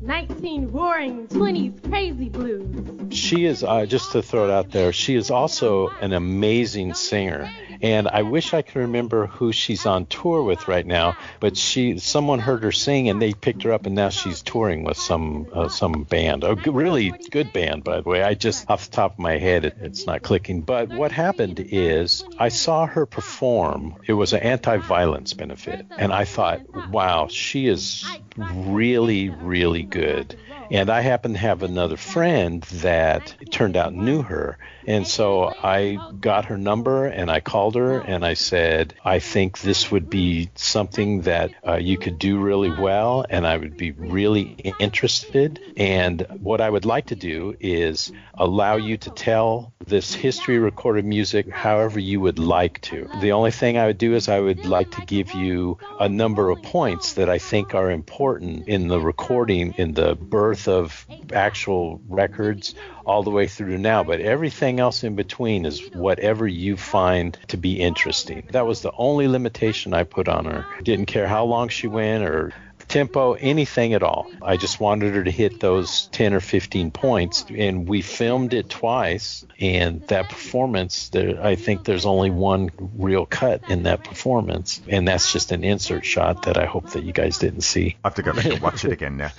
19 0.00 0.68
roaring 0.68 1.28
20s 1.28 1.88
crazy 1.88 2.28
blues. 2.28 3.14
She 3.14 3.44
is, 3.44 3.62
uh, 3.62 3.86
just 3.86 4.12
to 4.12 4.22
throw 4.22 4.48
it 4.48 4.50
out 4.50 4.70
there, 4.70 4.92
she 4.92 5.14
is 5.14 5.30
also 5.30 5.88
an 6.00 6.12
amazing 6.12 6.94
singer. 6.94 7.48
And 7.82 8.08
I 8.08 8.22
wish 8.22 8.52
I 8.54 8.62
could 8.62 8.76
remember 8.76 9.26
who 9.26 9.52
she's 9.52 9.86
on 9.86 10.06
tour 10.06 10.42
with 10.42 10.68
right 10.68 10.86
now, 10.86 11.16
but 11.40 11.56
she, 11.56 11.98
someone 11.98 12.38
heard 12.38 12.62
her 12.62 12.72
sing 12.72 13.08
and 13.08 13.20
they 13.20 13.32
picked 13.32 13.62
her 13.62 13.72
up 13.72 13.86
and 13.86 13.94
now 13.94 14.10
she's 14.10 14.42
touring 14.42 14.84
with 14.84 14.96
some, 14.96 15.48
uh, 15.52 15.68
some 15.68 16.04
band. 16.04 16.44
A 16.44 16.54
really 16.54 17.10
good 17.30 17.52
band, 17.52 17.84
by 17.84 18.00
the 18.00 18.08
way. 18.08 18.22
I 18.22 18.34
just, 18.34 18.68
off 18.70 18.90
the 18.90 18.96
top 18.96 19.14
of 19.14 19.18
my 19.18 19.38
head, 19.38 19.64
it, 19.64 19.76
it's 19.80 20.06
not 20.06 20.22
clicking. 20.22 20.60
But 20.60 20.90
what 20.90 21.12
happened 21.12 21.60
is 21.60 22.24
I 22.38 22.48
saw 22.48 22.86
her 22.86 23.06
perform. 23.06 23.96
It 24.06 24.12
was 24.12 24.32
an 24.32 24.40
anti-violence 24.40 25.34
benefit. 25.34 25.86
And 25.96 26.12
I 26.12 26.24
thought, 26.24 26.90
wow, 26.90 27.28
she 27.28 27.66
is 27.66 28.06
really, 28.36 29.28
really 29.28 29.82
good. 29.82 30.36
And 30.70 30.88
I 30.88 31.00
happen 31.00 31.32
to 31.32 31.38
have 31.38 31.64
another 31.64 31.96
friend 31.96 32.62
that 32.62 33.34
turned 33.50 33.76
out 33.76 33.92
knew 33.92 34.22
her. 34.22 34.56
And 34.86 35.06
so 35.06 35.52
I 35.62 35.98
got 36.20 36.46
her 36.46 36.56
number 36.56 37.06
and 37.06 37.30
I 37.30 37.40
called 37.40 37.74
her 37.74 37.98
and 37.98 38.24
I 38.24 38.34
said, 38.34 38.94
I 39.04 39.18
think 39.18 39.60
this 39.60 39.90
would 39.90 40.08
be 40.08 40.50
something 40.54 41.22
that 41.22 41.50
uh, 41.66 41.74
you 41.74 41.98
could 41.98 42.18
do 42.18 42.38
really 42.38 42.70
well 42.70 43.26
and 43.28 43.46
I 43.46 43.56
would 43.56 43.76
be 43.76 43.90
really 43.90 44.44
interested. 44.78 45.60
And 45.76 46.24
what 46.40 46.60
I 46.60 46.70
would 46.70 46.84
like 46.84 47.06
to 47.06 47.16
do 47.16 47.56
is 47.58 48.12
allow 48.34 48.76
you 48.76 48.96
to 48.98 49.10
tell 49.10 49.72
this 49.86 50.14
history 50.14 50.58
recorded 50.58 51.04
music 51.04 51.50
however 51.50 51.98
you 51.98 52.20
would 52.20 52.38
like 52.38 52.80
to. 52.82 53.08
The 53.20 53.32
only 53.32 53.50
thing 53.50 53.76
I 53.76 53.86
would 53.86 53.98
do 53.98 54.14
is 54.14 54.28
I 54.28 54.38
would 54.38 54.64
like 54.64 54.92
to 54.92 55.04
give 55.04 55.34
you 55.34 55.78
a 55.98 56.08
number 56.08 56.50
of 56.50 56.62
points 56.62 57.14
that 57.14 57.28
I 57.28 57.38
think 57.38 57.74
are 57.74 57.90
important 57.90 58.68
in 58.68 58.88
the 58.88 59.00
recording, 59.00 59.74
in 59.76 59.94
the 59.94 60.14
birth 60.14 60.59
of 60.68 61.06
actual 61.32 62.00
records 62.08 62.74
all 63.06 63.22
the 63.22 63.30
way 63.30 63.46
through 63.46 63.70
to 63.70 63.78
now. 63.78 64.04
But 64.04 64.20
everything 64.20 64.80
else 64.80 65.04
in 65.04 65.16
between 65.16 65.64
is 65.66 65.80
whatever 65.92 66.46
you 66.46 66.76
find 66.76 67.36
to 67.48 67.56
be 67.56 67.80
interesting. 67.80 68.42
That 68.50 68.66
was 68.66 68.82
the 68.82 68.92
only 68.96 69.28
limitation 69.28 69.94
I 69.94 70.04
put 70.04 70.28
on 70.28 70.44
her. 70.44 70.66
Didn't 70.82 71.06
care 71.06 71.26
how 71.26 71.44
long 71.44 71.68
she 71.68 71.86
went 71.86 72.24
or 72.24 72.52
tempo, 72.90 73.34
anything 73.34 73.94
at 73.94 74.02
all. 74.02 74.30
I 74.42 74.56
just 74.56 74.80
wanted 74.80 75.14
her 75.14 75.24
to 75.24 75.30
hit 75.30 75.60
those 75.60 76.08
10 76.08 76.34
or 76.34 76.40
15 76.40 76.90
points. 76.90 77.46
And 77.48 77.88
we 77.88 78.02
filmed 78.02 78.52
it 78.52 78.68
twice. 78.68 79.46
And 79.58 80.06
that 80.08 80.28
performance, 80.28 81.08
there, 81.10 81.42
I 81.42 81.54
think 81.54 81.84
there's 81.84 82.04
only 82.04 82.30
one 82.30 82.70
real 82.96 83.26
cut 83.26 83.70
in 83.70 83.84
that 83.84 84.04
performance. 84.04 84.82
And 84.88 85.06
that's 85.06 85.32
just 85.32 85.52
an 85.52 85.64
insert 85.64 86.04
shot 86.04 86.42
that 86.42 86.58
I 86.58 86.66
hope 86.66 86.90
that 86.90 87.04
you 87.04 87.12
guys 87.12 87.38
didn't 87.38 87.62
see. 87.62 87.96
I 88.04 88.08
have 88.08 88.16
to 88.16 88.22
go 88.22 88.32
back 88.32 88.46
and 88.46 88.60
watch 88.60 88.84
it 88.84 88.92
again 88.92 89.16
now. 89.16 89.30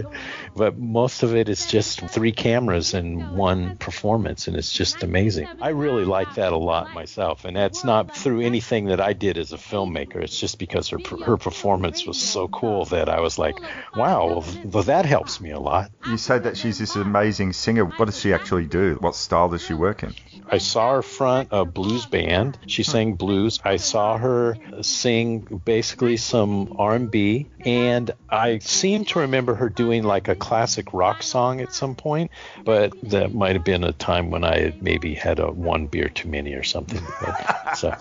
but 0.56 0.78
most 0.78 1.22
of 1.22 1.36
it 1.36 1.48
is 1.48 1.66
just 1.66 2.00
three 2.00 2.32
cameras 2.32 2.94
and 2.94 3.36
one 3.36 3.76
performance. 3.76 4.48
And 4.48 4.56
it's 4.56 4.72
just 4.72 5.02
amazing. 5.02 5.48
I 5.60 5.70
really 5.70 6.04
like 6.06 6.34
that 6.36 6.52
a 6.52 6.56
lot 6.56 6.94
myself. 6.94 7.44
And 7.44 7.56
that's 7.56 7.84
not 7.84 8.16
through 8.16 8.40
anything 8.40 8.86
that 8.86 9.00
I 9.00 9.12
did 9.12 9.36
as 9.36 9.52
a 9.52 9.58
filmmaker. 9.58 10.16
It's 10.16 10.40
just 10.40 10.58
because 10.58 10.88
her, 10.88 10.98
her 11.24 11.36
performance 11.36 12.06
was 12.06 12.18
so 12.18 12.48
cool 12.48 12.86
that 12.94 13.08
I 13.08 13.20
was 13.20 13.38
like, 13.38 13.60
wow, 13.96 14.44
well, 14.64 14.82
that 14.84 15.04
helps 15.04 15.40
me 15.40 15.50
a 15.50 15.60
lot. 15.60 15.90
You 16.06 16.16
said 16.16 16.44
that 16.44 16.56
she's 16.56 16.78
this 16.78 16.96
amazing 16.96 17.52
singer. 17.52 17.84
What 17.84 18.06
does 18.06 18.18
she 18.18 18.32
actually 18.32 18.66
do? 18.66 18.96
What 19.00 19.14
style 19.14 19.48
does 19.48 19.62
she 19.62 19.74
work 19.74 20.02
in? 20.02 20.14
I 20.50 20.58
saw 20.58 20.94
her 20.94 21.02
front 21.02 21.48
a 21.52 21.64
blues 21.64 22.06
band. 22.06 22.58
She 22.66 22.82
sang 22.82 23.14
blues. 23.14 23.60
I 23.64 23.76
saw 23.76 24.18
her 24.18 24.56
sing 24.82 25.62
basically 25.64 26.16
some 26.16 26.74
R&B, 26.78 27.48
and 27.60 28.10
I 28.28 28.58
seem 28.58 29.04
to 29.06 29.20
remember 29.20 29.54
her 29.54 29.68
doing 29.68 30.02
like 30.02 30.28
a 30.28 30.34
classic 30.34 30.92
rock 30.92 31.22
song 31.22 31.60
at 31.60 31.72
some 31.72 31.94
point. 31.94 32.30
But 32.64 32.92
that 33.10 33.34
might 33.34 33.56
have 33.56 33.64
been 33.64 33.84
a 33.84 33.92
time 33.92 34.30
when 34.30 34.44
I 34.44 34.58
had 34.58 34.82
maybe 34.82 35.14
had 35.14 35.38
a 35.38 35.50
one 35.50 35.86
beer 35.86 36.08
too 36.08 36.28
many 36.28 36.52
or 36.54 36.62
something. 36.62 37.02
But, 37.20 37.74
so, 37.76 37.94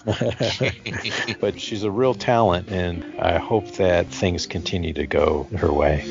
but 1.40 1.60
she's 1.60 1.84
a 1.84 1.92
real 1.92 2.14
talent, 2.14 2.70
and 2.70 3.20
I 3.20 3.38
hope 3.38 3.72
that 3.74 4.08
things 4.08 4.48
continue 4.48 4.83
continue 4.84 4.94
to 4.94 5.08
go 5.08 5.48
her 5.58 5.72
way. 5.72 6.04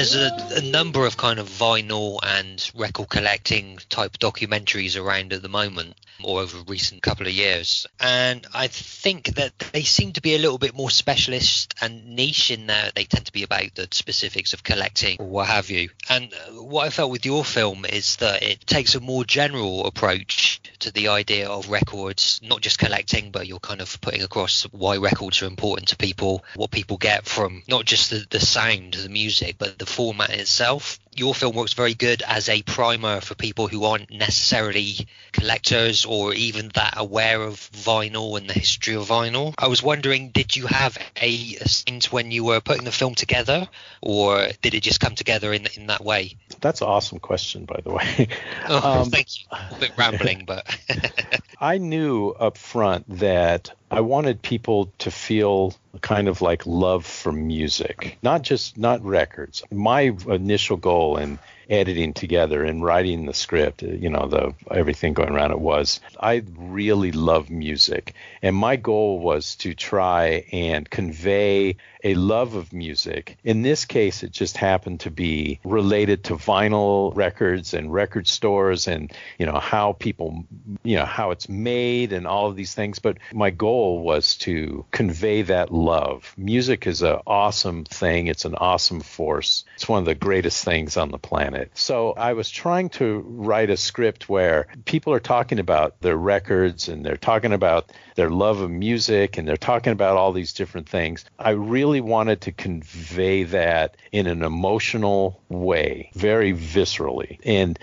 There's 0.00 0.14
a, 0.16 0.49
a 0.50 0.60
number 0.60 1.06
of 1.06 1.16
kind 1.16 1.38
of 1.38 1.48
vinyl 1.48 2.18
and 2.22 2.70
record 2.74 3.08
collecting 3.08 3.78
type 3.88 4.18
documentaries 4.18 5.00
around 5.00 5.32
at 5.32 5.42
the 5.42 5.48
moment 5.48 5.94
or 6.22 6.40
over 6.40 6.58
recent 6.66 7.02
couple 7.02 7.26
of 7.26 7.32
years. 7.32 7.86
And 7.98 8.46
i 8.52 8.66
think 8.66 9.34
that 9.36 9.58
they 9.72 9.82
seem 9.82 10.12
to 10.12 10.20
be 10.20 10.34
a 10.34 10.38
little 10.38 10.58
bit 10.58 10.74
more 10.74 10.90
specialist 10.90 11.74
and 11.80 12.16
niche 12.16 12.50
in 12.50 12.66
that 12.66 12.94
they 12.94 13.04
tend 13.04 13.26
to 13.26 13.32
be 13.32 13.42
about 13.42 13.74
the 13.74 13.88
specifics 13.90 14.52
of 14.52 14.62
collecting 14.62 15.16
or 15.18 15.26
what 15.26 15.46
have 15.46 15.70
you. 15.70 15.90
And 16.08 16.32
what 16.52 16.86
i 16.86 16.90
felt 16.90 17.10
with 17.10 17.26
your 17.26 17.44
film 17.44 17.84
is 17.84 18.16
that 18.16 18.42
it 18.42 18.66
takes 18.66 18.94
a 18.94 19.00
more 19.00 19.24
general 19.24 19.86
approach 19.86 20.60
to 20.80 20.92
the 20.92 21.08
idea 21.08 21.48
of 21.48 21.70
records 21.70 22.40
not 22.42 22.60
just 22.60 22.78
collecting 22.78 23.30
but 23.30 23.46
you're 23.46 23.58
kind 23.58 23.80
of 23.80 24.00
putting 24.00 24.22
across 24.22 24.64
why 24.72 24.96
records 24.96 25.42
are 25.42 25.46
important 25.46 25.88
to 25.88 25.96
people 25.96 26.44
what 26.56 26.70
people 26.70 26.96
get 26.96 27.26
from 27.26 27.62
not 27.68 27.84
just 27.84 28.10
the, 28.10 28.26
the 28.30 28.40
sound 28.40 28.94
the 28.94 29.08
music 29.08 29.56
but 29.58 29.78
the 29.78 29.86
format 29.86 30.30
itself 30.30 30.49
itself 30.50 30.98
your 31.14 31.34
film 31.34 31.56
works 31.56 31.74
very 31.74 31.94
good 31.94 32.22
as 32.26 32.48
a 32.48 32.62
primer 32.62 33.20
for 33.20 33.34
people 33.34 33.68
who 33.68 33.84
aren't 33.84 34.10
necessarily 34.10 35.06
collectors 35.32 36.04
or 36.04 36.32
even 36.34 36.70
that 36.74 36.94
aware 36.96 37.42
of 37.42 37.56
vinyl 37.72 38.38
and 38.38 38.48
the 38.48 38.52
history 38.54 38.94
of 38.94 39.08
vinyl. 39.08 39.54
I 39.58 39.66
was 39.66 39.82
wondering, 39.82 40.30
did 40.30 40.56
you 40.56 40.66
have 40.66 40.96
a, 41.20 41.28
a 41.60 41.68
sense 41.68 42.12
when 42.12 42.30
you 42.30 42.44
were 42.44 42.60
putting 42.60 42.84
the 42.84 42.92
film 42.92 43.14
together, 43.14 43.68
or 44.00 44.48
did 44.62 44.74
it 44.74 44.82
just 44.82 45.00
come 45.00 45.14
together 45.14 45.52
in 45.52 45.66
in 45.76 45.86
that 45.88 46.04
way? 46.04 46.36
That's 46.60 46.80
an 46.80 46.88
awesome 46.88 47.18
question, 47.18 47.64
by 47.64 47.80
the 47.82 47.92
way. 47.92 48.28
Oh, 48.68 49.00
um, 49.02 49.10
thank 49.10 49.26
you. 49.38 49.46
A 49.50 49.80
bit 49.80 49.92
rambling, 49.96 50.44
but 50.46 50.64
I 51.60 51.78
knew 51.78 52.28
up 52.30 52.56
front 52.56 53.04
that 53.18 53.72
I 53.90 54.00
wanted 54.00 54.42
people 54.42 54.92
to 54.98 55.10
feel 55.10 55.74
kind 56.00 56.28
of 56.28 56.40
like 56.40 56.66
love 56.66 57.04
for 57.04 57.32
music, 57.32 58.18
not 58.22 58.42
just 58.42 58.78
not 58.78 59.04
records. 59.04 59.62
My 59.72 60.12
initial 60.28 60.76
goal 60.76 60.99
in 61.16 61.38
editing 61.68 62.12
together 62.12 62.64
and 62.64 62.82
writing 62.82 63.26
the 63.26 63.32
script, 63.32 63.82
uh, 63.82 63.86
you 63.86 64.10
know, 64.10 64.26
the 64.26 64.54
everything 64.70 65.12
going 65.14 65.30
around 65.30 65.52
it 65.52 65.60
was. 65.60 66.00
I 66.18 66.42
really 66.56 67.12
love 67.12 67.48
music, 67.48 68.14
and 68.42 68.56
my 68.56 68.76
goal 68.76 69.20
was 69.20 69.54
to 69.56 69.74
try 69.74 70.44
and 70.52 70.88
convey 70.90 71.76
a 72.04 72.14
love 72.14 72.54
of 72.54 72.72
music. 72.72 73.36
In 73.44 73.62
this 73.62 73.84
case, 73.84 74.22
it 74.22 74.32
just 74.32 74.56
happened 74.56 75.00
to 75.00 75.10
be 75.10 75.60
related 75.64 76.24
to 76.24 76.34
vinyl 76.34 77.14
records 77.14 77.74
and 77.74 77.92
record 77.92 78.26
stores 78.26 78.88
and, 78.88 79.12
you 79.38 79.46
know, 79.46 79.58
how 79.58 79.92
people, 79.92 80.44
you 80.82 80.96
know, 80.96 81.04
how 81.04 81.30
it's 81.30 81.48
made 81.48 82.12
and 82.12 82.26
all 82.26 82.48
of 82.48 82.56
these 82.56 82.74
things. 82.74 82.98
But 82.98 83.18
my 83.32 83.50
goal 83.50 84.02
was 84.02 84.36
to 84.38 84.84
convey 84.90 85.42
that 85.42 85.72
love. 85.72 86.34
Music 86.36 86.86
is 86.86 87.02
an 87.02 87.20
awesome 87.26 87.84
thing, 87.84 88.26
it's 88.26 88.44
an 88.44 88.54
awesome 88.54 89.00
force. 89.00 89.64
It's 89.74 89.88
one 89.88 90.00
of 90.00 90.06
the 90.06 90.14
greatest 90.14 90.64
things 90.64 90.96
on 90.96 91.10
the 91.10 91.18
planet. 91.18 91.70
So 91.74 92.12
I 92.12 92.34
was 92.34 92.50
trying 92.50 92.90
to 92.90 93.24
write 93.26 93.70
a 93.70 93.76
script 93.76 94.28
where 94.28 94.68
people 94.84 95.12
are 95.12 95.20
talking 95.20 95.58
about 95.58 96.00
their 96.00 96.16
records 96.16 96.88
and 96.88 97.04
they're 97.04 97.16
talking 97.16 97.52
about 97.52 97.92
their 98.14 98.30
love 98.30 98.60
of 98.60 98.70
music 98.70 99.38
and 99.38 99.48
they're 99.48 99.56
talking 99.56 99.92
about 99.92 100.16
all 100.16 100.32
these 100.32 100.52
different 100.52 100.88
things. 100.88 101.24
I 101.38 101.50
really 101.50 101.89
wanted 101.98 102.42
to 102.42 102.52
convey 102.52 103.42
that 103.42 103.96
in 104.12 104.28
an 104.28 104.44
emotional 104.44 105.42
way, 105.48 106.12
very 106.14 106.52
viscerally, 106.52 107.40
and 107.44 107.76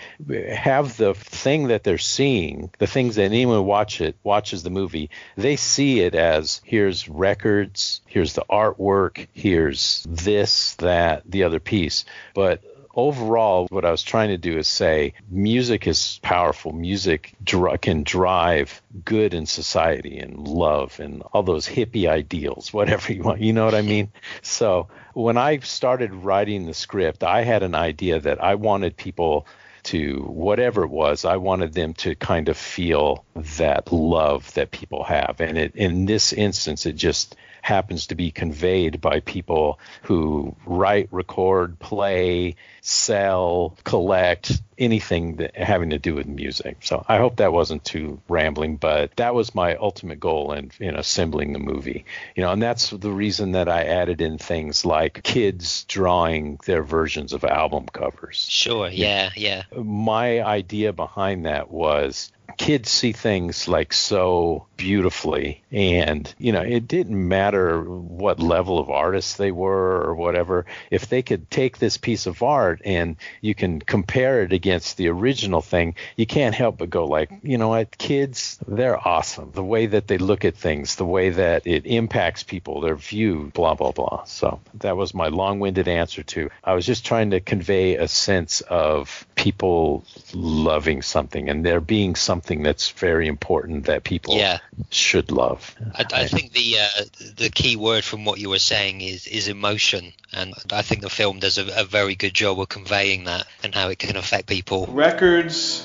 have 0.50 0.96
the 0.96 1.12
thing 1.12 1.68
that 1.68 1.84
they're 1.84 1.98
seeing, 1.98 2.70
the 2.78 2.86
things 2.86 3.16
that 3.16 3.24
anyone 3.24 3.66
watch 3.66 4.00
it 4.00 4.16
watches 4.22 4.62
the 4.62 4.70
movie, 4.70 5.10
they 5.36 5.56
see 5.56 6.00
it 6.00 6.14
as 6.14 6.62
here's 6.64 7.08
records, 7.08 8.00
here's 8.06 8.32
the 8.32 8.44
artwork, 8.48 9.26
here's 9.32 10.06
this, 10.08 10.74
that, 10.76 11.30
the 11.30 11.42
other 11.42 11.60
piece. 11.60 12.04
But 12.34 12.62
overall, 12.94 13.66
what 13.70 13.84
I 13.84 13.90
was 13.90 14.02
trying 14.02 14.28
to 14.28 14.38
do 14.38 14.58
is 14.58 14.68
say 14.68 15.14
music 15.30 15.86
is 15.86 16.18
powerful. 16.22 16.72
Music 16.72 17.34
dr- 17.42 17.80
can 17.80 18.02
drive 18.02 18.82
good 19.04 19.34
in 19.34 19.46
society 19.46 20.18
and 20.18 20.46
love 20.46 21.00
and 21.00 21.22
all 21.32 21.42
those 21.42 21.68
hippie 21.68 22.08
ideals, 22.08 22.72
whatever 22.72 23.12
you 23.12 23.22
want. 23.22 23.40
You 23.40 23.52
know 23.52 23.64
what 23.64 23.74
I 23.74 23.82
mean? 23.82 24.10
So 24.42 24.88
when 25.14 25.36
I 25.36 25.58
started 25.60 26.12
writing 26.12 26.66
the 26.66 26.74
script, 26.74 27.22
I 27.22 27.42
had 27.42 27.62
an 27.62 27.74
idea 27.74 28.20
that 28.20 28.42
I 28.42 28.54
wanted 28.54 28.96
people 28.96 29.46
to 29.84 30.16
whatever 30.28 30.84
it 30.84 30.90
was, 30.90 31.24
I 31.24 31.36
wanted 31.36 31.72
them 31.72 31.94
to 31.94 32.14
kind 32.14 32.48
of 32.48 32.58
feel 32.58 33.24
that 33.34 33.90
love 33.92 34.52
that 34.54 34.70
people 34.70 35.04
have. 35.04 35.36
And 35.40 35.56
it, 35.56 35.74
in 35.76 36.04
this 36.04 36.32
instance, 36.32 36.84
it 36.84 36.94
just 36.94 37.36
happens 37.62 38.08
to 38.08 38.14
be 38.14 38.30
conveyed 38.30 39.00
by 39.00 39.20
people 39.20 39.78
who 40.02 40.56
write, 40.66 41.08
record, 41.10 41.78
play, 41.78 42.56
sell, 42.80 43.76
collect, 43.84 44.60
anything 44.78 45.36
that 45.36 45.56
having 45.56 45.90
to 45.90 45.98
do 45.98 46.14
with 46.14 46.26
music. 46.26 46.78
So 46.82 47.04
I 47.08 47.18
hope 47.18 47.36
that 47.36 47.52
wasn't 47.52 47.84
too 47.84 48.20
rambling, 48.28 48.76
but 48.76 49.14
that 49.16 49.34
was 49.34 49.54
my 49.54 49.76
ultimate 49.76 50.20
goal 50.20 50.52
in, 50.52 50.70
in 50.78 50.96
assembling 50.96 51.52
the 51.52 51.58
movie. 51.58 52.04
You 52.34 52.44
know, 52.44 52.52
and 52.52 52.62
that's 52.62 52.90
the 52.90 53.10
reason 53.10 53.52
that 53.52 53.68
I 53.68 53.84
added 53.84 54.20
in 54.20 54.38
things 54.38 54.84
like 54.84 55.22
kids 55.22 55.84
drawing 55.84 56.58
their 56.64 56.82
versions 56.82 57.32
of 57.32 57.44
album 57.44 57.86
covers. 57.86 58.46
Sure, 58.48 58.88
yeah, 58.88 59.30
yeah. 59.36 59.64
My 59.76 60.42
idea 60.42 60.92
behind 60.92 61.46
that 61.46 61.70
was 61.70 62.32
kids 62.56 62.90
see 62.90 63.12
things 63.12 63.68
like 63.68 63.92
so 63.92 64.66
beautifully 64.76 65.62
and 65.72 66.34
you 66.38 66.52
know 66.52 66.60
it 66.60 66.86
didn't 66.86 67.28
matter 67.28 67.82
what 67.82 68.40
level 68.40 68.78
of 68.78 68.90
artists 68.90 69.36
they 69.36 69.50
were 69.50 70.02
or 70.02 70.14
whatever. 70.14 70.66
If 70.90 71.08
they 71.08 71.22
could 71.22 71.50
take 71.50 71.78
this 71.78 71.96
piece 71.96 72.26
of 72.26 72.42
art 72.42 72.80
and 72.84 73.16
you 73.40 73.54
can 73.54 73.80
compare 73.80 74.42
it 74.42 74.52
against 74.52 74.96
the 74.96 75.08
original 75.08 75.60
thing 75.60 75.94
you 76.16 76.26
can't 76.26 76.54
help 76.54 76.78
but 76.78 76.90
go 76.90 77.06
like 77.06 77.30
you 77.42 77.58
know 77.58 77.68
what 77.68 77.98
kids 77.98 78.58
they're 78.66 79.06
awesome. 79.06 79.50
The 79.52 79.64
way 79.64 79.86
that 79.86 80.08
they 80.08 80.18
look 80.18 80.44
at 80.44 80.56
things 80.56 80.96
the 80.96 81.04
way 81.04 81.30
that 81.30 81.66
it 81.66 81.86
impacts 81.86 82.42
people 82.42 82.80
their 82.80 82.96
view 82.96 83.50
blah 83.54 83.74
blah 83.74 83.92
blah. 83.92 84.24
So 84.24 84.60
that 84.74 84.96
was 84.96 85.14
my 85.14 85.28
long-winded 85.28 85.88
answer 85.88 86.22
to 86.22 86.50
i 86.64 86.74
was 86.74 86.86
just 86.86 87.04
trying 87.04 87.30
to 87.30 87.40
convey 87.40 87.96
a 87.96 88.08
sense 88.08 88.60
of 88.62 89.26
people 89.34 90.04
loving 90.34 91.02
something 91.02 91.48
and 91.48 91.64
there 91.64 91.80
being 91.80 92.14
something 92.38 92.62
that's 92.62 92.90
very 92.90 93.26
important 93.26 93.86
that 93.86 94.04
people 94.04 94.36
Yeah. 94.36 94.58
should 94.90 95.32
love. 95.32 95.74
I, 95.94 96.04
I 96.22 96.26
think 96.28 96.52
the 96.52 96.78
uh, 96.78 97.04
the 97.36 97.50
key 97.50 97.74
word 97.76 98.04
from 98.04 98.24
what 98.24 98.38
you 98.38 98.48
were 98.48 98.60
saying 98.60 99.00
is 99.00 99.26
is 99.26 99.48
emotion, 99.48 100.12
and 100.32 100.54
I 100.70 100.82
think 100.82 101.02
the 101.02 101.10
film 101.10 101.40
does 101.40 101.58
a, 101.58 101.66
a 101.82 101.84
very 101.84 102.14
good 102.14 102.32
job 102.32 102.60
of 102.60 102.68
conveying 102.68 103.24
that 103.24 103.46
and 103.64 103.74
how 103.74 103.88
it 103.88 103.98
can 103.98 104.16
affect 104.16 104.46
people. 104.46 104.86
Records 104.86 105.84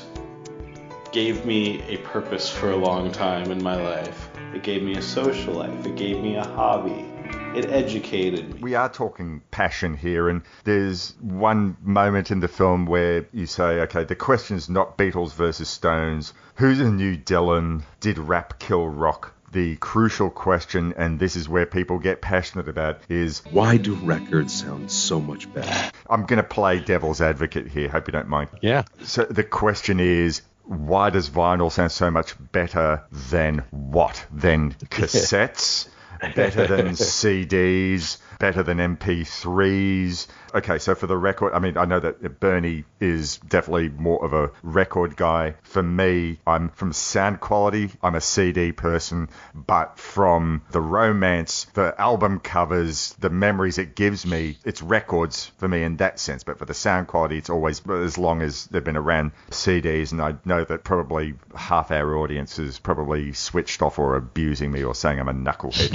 gave 1.11 1.43
me 1.43 1.81
a 1.89 1.97
purpose 1.97 2.49
for 2.49 2.71
a 2.71 2.77
long 2.77 3.11
time 3.11 3.51
in 3.51 3.61
my 3.63 3.75
life. 3.75 4.29
It 4.53 4.61
gave 4.61 4.83
me 4.83 4.95
a 4.95 5.01
social 5.01 5.55
life. 5.55 5.85
It 5.85 5.95
gave 5.95 6.21
me 6.21 6.35
a 6.35 6.45
hobby. 6.45 7.12
It 7.55 7.69
educated 7.69 8.55
me. 8.55 8.61
We 8.61 8.73
are 8.73 8.89
talking 8.89 9.41
passion 9.51 9.95
here, 9.95 10.27
and 10.27 10.41
there's 10.63 11.13
one 11.21 11.77
moment 11.83 12.31
in 12.31 12.39
the 12.39 12.47
film 12.47 12.87
where 12.87 13.27
you 13.31 13.45
say, 13.45 13.81
okay, 13.81 14.05
the 14.05 14.15
question 14.15 14.57
is 14.57 14.69
not 14.69 14.97
Beatles 14.97 15.33
versus 15.33 15.69
Stones. 15.69 16.33
Who's 16.55 16.79
a 16.79 16.89
new 16.89 17.15
Dylan? 17.15 17.83
Did 17.99 18.17
rap 18.17 18.57
kill 18.57 18.87
rock? 18.87 19.35
The 19.51 19.75
crucial 19.75 20.31
question, 20.31 20.95
and 20.97 21.19
this 21.19 21.35
is 21.35 21.47
where 21.47 21.67
people 21.67 21.99
get 21.99 22.23
passionate 22.23 22.67
about, 22.67 23.01
is 23.07 23.43
Why 23.51 23.77
do 23.77 23.93
records 23.95 24.51
sound 24.51 24.89
so 24.89 25.21
much 25.21 25.53
better? 25.53 25.91
I'm 26.09 26.25
going 26.25 26.37
to 26.37 26.43
play 26.47 26.79
devil's 26.79 27.21
advocate 27.21 27.67
here. 27.67 27.87
Hope 27.87 28.07
you 28.07 28.13
don't 28.13 28.29
mind. 28.29 28.49
Yeah. 28.61 28.85
So 29.03 29.25
the 29.25 29.43
question 29.43 29.99
is, 29.99 30.41
why 30.63 31.11
does 31.11 31.29
vinyl 31.29 31.71
sound 31.71 31.91
so 31.91 32.09
much 32.09 32.33
better 32.51 33.03
than 33.11 33.63
what? 33.69 34.25
Than 34.31 34.71
cassettes? 34.85 35.87
Better 36.29 36.67
than 36.67 36.87
CDs? 36.95 38.17
Better 38.43 38.61
than 38.61 38.79
MP3s? 38.79 40.27
Okay, 40.53 40.77
so 40.77 40.95
for 40.95 41.07
the 41.07 41.15
record, 41.15 41.53
I 41.53 41.59
mean, 41.59 41.77
I 41.77 41.85
know 41.85 42.01
that 42.01 42.41
Bernie 42.41 42.83
is 42.99 43.37
definitely 43.37 43.87
more 43.87 44.21
of 44.23 44.33
a 44.33 44.51
record 44.61 45.15
guy. 45.15 45.55
For 45.63 45.81
me, 45.81 46.39
I'm 46.45 46.67
from 46.67 46.91
sound 46.91 47.39
quality, 47.39 47.89
I'm 48.03 48.15
a 48.15 48.21
CD 48.21 48.73
person, 48.73 49.29
but 49.55 49.97
from 49.97 50.61
the 50.71 50.81
romance, 50.81 51.67
the 51.73 51.95
album 51.97 52.41
covers, 52.41 53.15
the 53.17 53.29
memories 53.29 53.77
it 53.77 53.95
gives 53.95 54.25
me, 54.25 54.57
it's 54.65 54.81
records 54.81 55.53
for 55.57 55.69
me 55.69 55.81
in 55.83 55.95
that 55.97 56.19
sense. 56.19 56.43
But 56.43 56.59
for 56.59 56.65
the 56.65 56.73
sound 56.73 57.07
quality, 57.07 57.37
it's 57.37 57.49
always 57.49 57.81
as 57.87 58.17
long 58.17 58.41
as 58.41 58.65
they've 58.65 58.83
been 58.83 58.97
around 58.97 59.31
CDs, 59.51 60.11
and 60.11 60.21
I 60.21 60.35
know 60.43 60.65
that 60.65 60.83
probably 60.83 61.35
half 61.55 61.91
our 61.91 62.17
audience 62.17 62.59
is 62.59 62.77
probably 62.77 63.31
switched 63.31 63.81
off 63.81 63.97
or 63.97 64.17
abusing 64.17 64.69
me 64.69 64.83
or 64.83 64.93
saying 64.93 65.21
I'm 65.21 65.29
a 65.29 65.33
knucklehead. 65.33 65.93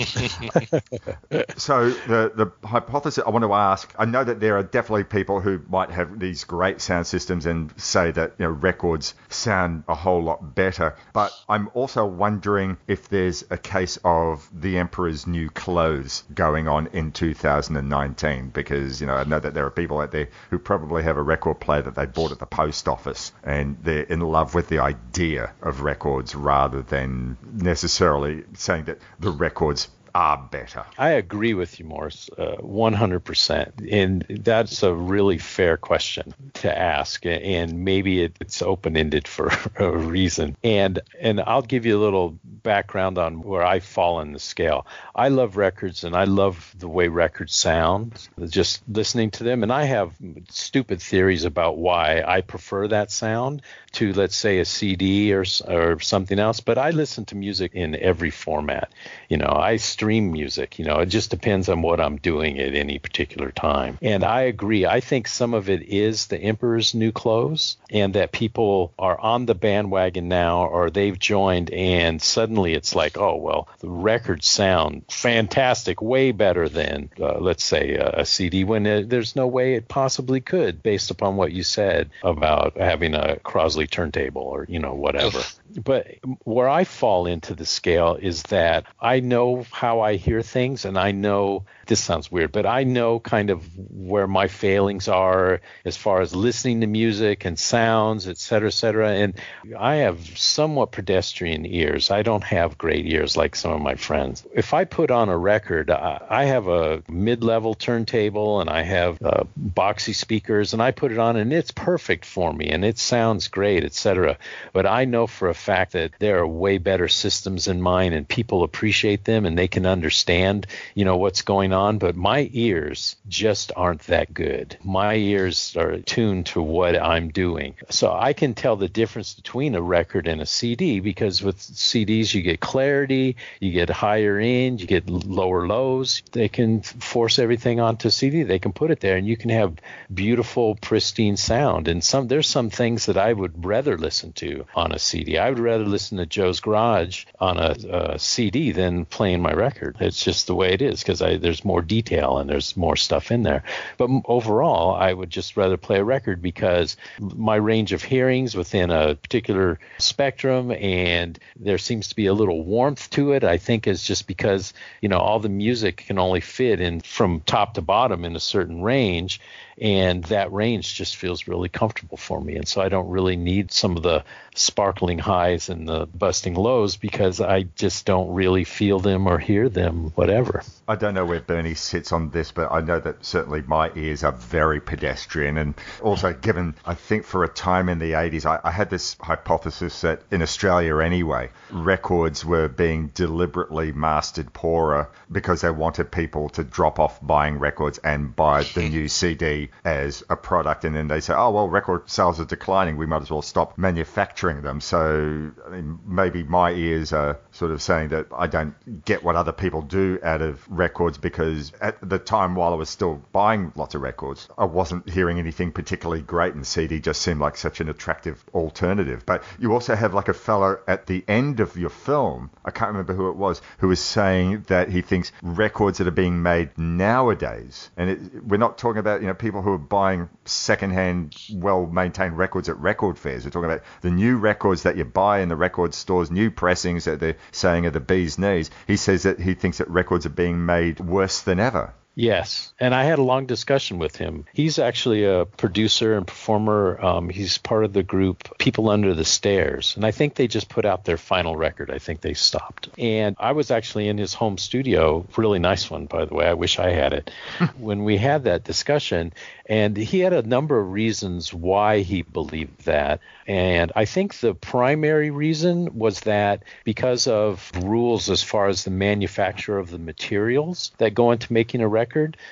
so 1.59 1.91
the 1.91 2.38
the 2.39 2.53
hypothesis 2.65 3.23
I 3.27 3.31
want 3.31 3.45
to 3.45 3.53
ask, 3.53 3.93
I 3.99 4.05
know 4.05 4.23
that 4.23 4.39
there 4.39 4.57
are 4.57 4.63
definitely 4.63 5.03
people 5.03 5.41
who 5.41 5.61
might 5.69 5.91
have 5.91 6.21
these 6.21 6.45
great 6.45 6.81
sound 6.81 7.09
systems 7.09 7.47
and 7.47 7.75
say 7.79 8.13
that 8.13 8.35
you 8.39 8.45
know 8.45 8.53
records 8.53 9.15
sound 9.29 9.83
a 9.89 9.95
whole 9.97 10.23
lot 10.23 10.55
better, 10.55 10.95
but 11.13 11.33
I'm 11.49 11.69
also 11.75 12.07
wondering 12.07 12.77
if 12.87 13.09
there's 13.09 13.45
a 13.51 13.59
case 13.59 13.99
of 14.05 14.49
the 14.55 14.79
Emperor's 14.79 15.27
new 15.27 15.51
clothes 15.51 16.23
going 16.33 16.69
on 16.69 16.87
in 16.93 17.11
2019 17.11 18.51
because 18.51 19.01
you 19.01 19.09
know 19.09 19.15
I 19.15 19.25
know 19.25 19.41
that 19.41 19.55
there 19.55 19.67
are 19.67 19.71
people 19.71 20.01
out 20.01 20.13
there 20.13 20.29
who 20.51 20.61
probably 20.61 21.03
have 21.03 21.17
a 21.17 21.23
record 21.23 21.59
player 21.59 21.83
that 21.83 21.97
they 21.97 22.07
bought 22.07 22.31
at 22.31 22.39
the 22.39 22.47
post 22.47 22.87
office 22.87 23.33
and 23.43 23.79
they're 23.83 24.03
in 24.03 24.21
love 24.21 24.55
with 24.55 24.69
the 24.69 24.79
idea 24.79 25.53
of 25.61 25.81
records 25.81 26.37
rather 26.37 26.83
than 26.83 27.37
necessarily 27.53 28.45
saying 28.55 28.85
that 28.85 28.99
the 29.19 29.31
records 29.31 29.89
are 30.15 30.39
better. 30.51 30.85
I 30.97 31.11
agree 31.11 31.55
with 31.55 31.79
you, 31.79 31.87
Morris, 31.87 32.31
uh, 32.39 32.57
100%. 32.61 33.93
And 33.93 34.25
that's 34.43 34.83
a 34.83 34.93
really 34.93 35.39
fair 35.39 35.77
question 35.77 36.35
to 36.55 36.77
ask. 36.77 37.25
And 37.27 37.85
maybe 37.85 38.23
it, 38.23 38.37
it's 38.41 38.63
open 38.63 38.97
ended 38.97 39.29
for 39.29 39.51
a 39.77 39.91
reason. 39.97 40.57
And, 40.63 41.01
and 41.21 41.41
I'll 41.41 41.63
give 41.63 41.87
you 41.87 41.99
a 41.99 42.03
little 42.03 42.39
background 42.45 43.19
on 43.19 43.43
where 43.43 43.65
I 43.65 43.81
fall 43.81 44.21
in 44.21 44.33
the 44.33 44.39
scale. 44.39 44.87
I 45.15 45.29
love 45.29 45.57
records 45.57 46.05
and 46.05 46.15
I 46.15 46.25
love 46.25 46.75
the 46.79 46.89
way 46.89 47.09
records 47.09 47.55
sound, 47.55 48.29
just 48.49 48.83
listening 48.89 49.31
to 49.33 49.45
them. 49.45 49.63
And 49.63 49.73
I 49.73 49.85
have 49.85 50.15
stupid 50.51 51.01
theories 51.01 51.45
about 51.45 51.79
why 51.79 52.23
I 52.27 52.41
prefer 52.41 52.89
that 52.89 53.11
sound 53.11 53.63
to, 53.93 54.13
let's 54.13 54.37
say, 54.37 54.59
a 54.59 54.65
CD 54.65 55.33
or, 55.33 55.45
or 55.67 56.01
something 56.01 56.39
else. 56.39 56.61
But 56.61 56.79
I 56.79 56.91
listen 56.91 57.25
to 57.27 57.37
music 57.37 57.75
in 57.75 57.97
every 57.97 58.31
format. 58.31 58.93
You 59.29 59.39
know, 59.39 59.59
I 59.59 59.77
stream 59.99 60.31
music. 60.31 60.79
You 60.79 60.85
know, 60.85 61.01
it 61.01 61.07
just 61.07 61.29
depends 61.31 61.69
on 61.69 61.83
what 61.83 62.01
I'm 62.01 62.19
doing 62.19 62.61
at 62.61 62.73
any 62.73 63.01
particular 63.01 63.51
time. 63.51 63.99
And 64.01 64.23
I 64.23 64.43
agree. 64.43 64.87
I 64.87 65.01
think 65.01 65.27
some 65.27 65.55
of 65.55 65.69
it 65.69 65.83
is 65.83 66.29
the 66.29 66.39
Emperor's 66.39 66.95
new 66.95 67.11
clothes, 67.11 67.77
and 67.91 68.15
that 68.15 68.31
people 68.31 68.93
are 68.97 69.21
on 69.21 69.47
the 69.47 69.57
bandwagon 69.57 70.29
now, 70.29 70.67
or 70.67 70.89
they've 70.89 71.19
joined, 71.19 71.73
and 71.73 72.23
suddenly 72.23 72.75
it's 72.75 72.95
like, 72.95 73.19
oh 73.19 73.35
well, 73.35 73.67
the 73.81 73.89
records 73.89 74.47
sound 74.47 75.03
fantastic, 75.11 76.01
way 76.01 76.31
better 76.31 76.69
than, 76.69 77.11
uh, 77.21 77.41
let's 77.41 77.65
say, 77.65 77.95
a, 77.95 78.21
a 78.21 78.25
CD. 78.25 78.63
When 78.63 78.87
it, 78.87 79.11
there's 79.11 79.35
no 79.35 79.49
way 79.49 79.75
it 79.75 79.89
possibly 79.89 80.41
could, 80.41 80.81
based 80.81 81.11
upon 81.11 81.35
what 81.35 81.51
you 81.51 81.65
said 81.65 82.11
about 82.23 82.77
having 82.77 83.15
a 83.15 83.41
Crosley 83.45 83.91
turntable 83.91 84.43
or 84.43 84.65
you 84.69 84.79
know 84.79 84.95
whatever. 84.95 85.41
But 85.83 86.07
where 86.45 86.69
I 86.69 86.85
fall 86.85 87.27
into 87.27 87.55
the 87.55 87.67
scale 87.67 88.17
is 88.21 88.43
that 88.45 88.87
I 89.01 89.21
know 89.21 89.65
how 89.71 90.01
I 90.01 90.17
hear 90.17 90.43
things 90.43 90.85
and 90.85 90.99
I 90.99 91.13
know 91.13 91.65
this 91.89 92.01
sounds 92.01 92.31
weird, 92.31 92.53
but 92.53 92.67
I 92.67 92.85
know 92.85 93.19
kind 93.19 93.51
of 93.51 93.67
where 93.91 94.27
my 94.27 94.47
failings 94.47 95.09
are 95.09 95.61
as 95.85 95.97
far 95.97 96.21
as 96.21 96.35
listening 96.35 96.83
to 96.83 96.87
music 96.87 97.47
and 97.47 97.59
sounds, 97.59 98.29
et 98.29 98.37
cetera, 98.37 98.69
et 98.69 98.73
cetera. 98.73 99.11
And 99.13 99.35
I 99.77 99.97
have 99.97 100.39
somewhat 100.39 100.93
pedestrian 100.93 101.65
ears. 101.65 102.11
I 102.11 102.23
don't 102.23 102.45
have 102.45 102.79
great 102.79 103.07
ears 103.07 103.37
like 103.37 103.57
some 103.57 103.73
of 103.73 103.81
my 103.81 103.95
friends. 103.95 104.45
If 104.55 104.75
I 104.75 104.85
put 104.85 105.11
on 105.11 105.31
a 105.31 105.37
record, 105.37 105.91
I 105.91 106.45
have 106.45 106.69
a 106.69 107.03
mid 107.09 107.43
level 107.43 107.75
turntable 107.75 108.61
and 108.61 108.69
I 108.69 108.83
have 108.83 109.21
uh, 109.23 109.45
boxy 109.59 110.15
speakers 110.15 110.75
and 110.75 110.83
I 110.83 110.91
put 110.91 111.11
it 111.11 111.19
on 111.19 111.37
and 111.37 111.53
it's 111.53 111.71
perfect 111.71 112.27
for 112.27 112.53
me 112.53 112.69
and 112.69 112.85
it 112.85 112.99
sounds 112.99 113.49
great, 113.49 113.83
et 113.85 113.95
cetera. 113.95 114.37
But 114.75 114.85
I 114.87 115.07
know 115.07 115.27
for 115.27 115.49
a 115.49 115.55
fact 115.55 115.93
that 115.93 116.13
there 116.19 116.39
are 116.41 116.47
way 116.47 116.77
better 116.77 117.09
systems 117.09 117.67
in 117.67 117.81
mine 117.81 118.13
and 118.13 118.29
people 118.29 118.63
appreciate 118.63 119.25
them 119.25 119.47
and 119.47 119.57
they 119.57 119.69
can 119.69 119.87
understand, 119.87 120.67
you 120.95 121.07
know, 121.07 121.17
what's 121.17 121.41
going 121.41 121.73
on. 121.73 121.78
But 121.79 122.17
my 122.17 122.51
ears 122.53 123.15
just 123.29 123.71
aren't 123.77 124.03
that 124.09 124.35
good. 124.35 124.77
My 124.83 125.15
ears 125.15 125.77
are 125.77 125.99
tuned 125.99 126.47
to 126.47 126.61
what 126.61 127.01
I'm 127.01 127.29
doing. 127.29 127.75
So 127.89 128.13
I 128.13 128.33
can 128.33 128.55
tell 128.55 128.75
the 128.75 128.89
difference 128.89 129.35
between 129.35 129.77
a 129.77 129.81
record 129.81 130.27
and 130.27 130.41
a 130.41 130.47
CD 130.47 130.99
because 130.99 131.41
with 131.41 131.59
CDs 131.59 132.35
you 132.35 132.43
get 132.43 132.59
clarity, 132.59 133.37
you 133.61 133.71
get 133.71 133.91
higher 133.91 134.39
end, 134.39 134.81
you 134.81 134.89
get 134.89 135.09
lower 135.09 135.69
lows. 135.69 136.23
They 136.33 136.49
can 136.49 136.83
force 136.83 137.39
everything 137.39 137.79
onto 137.79 138.11
CD. 138.11 138.43
They 138.43 138.59
can 138.59 138.73
put 138.73 138.91
it 138.91 138.99
there 138.99 139.17
and 139.17 139.27
you 139.27 139.37
can 139.37 139.51
have 139.51 139.77
beautiful, 140.13 140.75
pristine 140.75 141.37
sound. 141.37 141.87
And 141.87 142.03
some 142.03 142.27
there's 142.27 142.49
some 142.49 142.71
things 142.71 143.07
that 143.07 143.17
I 143.17 143.33
would 143.33 143.65
rather 143.65 143.97
listen 143.97 144.33
to 144.33 144.67
on 144.75 144.91
a 144.91 144.99
CD. 144.99 145.39
I 145.39 145.49
would 145.49 145.61
rather 145.61 145.85
listen 145.85 146.19
to 146.19 146.27
Joe's 146.27 146.59
Garage 146.59 147.25
on 147.39 147.59
a, 147.59 147.77
a 147.89 148.19
CD 148.19 148.73
than 148.73 149.05
playing 149.05 149.43
my 149.43 149.53
record. 149.53 149.97
It's 150.01 150.25
just 150.25 150.49
the 150.49 150.57
way 150.57 150.73
it 150.73 150.83
is 150.83 151.03
because 151.03 151.21
there's 151.21 151.65
more 151.69 151.83
detail 151.83 152.39
and 152.39 152.49
there's 152.49 152.77
more 152.77 152.97
stuff 152.97 153.31
in 153.31 153.43
there. 153.43 153.63
But 153.99 154.11
overall, 154.25 154.95
I 154.95 155.13
would 155.13 155.31
just 155.31 155.57
rather 155.57 155.77
play 155.77 155.99
a 155.99 156.05
record 156.05 156.43
because 156.43 156.97
my 157.21 157.57
range 157.57 157.93
of 157.93 158.03
hearings 158.03 158.57
within 158.57 158.91
a 158.91 159.15
particular 159.15 159.79
spectrum 159.99 160.73
and 160.73 161.39
there 161.55 161.79
seems 161.79 162.09
to 162.09 162.17
be 162.17 162.27
a 162.27 162.35
little 162.35 162.65
warmth 162.65 163.11
to 163.11 163.33
it. 163.33 163.45
I 163.45 163.59
think 163.59 163.87
is 163.87 164.03
just 164.03 164.27
because 164.27 164.73
you 165.03 165.09
know 165.09 165.19
all 165.19 165.39
the 165.39 165.49
music 165.49 165.99
can 166.09 166.19
only 166.19 166.41
fit 166.41 166.81
in 166.81 167.01
from 167.01 167.41
top 167.43 167.75
to 167.75 167.83
bottom 167.83 168.25
in 168.25 168.35
a 168.35 168.41
certain 168.41 168.83
range 168.83 169.41
and 169.81 170.25
that 170.25 170.53
range 170.53 170.95
just 170.95 171.17
feels 171.17 171.47
really 171.47 171.69
comfortable 171.69 172.17
for 172.17 172.41
me. 172.41 172.57
And 172.57 172.67
so 172.67 172.81
i 172.81 172.89
don't 172.89 173.09
really 173.09 173.37
need 173.37 173.73
some 173.73 173.97
of 173.97 174.03
the 174.03 174.25
sparkling 174.55 175.19
highs 175.19 175.69
and 175.69 175.89
the 175.89 176.07
busting 176.07 176.55
lows 176.55 176.97
because 176.97 177.41
i 177.41 177.63
just 177.63 178.07
don't 178.07 178.35
really 178.35 178.65
feel 178.65 178.99
them 178.99 179.29
or 179.29 179.39
hear 179.39 179.69
them 179.69 180.13
whatever. 180.17 180.63
I 180.89 180.97
don't 180.97 181.15
know 181.15 181.25
where 181.25 181.41
bernie 181.41 181.75
sits 181.75 182.13
on 182.13 182.31
this 182.31 182.51
but 182.51 182.73
i 182.73 182.81
know 182.81 182.99
that 182.99 183.25
certainly 183.25 183.63
my 183.63 183.93
ears 183.95 184.25
are 184.25 184.33
very 184.33 184.81
pedestrian. 184.81 185.59
And 185.59 185.75
also 186.03 186.33
given 186.33 186.75
i 186.85 186.95
think 186.95 187.25
for 187.25 187.45
a 187.45 187.49
time 187.49 187.89
in 187.89 187.99
the 187.99 188.13
80s 188.13 188.47
i, 188.47 188.61
I 188.65 188.71
had 188.71 188.91
this 188.91 189.17
hypothesis 189.21 190.01
that 190.01 190.23
in 190.31 190.43
australia 190.43 190.99
anyway 190.99 191.51
records 191.71 192.45
were 192.45 192.69
being 192.69 193.09
deliberately 193.09 193.93
mastered 193.93 194.53
poorer 194.53 195.11
because 195.31 195.61
they 195.61 195.71
wanted 195.71 196.11
people 196.11 196.49
to 196.51 196.65
drop 196.65 196.99
off 196.99 197.25
buying 197.25 197.59
records 197.59 197.99
and 197.99 198.35
buy 198.35 198.65
the 198.75 198.89
new 198.89 199.09
cd 199.09 199.68
as 199.85 200.23
a 200.31 200.37
product, 200.37 200.85
and 200.85 200.95
then 200.95 201.09
they 201.09 201.21
say, 201.21 201.35
oh, 201.35 201.51
well, 201.51 201.69
record 201.69 202.09
sales 202.09 202.41
are 202.41 202.45
declining. 202.45 202.97
We 202.97 203.07
might 203.07 203.23
as 203.23 203.31
well 203.31 203.43
stop 203.43 203.79
manufacturing 203.79 204.63
them. 204.63 204.81
So 204.81 205.51
I 205.67 205.71
mean, 205.71 205.99
maybe 206.07 206.43
my 206.43 206.73
ears 206.73 207.13
are 207.13 207.39
sort 207.59 207.73
of 207.73 207.83
saying 207.83 208.09
that 208.11 208.29
I 208.35 208.47
don't 208.47 209.05
get 209.05 209.23
what 209.25 209.37
other 209.37 209.53
people 209.53 209.83
do 209.83 210.19
out 210.23 210.41
of 210.41 210.65
records 210.71 211.19
because 211.19 211.73
at 211.81 211.97
the 212.09 212.19
time 212.19 212.55
while 212.55 212.73
I 212.73 212.77
was 212.77 212.89
still 212.89 213.21
buying 213.33 213.73
lots 213.75 213.95
of 213.95 214.01
records, 214.01 214.49
I 214.57 214.65
wasn't 214.65 215.09
hearing 215.09 215.39
anything 215.39 215.73
particularly 215.73 216.23
great, 216.23 216.55
and 216.55 216.67
CD 216.67 217.01
just 217.01 217.21
seemed 217.21 217.41
like 217.41 217.57
such 217.57 217.81
an 217.81 217.89
attractive 217.89 218.43
alternative. 218.55 219.27
But 219.27 219.43
you 219.59 219.73
also 219.73 219.95
have 219.97 220.15
like 220.15 220.29
a 220.29 220.35
fellow 220.35 220.79
at 220.87 221.07
the 221.07 221.25
end 221.27 221.61
of 221.61 221.77
your 221.77 221.91
film, 221.91 222.51
I 222.65 222.71
can't 222.71 222.89
remember 222.89 223.13
who 223.13 223.29
it 223.29 223.37
was, 223.37 223.61
who 223.79 223.89
was 223.89 224.01
saying 224.01 224.65
that 224.69 224.89
he 224.89 225.03
thinks 225.03 225.33
records 225.43 225.99
that 225.99 226.07
are 226.07 226.13
being 226.13 226.43
made 226.43 226.79
nowadays, 226.79 227.91
and 227.97 228.11
it, 228.11 228.45
we're 228.45 228.57
not 228.57 228.79
talking 228.79 229.01
about 229.01 229.21
you 229.21 229.27
know 229.27 229.35
people 229.35 229.63
who 229.63 229.73
are 229.73 229.79
buying 229.79 230.29
secondhand, 230.45 231.37
well-maintained 231.53 232.39
records 232.39 232.69
at 232.69 232.79
record 232.79 233.19
fairs. 233.19 233.45
We're 233.45 233.51
talking 233.51 233.71
about 233.71 233.83
the 234.03 234.11
new 234.11 234.39
records 234.39 234.85
that 234.85 234.97
you 234.97 235.05
buy 235.05 235.41
in 235.41 235.49
the 235.49 235.57
record 235.57 235.93
stores, 235.93 236.31
new 236.31 236.51
pressings 236.51 237.05
that 237.05 237.19
they're 237.19 237.37
saying 237.53 237.87
are 237.87 237.91
the 237.91 238.01
bee's 238.01 238.39
knees. 238.39 238.71
He 238.87 238.97
says 238.97 239.23
that 239.23 239.41
he 239.41 239.55
thinks 239.55 239.79
that 239.79 239.89
records 239.91 240.27
are 240.27 240.31
being 240.31 240.65
made 240.65 241.01
worse 241.01 241.41
than 241.41 241.61
ever. 241.61 241.95
Yes, 242.19 242.73
and 242.81 242.97
I 242.97 243.05
had 243.05 243.21
a 243.21 243.23
long 243.23 243.47
discussion 243.47 244.01
with 244.01 244.17
him. 244.17 244.45
He's 244.53 244.81
actually 244.81 245.25
a 245.25 245.45
producer 245.45 246.17
and 246.17 246.27
performer. 246.27 246.99
Um, 247.01 247.29
he's 247.29 247.59
part 247.59 247.85
of 247.85 247.93
the 247.93 248.03
group 248.03 248.59
People 248.59 248.91
Under 248.91 249.15
the 249.15 249.25
Stairs, 249.25 249.95
and 249.95 250.05
I 250.05 250.11
think 250.11 250.35
they 250.35 250.49
just 250.49 250.69
put 250.69 250.85
out 250.85 251.05
their 251.05 251.17
final 251.17 251.55
record. 251.55 251.93
I 251.93 252.01
think 252.01 252.21
they 252.21 252.35
stopped. 252.35 252.89
And 252.99 253.37
I 253.39 253.53
was 253.53 253.71
actually 253.71 254.09
in 254.09 254.19
his 254.19 254.35
home 254.35 254.59
studio, 254.59 255.29
really 255.37 255.61
nice 255.61 255.89
one, 255.89 256.07
by 256.07 256.25
the 256.25 256.35
way. 256.35 256.49
I 256.49 256.55
wish 256.55 256.81
I 256.81 256.91
had 256.91 257.13
it. 257.13 257.31
when 257.79 258.03
we 258.03 258.17
had 258.17 258.43
that 258.45 258.65
discussion, 258.65 259.33
and 259.67 259.97
he 259.97 260.19
had 260.19 260.33
a 260.33 260.43
number 260.43 260.81
of 260.81 260.91
reasons 260.91 261.55
why 261.55 262.01
he 262.01 262.23
believed 262.23 262.87
that. 262.87 263.21
And 263.47 263.93
I 263.95 264.07
think 264.07 264.41
the 264.41 264.55
primary 264.55 265.31
reason 265.31 265.97
was 265.97 266.21
that 266.23 266.65
because 266.83 267.29
of 267.29 267.71
rules 267.83 268.29
as 268.29 268.43
far 268.43 268.67
as 268.67 268.83
the 268.83 268.91
manufacture 268.91 269.79
of 269.79 269.91
the 269.91 269.99
materials 269.99 270.91
that 270.99 271.15
go 271.15 271.31
into 271.31 271.53
making 271.53 271.81
a 271.81 271.89
record, 271.89 272.08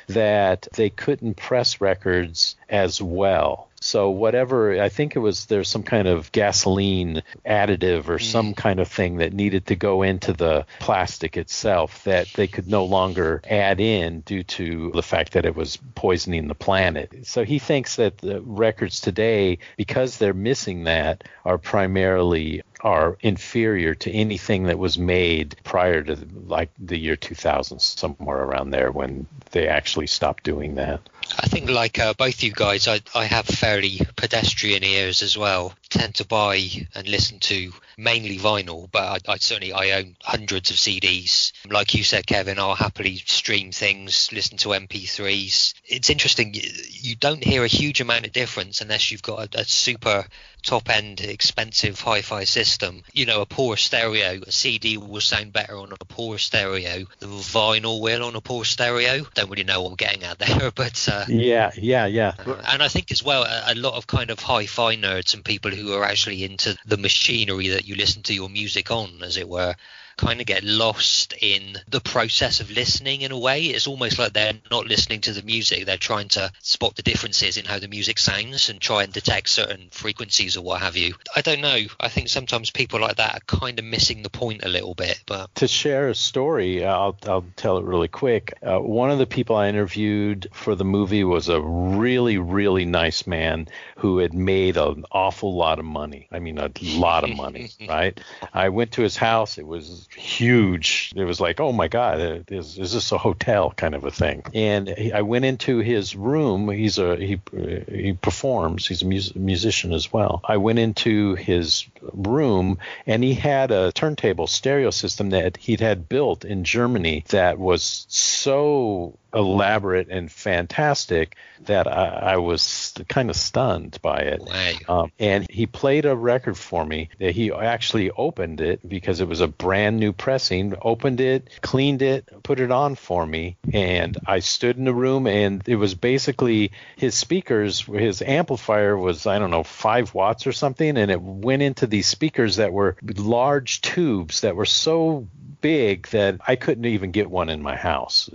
that 0.08 0.68
they 0.74 0.90
couldn't 0.90 1.36
press 1.36 1.80
records 1.80 2.56
as 2.68 3.00
well. 3.00 3.68
So 3.80 4.10
whatever, 4.10 4.80
I 4.82 4.88
think 4.88 5.16
it 5.16 5.20
was 5.20 5.46
there's 5.46 5.68
some 5.68 5.82
kind 5.82 6.08
of 6.08 6.32
gasoline 6.32 7.22
additive 7.46 8.08
or 8.08 8.18
hmm. 8.18 8.24
some 8.24 8.54
kind 8.54 8.80
of 8.80 8.88
thing 8.88 9.18
that 9.18 9.32
needed 9.32 9.66
to 9.66 9.76
go 9.76 10.02
into 10.02 10.32
the 10.32 10.66
plastic 10.80 11.36
itself 11.36 12.02
that 12.04 12.28
they 12.34 12.46
could 12.46 12.68
no 12.68 12.84
longer 12.84 13.42
add 13.48 13.80
in 13.80 14.20
due 14.20 14.42
to 14.42 14.90
the 14.92 15.02
fact 15.02 15.32
that 15.32 15.44
it 15.44 15.54
was 15.54 15.78
poisoning 15.94 16.48
the 16.48 16.54
planet. 16.54 17.26
So 17.26 17.44
he 17.44 17.58
thinks 17.58 17.96
that 17.96 18.18
the 18.18 18.40
records 18.42 19.00
today, 19.00 19.58
because 19.76 20.18
they're 20.18 20.34
missing 20.34 20.84
that, 20.84 21.24
are 21.44 21.58
primarily 21.58 22.62
are 22.80 23.16
inferior 23.20 23.94
to 23.94 24.10
anything 24.10 24.64
that 24.64 24.78
was 24.78 24.98
made 24.98 25.56
prior 25.64 26.02
to 26.02 26.16
like 26.46 26.70
the 26.78 26.98
year 26.98 27.16
2000, 27.16 27.80
somewhere 27.80 28.42
around 28.42 28.70
there 28.70 28.90
when 28.90 29.26
they 29.52 29.68
actually 29.68 30.06
stopped 30.06 30.44
doing 30.44 30.74
that. 30.74 31.00
I 31.38 31.46
think, 31.46 31.68
like 31.70 31.98
uh, 31.98 32.14
both 32.14 32.42
you 32.42 32.52
guys, 32.52 32.88
I, 32.88 33.00
I 33.14 33.24
have 33.24 33.46
fairly 33.46 34.00
pedestrian 34.16 34.84
ears 34.84 35.22
as 35.22 35.36
well. 35.36 35.74
Tend 35.88 36.14
to 36.16 36.26
buy 36.26 36.68
and 36.94 37.08
listen 37.08 37.38
to 37.40 37.72
mainly 37.98 38.38
vinyl, 38.38 38.90
but 38.90 39.28
I, 39.28 39.32
I 39.32 39.36
certainly 39.38 39.72
I 39.72 39.98
own 39.98 40.16
hundreds 40.22 40.70
of 40.70 40.76
CDs. 40.76 41.52
Like 41.70 41.94
you 41.94 42.04
said, 42.04 42.26
Kevin, 42.26 42.58
I'll 42.58 42.74
happily 42.74 43.16
stream 43.16 43.72
things, 43.72 44.30
listen 44.32 44.58
to 44.58 44.70
MP3s. 44.70 45.74
It's 45.86 46.10
interesting. 46.10 46.54
You, 46.54 47.16
don't 47.16 47.42
hear 47.42 47.64
a 47.64 47.68
huge 47.68 48.00
amount 48.00 48.26
of 48.26 48.32
difference 48.32 48.80
unless 48.80 49.10
you've 49.10 49.22
got 49.22 49.54
a, 49.54 49.60
a 49.60 49.64
super 49.64 50.26
top 50.62 50.90
end 50.90 51.20
expensive 51.20 52.00
hi-fi 52.00 52.42
system 52.42 53.04
you 53.12 53.24
know 53.24 53.40
a 53.40 53.46
poor 53.46 53.76
stereo 53.76 54.40
a 54.44 54.50
cd 54.50 54.96
will 54.98 55.20
sound 55.20 55.52
better 55.52 55.76
on 55.78 55.92
a 55.92 56.04
poor 56.06 56.38
stereo 56.38 57.06
than 57.20 57.28
vinyl 57.30 58.00
will 58.00 58.24
on 58.24 58.34
a 58.34 58.40
poor 58.40 58.64
stereo 58.64 59.24
don't 59.34 59.48
really 59.48 59.62
know 59.62 59.82
what 59.82 59.90
i'm 59.90 59.94
getting 59.94 60.24
at 60.24 60.40
there 60.40 60.70
but 60.74 61.08
uh, 61.08 61.15
yeah. 61.28 61.70
Yeah 61.76 62.06
yeah 62.06 62.34
uh, 62.46 62.62
and 62.68 62.82
i 62.82 62.88
think 62.88 63.10
as 63.10 63.22
well 63.22 63.44
a, 63.44 63.72
a, 63.72 63.74
lot 63.74 63.94
of 63.94 64.06
kind 64.06 64.30
of 64.30 64.38
hi-fi 64.38 64.96
nerds 64.96 65.34
and 65.34 65.44
people 65.44 65.70
who 65.70 65.92
are 65.94 66.04
actually 66.04 66.44
into 66.44 66.76
the 66.86 66.96
machinery 66.96 67.68
that 67.68 67.86
you 67.86 67.94
listen 67.94 68.22
to 68.22 68.34
your 68.34 68.48
music 68.48 68.90
on 68.90 69.22
as 69.22 69.36
it 69.36 69.48
were 69.48 69.74
kind 70.16 70.40
of 70.40 70.46
get 70.46 70.64
lost 70.64 71.34
in 71.40 71.76
the 71.88 72.00
process 72.00 72.60
of 72.60 72.70
listening 72.70 73.22
in 73.22 73.32
a 73.32 73.38
way. 73.38 73.64
It's 73.64 73.86
almost 73.86 74.18
like 74.18 74.32
they're 74.32 74.54
not 74.70 74.86
listening 74.86 75.20
to 75.22 75.32
the 75.32 75.42
music. 75.42 75.84
They're 75.84 75.96
trying 75.96 76.28
to 76.28 76.50
spot 76.60 76.96
the 76.96 77.02
differences 77.02 77.56
in 77.56 77.64
how 77.64 77.78
the 77.78 77.88
music 77.88 78.18
sounds 78.18 78.68
and 78.68 78.80
try 78.80 79.02
and 79.02 79.12
detect 79.12 79.48
certain 79.48 79.88
frequencies 79.90 80.56
or 80.56 80.62
what 80.62 80.80
have 80.80 80.96
you. 80.96 81.14
I 81.34 81.42
don't 81.42 81.60
know. 81.60 81.78
I 82.00 82.08
think 82.08 82.28
sometimes 82.28 82.70
people 82.70 83.00
like 83.00 83.16
that 83.16 83.36
are 83.36 83.58
kind 83.58 83.78
of 83.78 83.84
missing 83.84 84.22
the 84.22 84.30
point 84.30 84.64
a 84.64 84.68
little 84.68 84.94
bit. 84.94 85.22
But 85.26 85.54
to 85.56 85.68
share 85.68 86.08
a 86.08 86.14
story, 86.14 86.84
I'll, 86.84 87.16
I'll 87.26 87.44
tell 87.56 87.78
it 87.78 87.84
really 87.84 88.08
quick. 88.08 88.54
Uh, 88.62 88.78
one 88.78 89.10
of 89.10 89.18
the 89.18 89.26
people 89.26 89.56
I 89.56 89.68
interviewed 89.68 90.48
for 90.52 90.74
the 90.74 90.84
movie 90.84 91.24
was 91.24 91.48
a 91.48 91.60
really, 91.60 92.38
really 92.38 92.84
nice 92.84 93.26
man 93.26 93.68
who 93.96 94.18
had 94.18 94.34
made 94.34 94.76
an 94.76 95.04
awful 95.12 95.54
lot 95.54 95.78
of 95.78 95.84
money. 95.84 96.28
I 96.32 96.38
mean, 96.38 96.58
a 96.58 96.70
lot 96.82 97.24
of 97.24 97.36
money, 97.36 97.70
right? 97.88 98.18
I 98.52 98.70
went 98.70 98.92
to 98.92 99.02
his 99.02 99.16
house. 99.16 99.58
It 99.58 99.66
was 99.66 100.05
huge. 100.14 101.12
It 101.16 101.24
was 101.24 101.40
like, 101.40 101.60
oh 101.60 101.72
my 101.72 101.88
God, 101.88 102.20
uh, 102.20 102.38
is, 102.48 102.78
is 102.78 102.92
this 102.92 103.12
a 103.12 103.18
hotel 103.18 103.72
kind 103.76 103.94
of 103.94 104.04
a 104.04 104.10
thing? 104.10 104.42
And 104.54 104.94
I 105.14 105.22
went 105.22 105.44
into 105.44 105.78
his 105.78 106.16
room. 106.16 106.68
He's 106.70 106.98
a 106.98 107.16
he 107.16 107.40
he 107.88 108.12
performs. 108.12 108.86
He's 108.86 109.02
a 109.02 109.06
mus- 109.06 109.34
musician 109.34 109.92
as 109.92 110.12
well. 110.12 110.40
I 110.44 110.56
went 110.56 110.78
into 110.78 111.34
his 111.34 111.86
room 112.12 112.78
and 113.06 113.22
he 113.22 113.34
had 113.34 113.70
a 113.70 113.92
turntable 113.92 114.46
stereo 114.46 114.90
system 114.90 115.30
that 115.30 115.56
he'd 115.56 115.80
had 115.80 116.08
built 116.08 116.44
in 116.44 116.64
Germany 116.64 117.24
that 117.28 117.58
was 117.58 118.06
so 118.08 119.18
elaborate 119.36 120.08
and 120.08 120.32
fantastic 120.32 121.36
that 121.66 121.86
I, 121.86 122.32
I 122.32 122.36
was 122.38 122.94
kind 123.08 123.30
of 123.30 123.36
stunned 123.36 123.98
by 124.02 124.18
it. 124.20 124.40
Wow. 124.40 125.02
Um, 125.02 125.12
and 125.18 125.46
he 125.50 125.66
played 125.66 126.06
a 126.06 126.16
record 126.16 126.56
for 126.56 126.84
me 126.84 127.10
that 127.20 127.32
he 127.32 127.52
actually 127.52 128.10
opened 128.10 128.60
it 128.60 128.86
because 128.86 129.20
it 129.20 129.28
was 129.28 129.40
a 129.40 129.46
brand 129.46 129.98
new 129.98 130.12
pressing, 130.12 130.74
opened 130.80 131.20
it, 131.20 131.50
cleaned 131.60 132.02
it, 132.02 132.28
put 132.42 132.60
it 132.60 132.70
on 132.70 132.94
for 132.94 133.26
me. 133.26 133.56
And 133.72 134.16
I 134.26 134.40
stood 134.40 134.78
in 134.78 134.84
the 134.84 134.94
room 134.94 135.26
and 135.26 135.62
it 135.66 135.76
was 135.76 135.94
basically 135.94 136.72
his 136.96 137.14
speakers, 137.14 137.82
his 137.82 138.22
amplifier 138.22 138.96
was, 138.96 139.26
I 139.26 139.38
don't 139.38 139.50
know, 139.50 139.64
five 139.64 140.14
watts 140.14 140.46
or 140.46 140.52
something. 140.52 140.96
And 140.96 141.10
it 141.10 141.20
went 141.20 141.62
into 141.62 141.86
these 141.86 142.06
speakers 142.06 142.56
that 142.56 142.72
were 142.72 142.96
large 143.02 143.82
tubes 143.82 144.40
that 144.40 144.56
were 144.56 144.64
so 144.64 145.28
big 145.66 146.06
that 146.10 146.38
I 146.46 146.54
couldn't 146.54 146.84
even 146.84 147.10
get 147.10 147.28
one 147.28 147.48
in 147.48 147.60
my 147.60 147.74
house. 147.74 148.30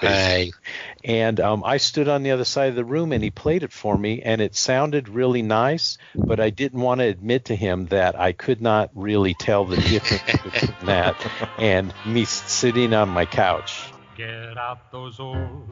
Hey. 0.00 0.52
And 1.02 1.40
um, 1.40 1.64
I 1.64 1.78
stood 1.78 2.06
on 2.06 2.22
the 2.22 2.30
other 2.30 2.44
side 2.44 2.68
of 2.68 2.76
the 2.76 2.84
room 2.84 3.10
and 3.10 3.24
he 3.24 3.30
played 3.30 3.64
it 3.64 3.72
for 3.72 3.98
me, 3.98 4.22
and 4.22 4.40
it 4.40 4.54
sounded 4.54 5.08
really 5.08 5.42
nice, 5.42 5.98
but 6.14 6.38
I 6.38 6.50
didn't 6.50 6.80
want 6.80 7.00
to 7.00 7.06
admit 7.06 7.46
to 7.46 7.56
him 7.56 7.86
that 7.86 8.16
I 8.16 8.30
could 8.30 8.62
not 8.62 8.90
really 8.94 9.34
tell 9.34 9.64
the 9.64 9.78
difference 9.78 10.42
between 10.44 10.86
that 10.86 11.16
and 11.58 11.92
me 12.06 12.24
sitting 12.24 12.94
on 12.94 13.08
my 13.08 13.26
couch. 13.26 13.90
Get 14.16 14.56
out 14.56 14.92
those 14.92 15.18
old 15.18 15.68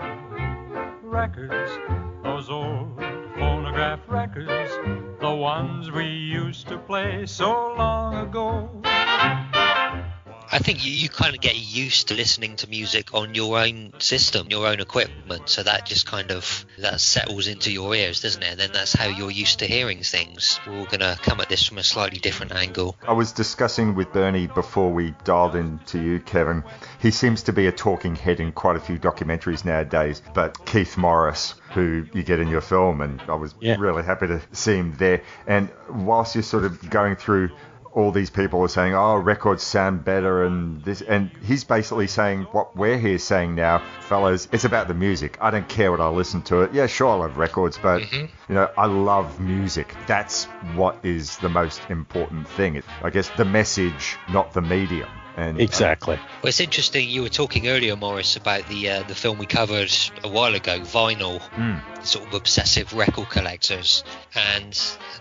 records, 1.01 1.71
those 2.25 2.51
old 2.51 3.01
phonograph 3.39 4.01
records, 4.09 4.73
the 5.21 5.33
ones 5.33 5.93
we 5.93 6.07
used 6.07 6.67
to 6.67 6.79
play 6.79 7.25
so 7.27 7.73
long 7.79 8.17
ago. 8.17 9.54
I 10.53 10.59
think 10.59 10.85
you, 10.85 10.93
you 10.93 11.09
kind 11.09 11.35
of 11.35 11.41
get 11.41 11.57
used 11.57 12.09
to 12.09 12.15
listening 12.15 12.57
to 12.57 12.69
music 12.69 13.15
on 13.15 13.35
your 13.35 13.59
own 13.59 13.93
system, 13.99 14.49
your 14.51 14.67
own 14.67 14.81
equipment. 14.81 15.49
So 15.49 15.63
that 15.63 15.87
just 15.87 16.07
kind 16.07 16.31
of 16.31 16.65
that 16.79 17.01
settles 17.01 17.49
into 17.49 17.73
your 17.73 17.95
ears, 17.95 18.21
doesn't 18.21 18.43
it? 18.43 18.51
And 18.53 18.61
then 18.61 18.73
that's 18.73 18.93
how 18.93 19.07
you're 19.09 19.31
used 19.31 19.61
to 19.61 19.67
hearing 19.67 20.03
things. 20.03 20.61
We're 20.67 20.75
all 20.79 20.85
gonna 20.87 21.17
come 21.23 21.41
at 21.41 21.49
this 21.49 21.67
from 21.67 21.79
a 21.79 21.83
slightly 21.83 22.19
different 22.19 22.53
angle. 22.53 22.97
I 23.07 23.13
was 23.13 23.33
discussing 23.33 23.95
with 23.95 24.13
Bernie 24.13 24.47
before 24.47 24.93
we 24.93 25.15
dialed 25.25 25.57
in 25.57 25.81
to 25.87 26.01
you, 26.01 26.21
Kevin. 26.21 26.63
He 27.01 27.11
seems 27.11 27.43
to 27.45 27.53
be 27.53 27.67
a 27.67 27.73
talking 27.73 28.15
head 28.15 28.41
in 28.41 28.53
quite 28.53 28.77
a 28.77 28.81
few 28.81 28.99
documentaries 28.99 29.65
nowadays. 29.65 30.23
But 30.35 30.65
Keith 30.67 30.97
Morris, 30.97 31.55
who 31.73 32.07
you 32.13 32.23
get 32.23 32.39
in 32.39 32.49
your 32.49 32.61
film, 32.61 33.01
and 33.01 33.21
I 33.29 33.35
was 33.35 33.55
Yeah. 33.61 33.77
really 33.79 34.03
happy 34.03 34.27
to 34.29 34.41
see 34.53 34.77
him 34.77 34.95
there. 34.99 35.23
And 35.47 35.69
whilst 35.89 36.35
you're 36.35 36.43
sort 36.43 36.65
of 36.65 36.91
going 36.91 37.17
through 37.17 37.51
all 37.95 38.11
these 38.11 38.31
people 38.31 38.61
are 38.63 38.69
saying, 38.69 38.95
oh, 38.95 39.15
records 39.17 39.63
sound 39.63 40.05
better 40.05 40.45
and 40.45 40.85
this, 40.85 41.01
and 41.01 41.31
he's 41.47 41.63
basically 41.65 42.09
saying 42.09 42.43
what 42.53 42.77
we're 42.77 42.99
here 42.99 43.19
saying 43.19 43.55
now, 43.55 43.83
fellas, 44.01 44.49
it's 44.53 44.65
about 44.65 44.89
the 44.89 44.95
music. 44.95 45.39
I 45.41 45.51
don't 45.51 45.69
care 45.69 45.91
what 45.93 46.01
I 46.01 46.09
listen 46.09 46.43
to 46.43 46.63
it. 46.63 46.75
Yeah, 46.75 46.87
sure, 46.87 47.09
I 47.09 47.15
love 47.15 47.37
records, 47.37 47.79
but 47.81 48.03
Mhm. 48.03 48.29
you 48.49 48.55
know, 48.57 48.69
I 48.77 48.87
love 48.87 49.39
music. 49.41 49.95
That's 50.07 50.45
what 50.75 50.99
is 51.05 51.37
the 51.39 51.49
most 51.49 51.81
important 51.89 52.49
thing. 52.49 52.83
I 53.03 53.11
guess 53.11 53.29
the 53.37 53.45
message, 53.45 54.17
not 54.29 54.53
the 54.53 54.61
medium. 54.63 55.09
And 55.37 55.61
Exactly. 55.61 56.15
Well, 56.15 56.49
it's 56.49 56.61
interesting. 56.61 57.09
You 57.09 57.23
were 57.23 57.29
talking 57.29 57.67
earlier, 57.67 57.97
Morris, 57.97 58.37
about 58.37 58.69
the 58.69 58.89
uh, 58.89 59.03
the 59.03 59.17
film 59.17 59.39
we 59.39 59.47
covered 59.47 59.93
a 60.23 60.29
while 60.29 60.55
ago, 60.55 60.79
Vinyl, 60.79 61.41
Mm. 61.57 61.81
sort 62.07 62.29
of 62.29 62.35
obsessive 62.35 62.93
record 62.95 63.29
collectors, 63.31 64.05
and 64.37 64.73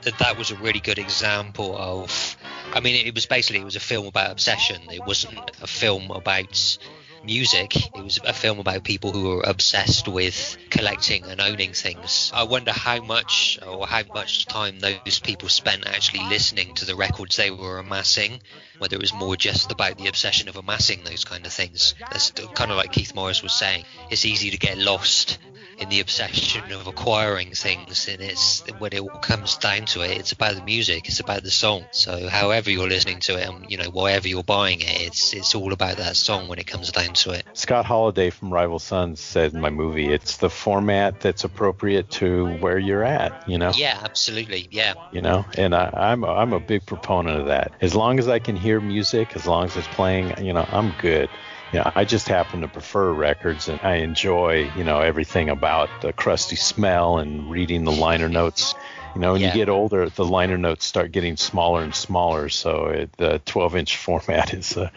that 0.04 0.20
that 0.20 0.38
was 0.38 0.52
a 0.52 0.56
really 0.58 0.80
good 0.82 1.00
example 1.00 1.76
of. 1.76 2.38
I 2.72 2.80
mean, 2.80 3.06
it 3.06 3.14
was 3.14 3.26
basically 3.26 3.62
it 3.62 3.66
was 3.66 3.76
a 3.76 3.82
film 3.82 4.08
about 4.08 4.32
obsession. 4.32 4.82
It 4.92 5.06
wasn't 5.06 5.52
a 5.62 5.68
film 5.68 6.12
about 6.12 6.78
music. 7.24 7.76
It 7.96 8.04
was 8.04 8.20
a 8.24 8.34
film 8.34 8.60
about 8.60 8.84
people 8.84 9.12
who 9.12 9.30
were 9.30 9.44
obsessed 9.44 10.08
with 10.08 10.58
collecting 10.70 11.26
and 11.26 11.40
owning 11.40 11.74
things. 11.74 12.32
I 12.34 12.44
wonder 12.44 12.72
how 12.72 13.02
much 13.02 13.60
or 13.66 13.88
how 13.88 14.04
much 14.14 14.46
time 14.46 14.80
those 14.80 15.20
people 15.20 15.50
spent 15.50 15.88
actually 15.88 16.28
listening 16.28 16.74
to 16.76 16.86
the 16.86 16.96
records 16.96 17.38
they 17.38 17.52
were 17.52 17.80
amassing, 17.80 18.42
whether 18.80 18.96
it 18.96 19.02
was 19.02 19.14
more 19.14 19.36
just 19.36 19.72
about 19.72 19.98
the 19.98 20.08
obsession 20.08 20.50
of 20.50 20.56
amassing 20.56 21.04
those 21.04 21.24
kind 21.24 21.46
of 21.46 21.54
things. 21.54 21.96
That's 22.00 22.32
kind 22.32 22.72
of 22.72 22.78
like 22.78 22.92
Keith 22.92 23.16
Morris 23.16 23.44
was 23.44 23.54
saying. 23.54 23.86
It's 24.10 24.26
easy 24.26 24.52
to 24.52 24.58
get 24.58 24.78
lost 24.78 25.40
in 25.84 25.90
the 25.90 26.00
obsession 26.00 26.72
of 26.72 26.88
acquiring 26.88 27.52
things 27.52 28.08
and 28.08 28.22
it's 28.22 28.64
when 28.80 28.94
it 28.94 29.02
all 29.02 29.10
comes 29.10 29.58
down 29.58 29.86
to 29.86 30.02
it 30.02 30.18
it's 30.18 30.32
about 30.32 30.56
the 30.56 30.64
music 30.64 31.08
it's 31.10 31.20
about 31.20 31.44
the 31.44 31.52
song 31.52 31.86
so 31.92 32.30
however 32.30 32.72
you're 32.72 32.88
listening 32.88 33.20
to 33.20 33.38
it 33.38 33.48
and 33.48 33.70
you 33.70 33.78
know 33.78 33.90
whatever 33.90 34.28
you're 34.30 34.44
buying 34.44 34.80
it 34.80 35.02
it's 35.02 35.34
it's 35.34 35.54
all 35.54 35.74
about 35.74 35.98
that 35.98 36.16
song 36.16 36.48
when 36.48 36.58
it 36.58 36.66
comes 36.66 36.92
down 36.92 37.14
to 37.14 37.32
it 37.32 37.46
Scott 37.54 37.86
Holiday 37.86 38.30
from 38.30 38.52
Rival 38.52 38.80
Sons 38.80 39.20
said 39.20 39.54
in 39.54 39.60
my 39.60 39.70
movie, 39.70 40.08
it's 40.08 40.38
the 40.38 40.50
format 40.50 41.20
that's 41.20 41.44
appropriate 41.44 42.10
to 42.12 42.58
where 42.58 42.80
you're 42.80 43.04
at, 43.04 43.48
you 43.48 43.58
know? 43.58 43.72
yeah 43.76 44.00
absolutely 44.04 44.68
yeah 44.72 44.94
You 45.12 45.22
know, 45.22 45.46
and 45.58 45.76
I, 45.76 45.90
I'm 45.94 46.24
I'm 46.24 46.54
a 46.54 46.60
big 46.60 46.86
proponent 46.86 47.40
of 47.40 47.48
that. 47.48 47.74
As 47.82 47.94
long 47.94 48.20
as 48.20 48.28
I 48.28 48.40
can 48.40 48.56
hear 48.56 48.80
music, 48.80 49.36
as 49.36 49.46
long 49.46 49.66
as 49.66 49.76
it's 49.76 49.88
playing, 49.90 50.44
you 50.44 50.54
know, 50.54 50.66
I'm 50.72 50.94
good. 51.00 51.30
You 51.74 51.80
know, 51.80 51.92
I 51.96 52.06
just 52.06 52.30
happen 52.30 52.62
to 52.62 52.70
prefer 52.70 53.12
records, 53.14 53.68
and 53.68 53.80
I 53.84 53.96
enjoy, 53.98 54.72
you 54.76 54.84
know, 54.86 55.02
everything 55.02 55.50
about 55.50 56.00
the 56.02 56.14
crusty 56.14 56.56
smell 56.56 57.18
and 57.18 57.50
reading 57.50 57.84
the 57.84 57.92
liner 57.92 58.30
notes. 58.30 58.76
You 59.16 59.22
know, 59.22 59.34
when 59.34 59.42
Yeah. 59.42 59.48
you 59.48 59.54
get 59.54 59.70
older, 59.70 60.10
the 60.10 60.26
liner 60.26 60.58
notes 60.58 60.86
start 60.86 61.12
getting 61.12 61.38
smaller 61.38 61.84
and 61.84 61.96
smaller, 61.96 62.50
so 62.50 62.88
it, 62.88 63.14
the 63.18 63.40
12-inch 63.46 63.98
format 64.06 64.54
is 64.54 64.78
uh, 64.78 64.90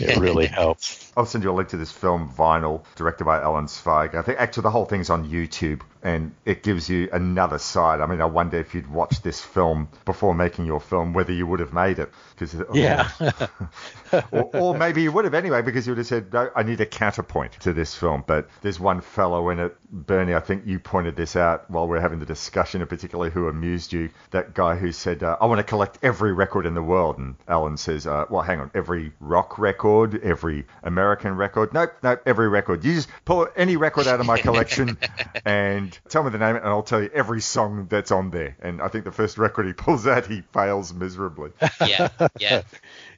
it 0.00 0.16
really 0.16 0.46
helps. 0.60 1.11
I'll 1.16 1.26
send 1.26 1.44
you 1.44 1.50
a 1.50 1.52
link 1.52 1.68
to 1.70 1.76
this 1.76 1.92
film, 1.92 2.32
Vinyl, 2.32 2.82
directed 2.96 3.24
by 3.24 3.40
Alan 3.40 3.68
Zweig. 3.68 4.14
I 4.14 4.22
think 4.22 4.38
actually 4.38 4.62
the 4.62 4.70
whole 4.70 4.86
thing's 4.86 5.10
on 5.10 5.28
YouTube 5.28 5.82
and 6.02 6.34
it 6.44 6.62
gives 6.62 6.88
you 6.88 7.08
another 7.12 7.58
side. 7.58 8.00
I 8.00 8.06
mean, 8.06 8.20
I 8.20 8.24
wonder 8.24 8.58
if 8.58 8.74
you'd 8.74 8.90
watched 8.90 9.22
this 9.22 9.40
film 9.40 9.88
before 10.04 10.34
making 10.34 10.66
your 10.66 10.80
film, 10.80 11.12
whether 11.12 11.32
you 11.32 11.46
would 11.46 11.60
have 11.60 11.72
made 11.72 12.00
it. 12.00 12.10
Cause, 12.36 12.56
Yeah. 12.72 13.08
or, 14.32 14.50
or 14.56 14.74
maybe 14.76 15.02
you 15.02 15.12
would 15.12 15.24
have 15.24 15.34
anyway, 15.34 15.62
because 15.62 15.86
you 15.86 15.92
would 15.92 15.98
have 15.98 16.06
said, 16.06 16.32
no, 16.32 16.50
I 16.56 16.64
need 16.64 16.80
a 16.80 16.86
counterpoint 16.86 17.52
to 17.60 17.72
this 17.72 17.94
film. 17.94 18.24
But 18.26 18.48
there's 18.62 18.80
one 18.80 19.00
fellow 19.00 19.50
in 19.50 19.60
it, 19.60 19.76
Bernie, 19.92 20.34
I 20.34 20.40
think 20.40 20.66
you 20.66 20.80
pointed 20.80 21.14
this 21.14 21.36
out 21.36 21.70
while 21.70 21.86
we 21.86 21.98
are 21.98 22.00
having 22.00 22.18
the 22.18 22.26
discussion, 22.26 22.80
and 22.80 22.90
particularly 22.90 23.30
who 23.30 23.46
amused 23.46 23.92
you. 23.92 24.10
That 24.30 24.54
guy 24.54 24.74
who 24.76 24.90
said, 24.90 25.22
uh, 25.22 25.36
I 25.40 25.46
want 25.46 25.58
to 25.60 25.64
collect 25.64 25.98
every 26.02 26.32
record 26.32 26.66
in 26.66 26.74
the 26.74 26.82
world. 26.82 27.18
And 27.18 27.36
Alan 27.46 27.76
says, 27.76 28.08
uh, 28.08 28.24
well, 28.28 28.42
hang 28.42 28.58
on, 28.58 28.72
every 28.74 29.12
rock 29.20 29.56
record, 29.58 30.20
every 30.24 30.64
American 30.82 31.01
record? 31.04 31.72
Nope, 31.74 31.92
nope, 32.02 32.22
every 32.26 32.48
record. 32.48 32.84
You 32.84 32.94
just 32.94 33.08
pull 33.24 33.48
any 33.56 33.76
record 33.76 34.06
out 34.06 34.20
of 34.20 34.26
my 34.26 34.38
collection 34.38 34.98
and 35.44 35.96
tell 36.08 36.22
me 36.22 36.30
the 36.30 36.38
name, 36.38 36.56
and 36.56 36.66
I'll 36.66 36.82
tell 36.82 37.02
you 37.02 37.10
every 37.12 37.40
song 37.40 37.86
that's 37.88 38.10
on 38.10 38.30
there. 38.30 38.56
And 38.60 38.80
I 38.80 38.88
think 38.88 39.04
the 39.04 39.12
first 39.12 39.38
record 39.38 39.66
he 39.66 39.72
pulls 39.72 40.06
out, 40.06 40.26
he 40.26 40.42
fails 40.52 40.92
miserably. 40.92 41.50
Yeah, 41.86 42.08
yeah. 42.38 42.62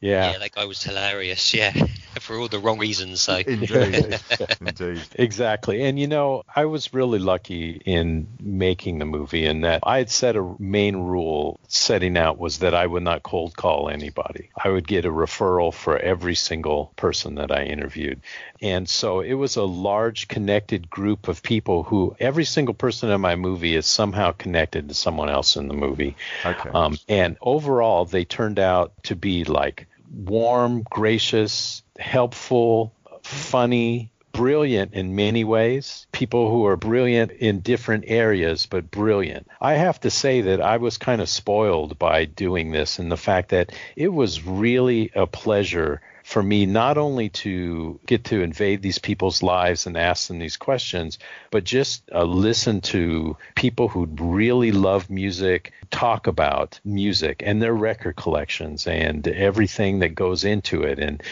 Yeah. 0.05 0.33
Yeah, 0.33 0.39
that 0.39 0.53
guy 0.53 0.67
was 0.67 0.83
hilarious. 0.83 1.55
Yeah, 1.55 1.73
for 2.21 2.37
all 2.37 2.49
the 2.49 2.59
wrong 2.59 2.79
reasons. 2.79 3.23
So 3.23 3.37
Indeed. 3.37 4.21
Indeed. 4.61 5.03
Exactly. 5.15 5.83
And 5.83 5.99
you 5.99 6.07
know, 6.07 6.43
I 6.55 6.67
was 6.67 6.93
really 6.93 7.19
lucky 7.19 7.81
in 7.87 8.27
making 8.39 8.99
the 8.99 9.07
movie 9.07 9.47
in 9.47 9.63
that 9.63 9.81
I 9.83 9.97
had 9.97 10.11
set 10.11 10.37
a 10.37 10.57
main 10.59 10.97
rule 10.97 11.59
setting 11.69 12.19
out 12.19 12.39
was 12.39 12.59
that 12.59 12.75
I 12.75 12.87
would 12.87 13.03
not 13.03 13.23
cold 13.23 13.57
call 13.57 13.89
anybody. 13.89 14.51
I 14.63 14.69
would 14.69 14.87
get 14.87 15.07
a 15.07 15.11
referral 15.11 15.73
for 15.73 15.97
every 15.97 16.35
single 16.35 16.93
person 16.97 17.37
that 17.37 17.51
I 17.51 17.65
interviewed. 17.65 18.21
And 18.61 18.87
so 18.87 19.21
it 19.21 19.35
was 19.35 19.57
a 19.57 19.65
large 19.65 20.29
connected 20.29 20.91
group 20.91 21.29
of 21.29 21.43
people 21.43 21.83
who 21.83 22.15
every 22.21 22.45
single 22.45 22.75
person 22.75 23.11
in 23.11 23.23
my 23.23 23.37
movie 23.37 23.75
is 23.75 23.87
somehow 23.87 24.33
connected 24.33 24.89
to 24.89 24.95
someone 24.95 25.31
else 25.31 25.57
in 25.57 25.69
the 25.69 25.75
movie. 25.75 26.15
Okay. 26.45 26.69
Um, 26.75 26.99
and 27.09 27.39
overall, 27.41 28.05
they 28.05 28.27
turned 28.27 28.59
out 28.59 28.93
to 29.05 29.17
be 29.17 29.45
like 29.45 29.87
warm, 30.11 30.83
gracious, 30.83 31.83
helpful, 31.99 32.95
funny, 33.23 34.11
brilliant 34.33 34.93
in 34.95 35.15
many 35.15 35.45
ways. 35.45 36.07
People 36.13 36.51
who 36.51 36.67
are 36.67 36.77
brilliant 36.77 37.31
in 37.33 37.61
different 37.61 38.05
areas, 38.07 38.67
but 38.67 38.91
brilliant. 38.91 39.47
I 39.61 39.75
have 39.75 40.01
to 40.01 40.11
say 40.11 40.43
that 40.43 40.61
I 40.61 40.77
was 40.77 40.99
kind 40.99 41.23
of 41.23 41.29
spoiled 41.29 41.99
by 41.99 42.27
doing 42.27 42.73
this 42.73 42.99
and 42.99 43.11
the 43.11 43.17
fact 43.17 43.51
that 43.51 43.73
it 43.97 44.09
was 44.09 44.45
really 44.45 45.11
a 45.15 45.27
pleasure 45.27 46.03
for 46.25 46.43
me 46.43 46.64
not 46.64 46.97
only 46.97 47.29
to 47.29 48.01
get 48.07 48.25
to 48.25 48.41
invade 48.41 48.81
these 48.81 48.99
people's 48.99 49.43
lives 49.43 49.87
and 49.87 49.95
ask 49.95 50.27
them 50.27 50.39
these 50.39 50.57
questions, 50.57 51.18
but 51.51 51.64
just 51.64 52.03
uh, 52.12 52.25
listen 52.25 52.81
to 52.81 53.37
people 53.55 53.89
who 53.89 54.07
really 54.07 54.72
love 54.72 55.11
music 55.11 55.75
talk 55.91 56.27
about 56.27 56.81
music 56.83 57.43
and 57.45 57.61
their 57.61 57.75
record 57.75 58.16
collections 58.16 58.87
and 58.87 59.29
everything 59.29 59.99
that 59.99 60.14
goes 60.14 60.45
into 60.45 60.83
it. 60.83 60.99
And 60.99 61.22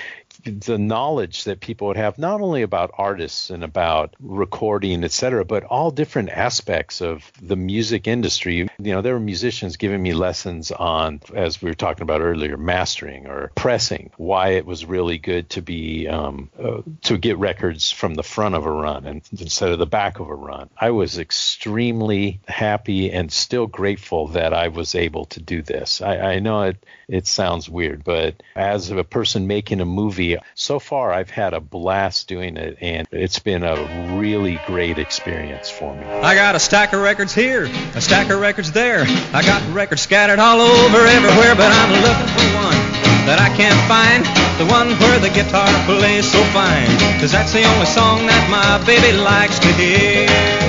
the 0.45 0.79
knowledge 0.79 1.45
that 1.45 1.61
people 1.61 1.89
would 1.89 1.97
have 1.97 2.19
not 2.19 2.41
only 2.41 2.63
about 2.63 2.93
artists 2.99 3.51
and 3.51 3.65
about 3.65 4.15
recording, 4.21 5.05
et 5.05 5.13
cetera, 5.13 5.45
but 5.45 5.65
all 5.65 5.91
different 5.91 6.31
aspects 6.31 7.01
of 7.01 7.31
the 7.41 7.57
music 7.57 8.07
industry. 8.07 8.69
You 8.79 8.93
know, 8.93 9.03
there 9.03 9.15
were 9.15 9.21
musicians 9.21 9.77
giving 9.77 10.03
me 10.03 10.15
lessons 10.15 10.73
on, 10.73 11.21
as 11.35 11.63
we 11.63 11.71
were 11.71 11.75
talking 11.75 12.03
about 12.03 12.21
earlier, 12.21 12.57
mastering 12.57 13.27
or 13.27 13.53
pressing, 13.55 14.11
why 14.17 14.51
it 14.51 14.67
was 14.67 14.85
really 14.85 15.19
good 15.19 15.51
to 15.51 15.63
be 15.63 16.09
um, 16.09 16.51
uh, 16.63 16.83
to 17.03 17.19
get 17.19 17.39
records 17.39 17.91
from 17.91 18.15
the 18.15 18.23
front 18.23 18.55
of 18.55 18.67
a 18.67 18.73
run 18.73 19.07
and 19.07 19.23
instead 19.39 19.71
of 19.71 19.79
the 19.79 19.87
back 19.87 20.19
of 20.21 20.29
a 20.29 20.35
run. 20.35 20.69
I 20.77 20.91
was 20.91 21.19
extremely 21.19 22.41
happy 22.49 23.11
and 23.11 23.31
still 23.33 23.67
grateful 23.67 24.29
that 24.29 24.53
I 24.53 24.69
was 24.69 24.95
able 24.95 25.27
to 25.27 25.41
do 25.41 25.63
this. 25.63 26.03
I, 26.03 26.35
I 26.35 26.39
know 26.39 26.63
it 26.63 26.85
it 27.09 27.27
sounds 27.27 27.69
weird, 27.69 28.05
but 28.05 28.43
as 28.57 28.91
a 28.91 29.05
person 29.05 29.47
making 29.47 29.81
a 29.81 29.85
movie, 29.85 30.32
so 30.55 30.79
far 30.79 31.13
I've 31.13 31.31
had 31.31 31.55
a 31.55 31.61
blast 31.61 32.29
doing 32.29 32.57
it, 32.57 32.79
and 32.81 33.07
it's 33.11 33.39
been 33.39 33.63
a 33.63 34.19
really 34.19 34.61
great 34.67 34.99
experience 34.99 35.71
for 35.71 35.95
me. 35.95 36.05
I 36.05 36.35
got 36.35 36.55
a 36.55 36.61
stack 36.61 36.93
of 36.93 37.01
records 37.01 37.35
here, 37.35 37.65
a 37.95 38.01
stack 38.01 38.31
of 38.31 38.41
records 38.41 38.73
there. 38.73 39.05
I 39.33 39.43
got 39.43 39.63
records 39.75 40.03
scattered 40.03 40.39
all 40.39 40.61
over 40.61 40.99
everywhere, 40.99 41.55
but 41.55 41.73
I'm 41.73 41.93
looking 42.03 42.29
for 42.35 42.57
one 42.57 43.03
that 43.27 43.39
I 43.39 43.55
can't 43.57 43.79
find. 43.87 44.25
The 44.59 44.67
one 44.67 44.89
where 44.99 45.19
the 45.19 45.31
guitar 45.31 45.69
plays 45.87 46.31
so 46.31 46.43
fine. 46.53 46.87
Cause 47.21 47.33
that's 47.33 47.53
the 47.53 47.65
only 47.65 47.87
song 47.87 48.27
that 48.27 48.51
my 48.51 48.85
baby 48.85 49.17
likes 49.17 49.59
to 49.61 49.73
hear. 49.73 50.62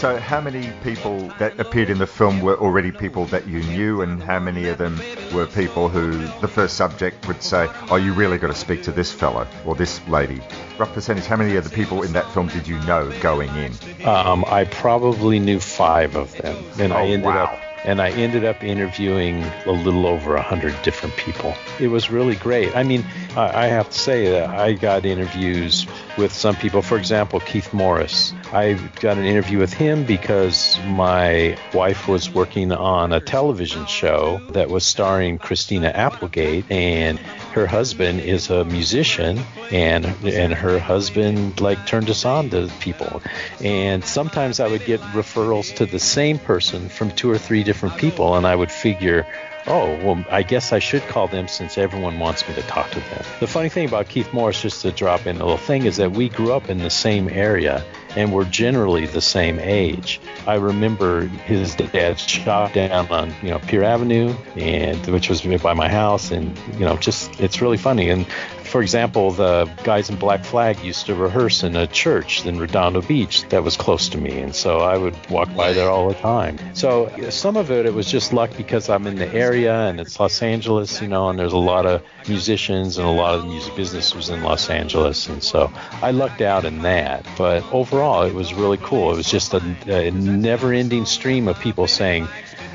So, 0.00 0.16
how 0.16 0.40
many 0.40 0.72
people 0.82 1.30
that 1.38 1.60
appeared 1.60 1.90
in 1.90 1.98
the 1.98 2.06
film 2.06 2.40
were 2.40 2.56
already 2.56 2.90
people 2.90 3.26
that 3.26 3.46
you 3.46 3.60
knew, 3.64 4.00
and 4.00 4.22
how 4.22 4.38
many 4.38 4.66
of 4.68 4.78
them 4.78 4.98
were 5.30 5.44
people 5.46 5.90
who 5.90 6.26
the 6.40 6.48
first 6.48 6.78
subject 6.78 7.28
would 7.28 7.42
say, 7.42 7.68
"Oh, 7.90 7.96
you 7.96 8.14
really 8.14 8.38
got 8.38 8.46
to 8.46 8.54
speak 8.54 8.82
to 8.84 8.92
this 8.92 9.12
fellow 9.12 9.46
or 9.66 9.74
this 9.74 10.00
lady"? 10.08 10.40
Rough 10.78 10.94
percentage. 10.94 11.26
How 11.26 11.36
many 11.36 11.56
of 11.56 11.64
the 11.64 11.70
people 11.70 12.02
in 12.02 12.14
that 12.14 12.32
film 12.32 12.48
did 12.48 12.66
you 12.66 12.78
know 12.86 13.12
going 13.20 13.50
in? 13.56 13.72
Um, 14.06 14.42
I 14.46 14.64
probably 14.64 15.38
knew 15.38 15.60
five 15.60 16.16
of 16.16 16.34
them, 16.38 16.56
and 16.78 16.94
I 16.94 17.00
Oh, 17.02 17.04
ended 17.04 17.26
wow. 17.26 17.44
up 17.44 17.58
and 17.84 18.00
I 18.00 18.10
ended 18.10 18.44
up 18.44 18.62
interviewing 18.62 19.42
a 19.66 19.72
little 19.72 20.06
over 20.06 20.36
a 20.36 20.42
hundred 20.42 20.80
different 20.82 21.16
people. 21.16 21.54
It 21.78 21.88
was 21.88 22.10
really 22.10 22.36
great. 22.36 22.74
I 22.76 22.82
mean, 22.82 23.04
I 23.36 23.60
I 23.60 23.66
have 23.66 23.90
to 23.90 23.98
say 23.98 24.30
that 24.30 24.50
I 24.50 24.72
got 24.72 25.04
interviews 25.04 25.86
with 26.16 26.32
some 26.32 26.56
people. 26.56 26.82
For 26.82 26.96
example, 26.98 27.40
Keith 27.40 27.72
Morris. 27.72 28.34
I 28.52 28.74
got 29.00 29.16
an 29.16 29.24
interview 29.24 29.58
with 29.58 29.72
him 29.72 30.04
because 30.04 30.78
my 30.86 31.56
wife 31.72 32.08
was 32.08 32.30
working 32.30 32.72
on 32.72 33.12
a 33.12 33.20
television 33.20 33.86
show 33.86 34.40
that 34.50 34.68
was 34.68 34.84
starring 34.84 35.38
Christina 35.38 35.88
Applegate, 35.88 36.70
and 36.70 37.18
her 37.52 37.66
husband 37.66 38.20
is 38.20 38.50
a 38.50 38.64
musician, 38.64 39.38
and 39.70 40.04
and 40.24 40.52
her 40.52 40.78
husband 40.78 41.60
like 41.60 41.86
turned 41.86 42.10
us 42.10 42.24
on 42.24 42.50
to 42.50 42.70
people, 42.80 43.22
and 43.62 44.04
sometimes 44.04 44.60
I 44.60 44.68
would 44.68 44.84
get 44.84 45.00
referrals 45.12 45.74
to 45.76 45.86
the 45.86 45.98
same 45.98 46.38
person 46.38 46.88
from 46.88 47.10
two 47.10 47.30
or 47.30 47.38
three 47.38 47.62
different 47.70 47.96
people, 47.98 48.34
and 48.34 48.48
I 48.48 48.56
would 48.56 48.72
figure. 48.72 49.24
Oh, 49.68 49.94
well, 50.04 50.24
I 50.28 50.42
guess 50.42 50.72
I 50.72 50.80
should 50.80 51.02
call 51.02 51.28
them 51.28 51.46
since 51.46 51.78
everyone 51.78 52.18
wants 52.18 52.48
me 52.48 52.54
to 52.56 52.62
talk 52.62 52.90
to 52.90 52.98
them. 52.98 53.24
The 53.38 53.46
funny 53.46 53.68
thing 53.68 53.86
about 53.86 54.08
Keith 54.08 54.32
Morris, 54.32 54.60
just 54.60 54.82
to 54.82 54.90
drop 54.90 55.24
in 55.24 55.36
a 55.36 55.44
little 55.44 55.56
thing, 55.56 55.84
is 55.84 55.98
that 55.98 56.10
we 56.10 56.28
grew 56.28 56.52
up 56.52 56.68
in 56.68 56.78
the 56.78 56.90
same 56.90 57.28
area 57.28 57.84
and 58.16 58.32
we're 58.32 58.44
generally 58.44 59.06
the 59.06 59.20
same 59.20 59.60
age. 59.60 60.20
I 60.48 60.54
remember 60.54 61.26
his 61.26 61.76
dad's 61.76 62.22
shop 62.22 62.72
down 62.72 63.06
on 63.12 63.32
you 63.40 63.50
know 63.50 63.60
Pier 63.60 63.84
Avenue, 63.84 64.34
and 64.56 65.06
which 65.06 65.28
was 65.28 65.42
by 65.62 65.74
my 65.74 65.88
house, 65.88 66.32
and 66.32 66.58
you 66.74 66.80
know 66.80 66.96
just 66.96 67.40
it's 67.40 67.60
really 67.62 67.76
funny. 67.78 68.10
And 68.10 68.26
for 68.70 68.82
example, 68.82 69.32
the 69.32 69.68
guys 69.82 70.10
in 70.10 70.16
Black 70.16 70.44
Flag 70.44 70.78
used 70.84 71.06
to 71.06 71.14
rehearse 71.16 71.64
in 71.64 71.74
a 71.74 71.88
church 71.88 72.46
in 72.46 72.58
Redondo 72.58 73.02
Beach 73.02 73.42
that 73.48 73.64
was 73.64 73.76
close 73.76 74.08
to 74.10 74.18
me, 74.18 74.38
and 74.38 74.54
so 74.54 74.78
I 74.78 74.96
would 74.96 75.16
walk 75.28 75.54
by 75.56 75.72
there 75.72 75.90
all 75.90 76.08
the 76.08 76.14
time. 76.14 76.56
So 76.74 77.10
some 77.30 77.56
of 77.56 77.72
it, 77.72 77.84
it 77.84 77.92
was 77.92 78.08
just 78.08 78.32
luck 78.32 78.50
because 78.56 78.88
I'm 78.88 79.08
in 79.08 79.16
the 79.16 79.28
area 79.34 79.74
and 79.74 80.00
it's 80.00 80.20
Los 80.20 80.40
Angeles, 80.40 81.02
you 81.02 81.08
know, 81.08 81.28
and 81.28 81.38
there's 81.38 81.52
a 81.52 81.58
lot 81.58 81.84
of 81.84 82.02
musicians 82.28 82.96
and 82.96 83.06
a 83.06 83.10
lot 83.10 83.34
of 83.34 83.42
the 83.42 83.48
music 83.48 83.74
business 83.74 84.14
was 84.14 84.30
in 84.30 84.42
Los 84.42 84.70
Angeles, 84.70 85.28
and 85.28 85.42
so 85.42 85.72
I 86.00 86.12
lucked 86.12 86.40
out 86.40 86.64
in 86.64 86.82
that. 86.82 87.26
But 87.36 87.64
overall, 87.72 88.22
it 88.22 88.34
was 88.34 88.54
really 88.54 88.78
cool. 88.78 89.12
It 89.12 89.16
was 89.16 89.30
just 89.30 89.52
a, 89.52 89.60
a 89.88 90.10
never-ending 90.12 91.06
stream 91.06 91.48
of 91.48 91.58
people 91.58 91.88
saying, 91.88 92.28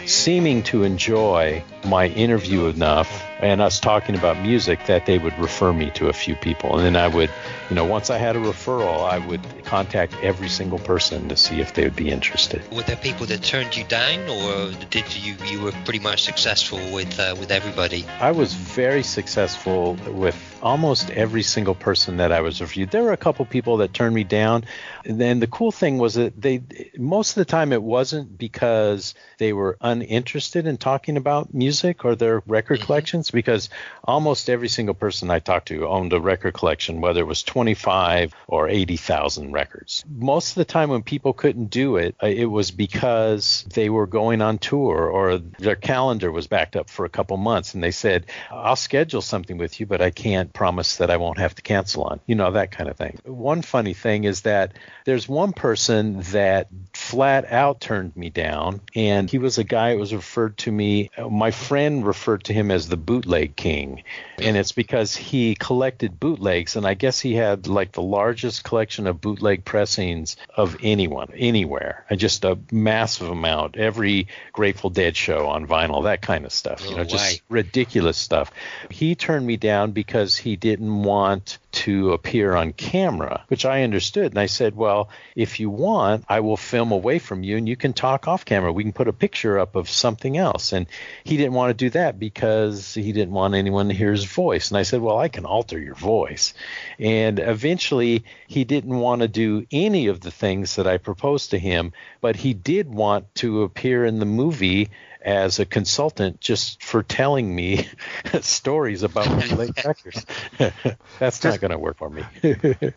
seeming 0.06 0.62
to 0.64 0.84
enjoy 0.84 1.64
my 1.86 2.08
interview 2.08 2.66
enough 2.66 3.25
and 3.46 3.62
us 3.62 3.80
talking 3.80 4.16
about 4.16 4.40
music 4.40 4.86
that 4.88 5.06
they 5.06 5.20
would 5.20 5.38
refer 5.38 5.72
me 5.72 5.92
to 5.92 6.10
a 6.10 6.14
few 6.14 6.36
people. 6.36 6.78
And 6.78 6.86
then 6.86 6.96
I 6.96 7.08
would, 7.08 7.30
you 7.70 7.76
know, 7.76 7.86
once 7.86 8.10
I 8.10 8.18
had 8.18 8.36
a 8.36 8.40
referral, 8.40 9.08
I 9.08 9.20
would 9.20 9.42
contact 9.66 10.16
every 10.24 10.50
single 10.50 10.80
person 10.80 11.30
to 11.30 11.38
see 11.38 11.62
if 11.62 11.74
they 11.76 11.84
would 11.84 11.96
be 11.96 12.10
interested. 12.10 12.62
Were 12.72 12.82
there 12.82 12.96
people 12.96 13.28
that 13.28 13.44
turned 13.44 13.78
you 13.78 13.84
down, 13.84 14.28
or 14.28 14.72
did 14.90 15.16
you 15.16 15.36
you 15.46 15.62
were 15.62 15.74
pretty 15.84 16.00
much 16.00 16.24
successful 16.24 16.80
with 16.92 17.20
uh, 17.20 17.36
with 17.40 17.52
everybody? 17.52 18.04
I 18.20 18.32
was 18.32 18.54
very 18.54 19.04
successful 19.04 19.94
with 20.08 20.36
almost 20.66 21.12
every 21.12 21.44
single 21.44 21.76
person 21.76 22.18
that 22.18 22.32
I 22.32 22.42
was 22.42 22.60
reviewed. 22.60 22.90
There 22.90 23.04
were 23.04 23.12
a 23.12 23.18
couple 23.18 23.46
people 23.46 23.78
that 23.78 23.94
turned 23.94 24.16
me 24.16 24.24
down. 24.24 24.66
And 25.06 25.22
then 25.22 25.40
the 25.40 25.48
cool 25.48 25.72
thing 25.72 26.00
was 26.00 26.16
that 26.16 26.42
they 26.42 26.64
most 26.98 27.32
of 27.32 27.36
the 27.36 27.46
time 27.46 27.72
it 27.72 27.84
wasn't 27.84 28.36
because 28.38 29.14
they 29.38 29.54
were 29.54 29.78
uninterested 29.82 30.68
in 30.68 30.78
talking 30.78 31.18
about 31.18 31.54
music 31.54 32.06
or 32.06 32.16
their 32.16 32.42
record 32.46 32.82
collections. 32.82 33.32
Because 33.32 33.70
almost 34.04 34.50
every 34.50 34.70
single 34.70 34.96
person 34.96 35.30
I 35.30 35.40
talked 35.40 35.68
to 35.70 35.88
owned 35.88 36.14
a 36.14 36.20
record 36.20 36.54
collection, 36.54 37.02
whether 37.02 37.22
it 37.22 37.28
was 37.28 37.44
25 37.44 38.34
or 38.48 38.70
80,000 38.70 39.52
records. 39.52 40.04
Most 40.10 40.50
of 40.50 40.56
the 40.56 40.66
time 40.66 40.90
when 40.90 41.04
people 41.04 41.34
couldn't 41.34 41.70
do 41.70 41.98
it, 41.98 42.16
uh, 42.22 42.28
it 42.28 42.46
was 42.46 42.72
because 42.72 43.66
they 43.74 43.90
were 43.90 44.08
going 44.08 44.42
on 44.42 44.58
tour 44.58 45.10
or 45.10 45.38
their 45.38 45.76
calendar 45.76 46.32
was 46.32 46.48
backed 46.48 46.76
up 46.76 46.90
for 46.90 47.06
a 47.06 47.10
couple 47.10 47.38
months 47.38 47.74
and 47.74 47.84
they 47.84 47.92
said, 47.92 48.26
I'll 48.52 48.76
schedule 48.76 49.22
something 49.22 49.58
with 49.58 49.80
you, 49.80 49.86
but 49.86 50.02
I 50.02 50.12
can't 50.12 50.54
promise 50.54 50.98
that 50.98 51.10
I 51.10 51.18
won't 51.18 51.40
have 51.40 51.56
to 51.56 51.62
cancel 51.62 52.04
on. 52.04 52.20
You 52.26 52.36
know, 52.36 52.52
that 52.52 52.72
kind 52.72 52.90
of 52.90 52.98
thing. 52.98 53.20
One 53.24 53.62
funny 53.62 53.94
thing 53.94 54.24
is 54.24 54.42
that 54.42 54.74
there's 55.06 55.30
one 55.30 55.54
person 55.54 56.22
that 56.32 56.68
flat 56.94 57.52
out 57.52 57.80
turned 57.80 58.16
me 58.16 58.32
down, 58.32 58.82
and 58.96 59.30
he 59.30 59.38
was 59.38 59.60
a 59.60 59.64
guy 59.64 59.94
who 59.94 60.00
was 60.00 60.14
referred 60.14 60.58
to 60.58 60.72
me, 60.72 61.12
my 61.30 61.52
friend 61.52 62.06
referred 62.06 62.44
to 62.46 62.54
him 62.54 62.72
as 62.72 62.90
the 62.90 62.98
bootleg 62.98 63.56
king. 63.56 64.04
And 64.40 64.58
it's 64.58 64.72
because 64.72 65.16
he 65.16 65.56
collected 65.56 66.20
bootlegs, 66.20 66.76
and 66.76 66.88
I 66.88 66.96
guess 66.96 67.20
he 67.20 67.36
had 67.36 67.68
like 67.68 67.92
the 67.92 68.02
largest 68.02 68.64
collection 68.64 69.06
of 69.06 69.22
bootleg 69.22 69.64
pressings 69.64 70.38
of 70.56 70.76
anyone, 70.82 71.32
anywhere. 71.36 72.06
Uh, 72.10 72.16
Just 72.16 72.44
a 72.44 72.58
massive 72.72 73.30
amount. 73.30 73.78
Every 73.78 74.28
Grateful 74.54 74.90
Dead 74.90 75.16
show 75.16 75.48
on 75.48 75.68
vinyl, 75.68 76.04
that 76.06 76.24
kind 76.24 76.46
of 76.46 76.52
stuff. 76.52 76.84
You 76.84 76.92
No 76.92 76.98
know, 76.98 77.04
just 77.04 77.42
ridiculous 77.50 78.18
stuff. 78.18 78.52
He 78.90 79.14
turned 79.14 79.46
me 79.46 79.58
down 79.58 79.92
because 79.92 80.36
he 80.36 80.56
didn't 80.56 81.04
want 81.04 81.60
to 81.74 82.14
appear 82.14 82.56
on 82.56 82.74
camera, 82.74 83.44
which 83.50 83.66
I 83.66 83.84
understood. 83.84 84.32
And 84.32 84.40
I 84.40 84.48
said, 84.48 84.76
Well, 84.76 84.95
if 85.36 85.60
you 85.60 85.70
want, 85.70 86.26
I 86.30 86.40
will 86.40 86.58
film 86.58 86.92
away 86.92 87.20
from 87.20 87.44
you 87.44 87.58
and 87.58 87.68
you 87.68 87.76
can 87.76 87.94
talk 87.94 88.28
off 88.28 88.46
camera. 88.46 88.72
We 88.72 88.84
can 88.84 88.94
put 88.94 89.08
a 89.08 89.14
picture 89.14 89.60
up 89.60 89.76
of 89.76 89.90
something 89.90 90.38
else. 90.38 90.74
And 90.74 90.88
he 91.24 91.38
didn't 91.38 91.54
want 91.54 91.70
to 91.72 91.86
do 91.86 91.90
that 91.92 92.20
because 92.20 92.94
he 92.94 93.12
didn't 93.12 93.34
want 93.34 93.56
anyone 93.56 93.88
to 93.90 93.94
hear 93.94 94.12
his 94.12 94.26
voice. 94.26 94.70
And 94.70 94.78
I 94.78 94.84
said, 94.84 95.02
Well, 95.02 95.18
I 95.18 95.28
can 95.28 95.46
alter 95.46 95.80
your 95.80 95.96
voice. 95.96 96.54
And 97.00 97.40
eventually, 97.40 98.24
he 98.48 98.64
didn't 98.64 98.98
want 98.98 99.22
to 99.22 99.28
do 99.28 99.66
any 99.72 100.08
of 100.08 100.22
the 100.22 100.32
things 100.32 100.76
that 100.76 100.88
I 100.88 100.98
proposed 100.98 101.52
to 101.52 101.60
him, 101.60 101.94
but 102.22 102.36
he 102.36 102.54
did 102.54 102.88
want 102.94 103.34
to 103.36 103.64
appear 103.64 104.06
in 104.06 104.20
the 104.20 104.26
movie 104.26 104.90
as 105.26 105.58
a 105.60 105.66
consultant 105.66 106.40
just 106.40 106.84
for 106.84 107.02
telling 107.02 107.54
me 107.54 107.90
stories 108.42 109.02
about 109.02 109.28
bootleg 109.28 109.72
records. 109.84 110.26
That's 111.20 111.44
not 111.44 111.60
going 111.60 111.72
to 111.72 111.80
work 111.80 111.98
for 111.98 112.10
me. 112.10 112.24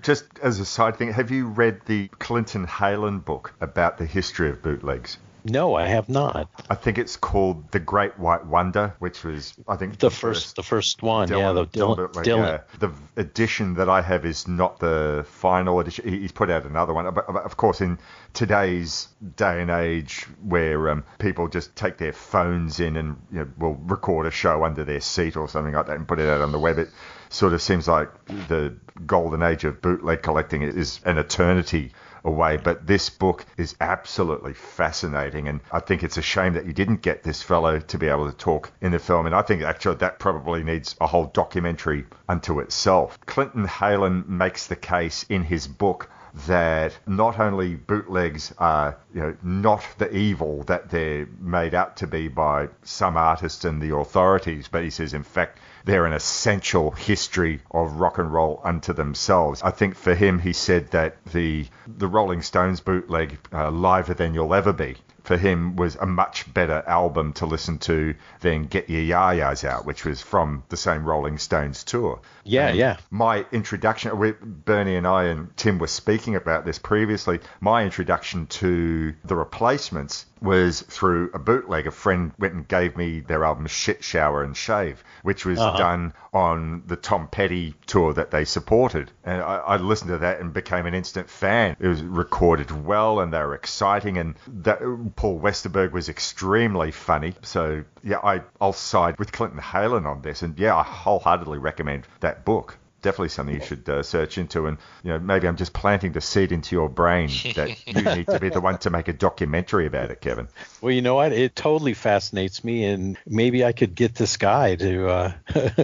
Just 0.02 0.26
as 0.42 0.60
a 0.60 0.66
side 0.66 0.96
thing, 0.96 1.12
have 1.12 1.30
you 1.30 1.46
read 1.48 1.80
the 1.86 2.08
Clinton 2.18 2.66
Heylin 2.66 3.24
book 3.24 3.54
about 3.60 3.96
the 3.96 4.04
history 4.04 4.50
of 4.50 4.62
bootlegs? 4.62 5.16
No, 5.49 5.74
I 5.74 5.86
have 5.86 6.09
not. 6.09 6.49
I 6.70 6.74
think 6.74 6.99
it's 6.99 7.16
called 7.16 7.70
The 7.72 7.78
Great 7.78 8.18
White 8.18 8.46
Wonder, 8.46 8.94
which 8.99 9.24
was, 9.24 9.55
I 9.66 9.76
think, 9.76 9.99
The 9.99 10.11
first, 10.11 10.57
the 10.57 10.62
first 10.62 11.03
one, 11.03 11.28
yeah, 11.28 11.53
the 11.53 11.66
Dylan. 11.66 11.96
bootleg, 11.96 12.24
Dylan. 12.26 12.46
yeah. 12.46 12.78
The 12.78 12.92
edition 13.20 13.74
that 13.74 13.88
I 13.88 14.03
have 14.03 14.24
is 14.24 14.46
not 14.46 14.78
the 14.80 15.24
final 15.28 15.80
edition. 15.80 16.09
He's 16.09 16.32
put 16.32 16.51
out 16.51 16.64
another 16.64 16.92
one. 16.94 17.12
But 17.12 17.26
but 17.26 17.44
of 17.44 17.57
course, 17.57 17.80
in 17.80 17.99
today's 18.34 19.09
day 19.36 19.61
and 19.61 19.70
age 19.70 20.26
where 20.42 20.90
um, 20.90 21.05
people 21.18 21.49
just 21.49 21.74
take 21.74 21.99
their 21.99 22.12
phones 22.12 22.80
in 22.80 22.96
and 22.96 23.16
you 23.32 23.38
know, 23.40 23.49
will 23.59 23.74
record 23.74 24.26
a 24.26 24.30
show 24.30 24.64
under 24.64 24.84
their 24.84 25.01
seat 25.01 25.36
or 25.36 25.49
something 25.49 25.74
like 25.74 25.86
that 25.86 25.96
and 25.96 26.07
put 26.07 26.18
it 26.18 26.28
out 26.28 26.40
on 26.40 26.53
the 26.53 26.59
web, 26.59 26.78
it 26.78 26.88
sort 27.30 27.53
of 27.53 27.61
seems 27.61 27.88
like 27.88 28.09
the 28.49 28.74
golden 29.07 29.42
age 29.42 29.64
of 29.64 29.82
bootleg 29.82 30.22
collecting 30.22 30.62
is 30.62 31.01
an 31.05 31.18
eternity 31.18 31.92
away. 32.28 32.56
But 32.56 32.86
this 32.86 33.10
book 33.10 33.44
is 33.56 33.74
absolutely 33.80 34.54
fascinating, 34.54 35.48
and 35.48 35.60
I 35.72 35.80
think 35.80 36.04
it's 36.04 36.18
a 36.18 36.22
shame 36.22 36.52
that 36.52 36.66
you 36.66 36.72
didn't 36.72 37.02
get 37.02 37.24
this 37.24 37.42
fellow 37.42 37.80
to 37.80 37.98
be 37.98 38.06
able 38.06 38.30
to 38.30 38.36
talk 38.36 38.70
in 38.80 38.92
the 38.92 39.00
film. 39.00 39.26
And 39.26 39.34
I 39.34 39.42
think 39.42 39.62
actually 39.62 39.96
that 39.96 40.20
probably 40.20 40.62
needs 40.62 40.94
a 41.00 41.06
whole 41.06 41.26
documentary 41.26 42.04
unto 42.28 42.60
itself. 42.60 43.18
Clinton 43.26 43.66
Heylin 43.66 44.28
makes 44.28 44.68
the 44.68 44.76
case 44.76 45.24
in 45.28 45.42
his 45.42 45.66
book 45.66 46.08
that 46.47 46.97
not 47.07 47.39
only 47.41 47.74
bootlegs 47.74 48.53
are 48.59 48.97
you 49.14 49.20
know 49.20 49.36
not 49.43 49.84
the 49.99 50.14
evil 50.14 50.62
that 50.64 50.91
they're 50.91 51.26
made 51.41 51.74
out 51.74 51.97
to 51.97 52.07
be 52.07 52.28
by 52.28 52.68
some 52.82 53.16
artists 53.16 53.64
and 53.64 53.80
the 53.82 53.95
authorities, 53.95 54.68
but 54.68 54.84
he 54.84 54.91
says 54.91 55.14
in 55.14 55.22
fact 55.22 55.59
they're 55.84 56.07
an 56.07 56.12
essential 56.12 56.91
history 56.91 57.61
of 57.70 58.01
rock 58.01 58.18
and 58.18 58.32
roll 58.32 58.61
unto 58.62 58.93
themselves. 58.93 59.62
I 59.62 59.70
think 59.70 59.95
for 59.95 60.14
him, 60.14 60.39
he 60.39 60.53
said 60.53 60.91
that 60.91 61.16
the 61.32 61.66
the 61.86 62.07
Rolling 62.07 62.43
Stones 62.43 62.80
bootleg, 62.80 63.39
uh, 63.53 63.70
"Liver 63.70 64.14
Than 64.14 64.34
You'll 64.34 64.55
Ever 64.55 64.72
Be," 64.72 64.97
for 65.28 65.36
him 65.36 65.76
was 65.76 65.94
a 65.96 66.06
much 66.06 66.52
better 66.52 66.82
album 66.86 67.32
to 67.34 67.46
listen 67.46 67.78
to 67.78 68.14
than 68.40 68.64
Get 68.64 68.88
Yer 68.90 69.00
Ya-Ya's 69.00 69.62
Out, 69.62 69.84
which 69.86 70.04
was 70.04 70.20
from 70.22 70.64
the 70.70 70.76
same 70.76 71.04
Rolling 71.04 71.38
Stones 71.38 71.84
tour. 71.84 72.20
Yeah, 72.44 72.68
And 72.68 72.78
yeah. 72.78 72.96
My 73.10 73.44
introduction, 73.52 74.18
we, 74.18 74.32
Bernie 74.32 74.96
and 74.96 75.06
I 75.06 75.24
and 75.24 75.54
Tim 75.56 75.78
were 75.78 75.86
speaking 75.86 76.34
about 76.34 76.64
this 76.64 76.78
previously. 76.78 77.40
My 77.60 77.84
introduction 77.84 78.46
to 78.46 79.14
the 79.24 79.36
replacements 79.36 80.24
was 80.40 80.82
through 80.82 81.30
a 81.34 81.38
bootleg. 81.38 81.86
A 81.86 81.90
friend 81.90 82.32
went 82.38 82.54
and 82.54 82.66
gave 82.66 82.96
me 82.96 83.20
their 83.20 83.44
album 83.44 83.66
Shit 83.66 84.02
Shower 84.04 84.42
and 84.44 84.56
Shave, 84.56 85.02
which 85.24 85.44
was 85.44 85.58
Uh-huh. 85.58 85.76
done 85.76 86.12
on 86.32 86.84
the 86.86 86.94
Tom 86.96 87.26
Petty 87.28 87.74
tour 87.86 88.12
that 88.14 88.30
they 88.30 88.44
supported. 88.44 89.10
And 89.24 89.42
I, 89.42 89.56
I 89.56 89.76
listened 89.76 90.10
to 90.10 90.18
that 90.18 90.40
and 90.40 90.52
became 90.52 90.86
an 90.86 90.94
instant 90.94 91.28
fan. 91.28 91.76
It 91.80 91.88
was 91.88 92.02
recorded 92.02 92.70
well 92.86 93.18
and 93.20 93.32
they 93.32 93.38
were 93.40 93.54
exciting. 93.56 94.16
And 94.16 94.36
that, 94.46 94.78
Paul 95.18 95.40
Westerberg 95.40 95.90
was 95.90 96.08
extremely 96.08 96.92
funny. 96.92 97.34
So, 97.42 97.82
yeah, 98.04 98.18
I, 98.22 98.40
I'll 98.60 98.72
side 98.72 99.18
with 99.18 99.32
Clinton 99.32 99.58
Heylin 99.58 100.06
on 100.06 100.22
this. 100.22 100.42
And 100.42 100.56
yeah, 100.56 100.76
I 100.76 100.84
wholeheartedly 100.84 101.58
recommend 101.58 102.06
that 102.20 102.44
book. 102.44 102.78
Definitely 103.01 103.28
something 103.28 103.55
you 103.55 103.64
should 103.64 103.88
uh, 103.88 104.03
search 104.03 104.38
into, 104.38 104.66
and 104.66 104.78
you 105.05 105.11
know 105.11 105.18
maybe 105.18 105.46
I'm 105.46 105.57
just 105.57 105.72
planting 105.72 106.12
the 106.12 106.20
seed 106.20 106.53
into 106.53 106.74
your 106.74 106.88
brain 106.88 107.30
that 107.55 107.76
you 107.86 108.03
need 108.03 108.26
to 108.26 108.40
be 108.40 108.49
the 108.49 108.61
one 108.61 108.78
to 108.78 108.90
make 108.90 109.09
a 109.09 109.12
documentary 109.12 109.86
about 109.86 110.11
it, 110.11 110.20
Kevin. 110.20 110.49
Well, 110.80 110.92
you 110.92 111.03
know 111.03 111.14
what? 111.14 111.32
It 111.32 111.55
totally 111.55 111.94
fascinates 111.94 112.64
me, 112.64 112.84
and 112.84 113.16
maybe 113.26 113.64
I 113.64 113.72
could 113.72 113.94
get 113.94 114.14
this 114.14 114.36
guy 114.36 114.74
to 114.76 115.09
uh, 115.09 115.32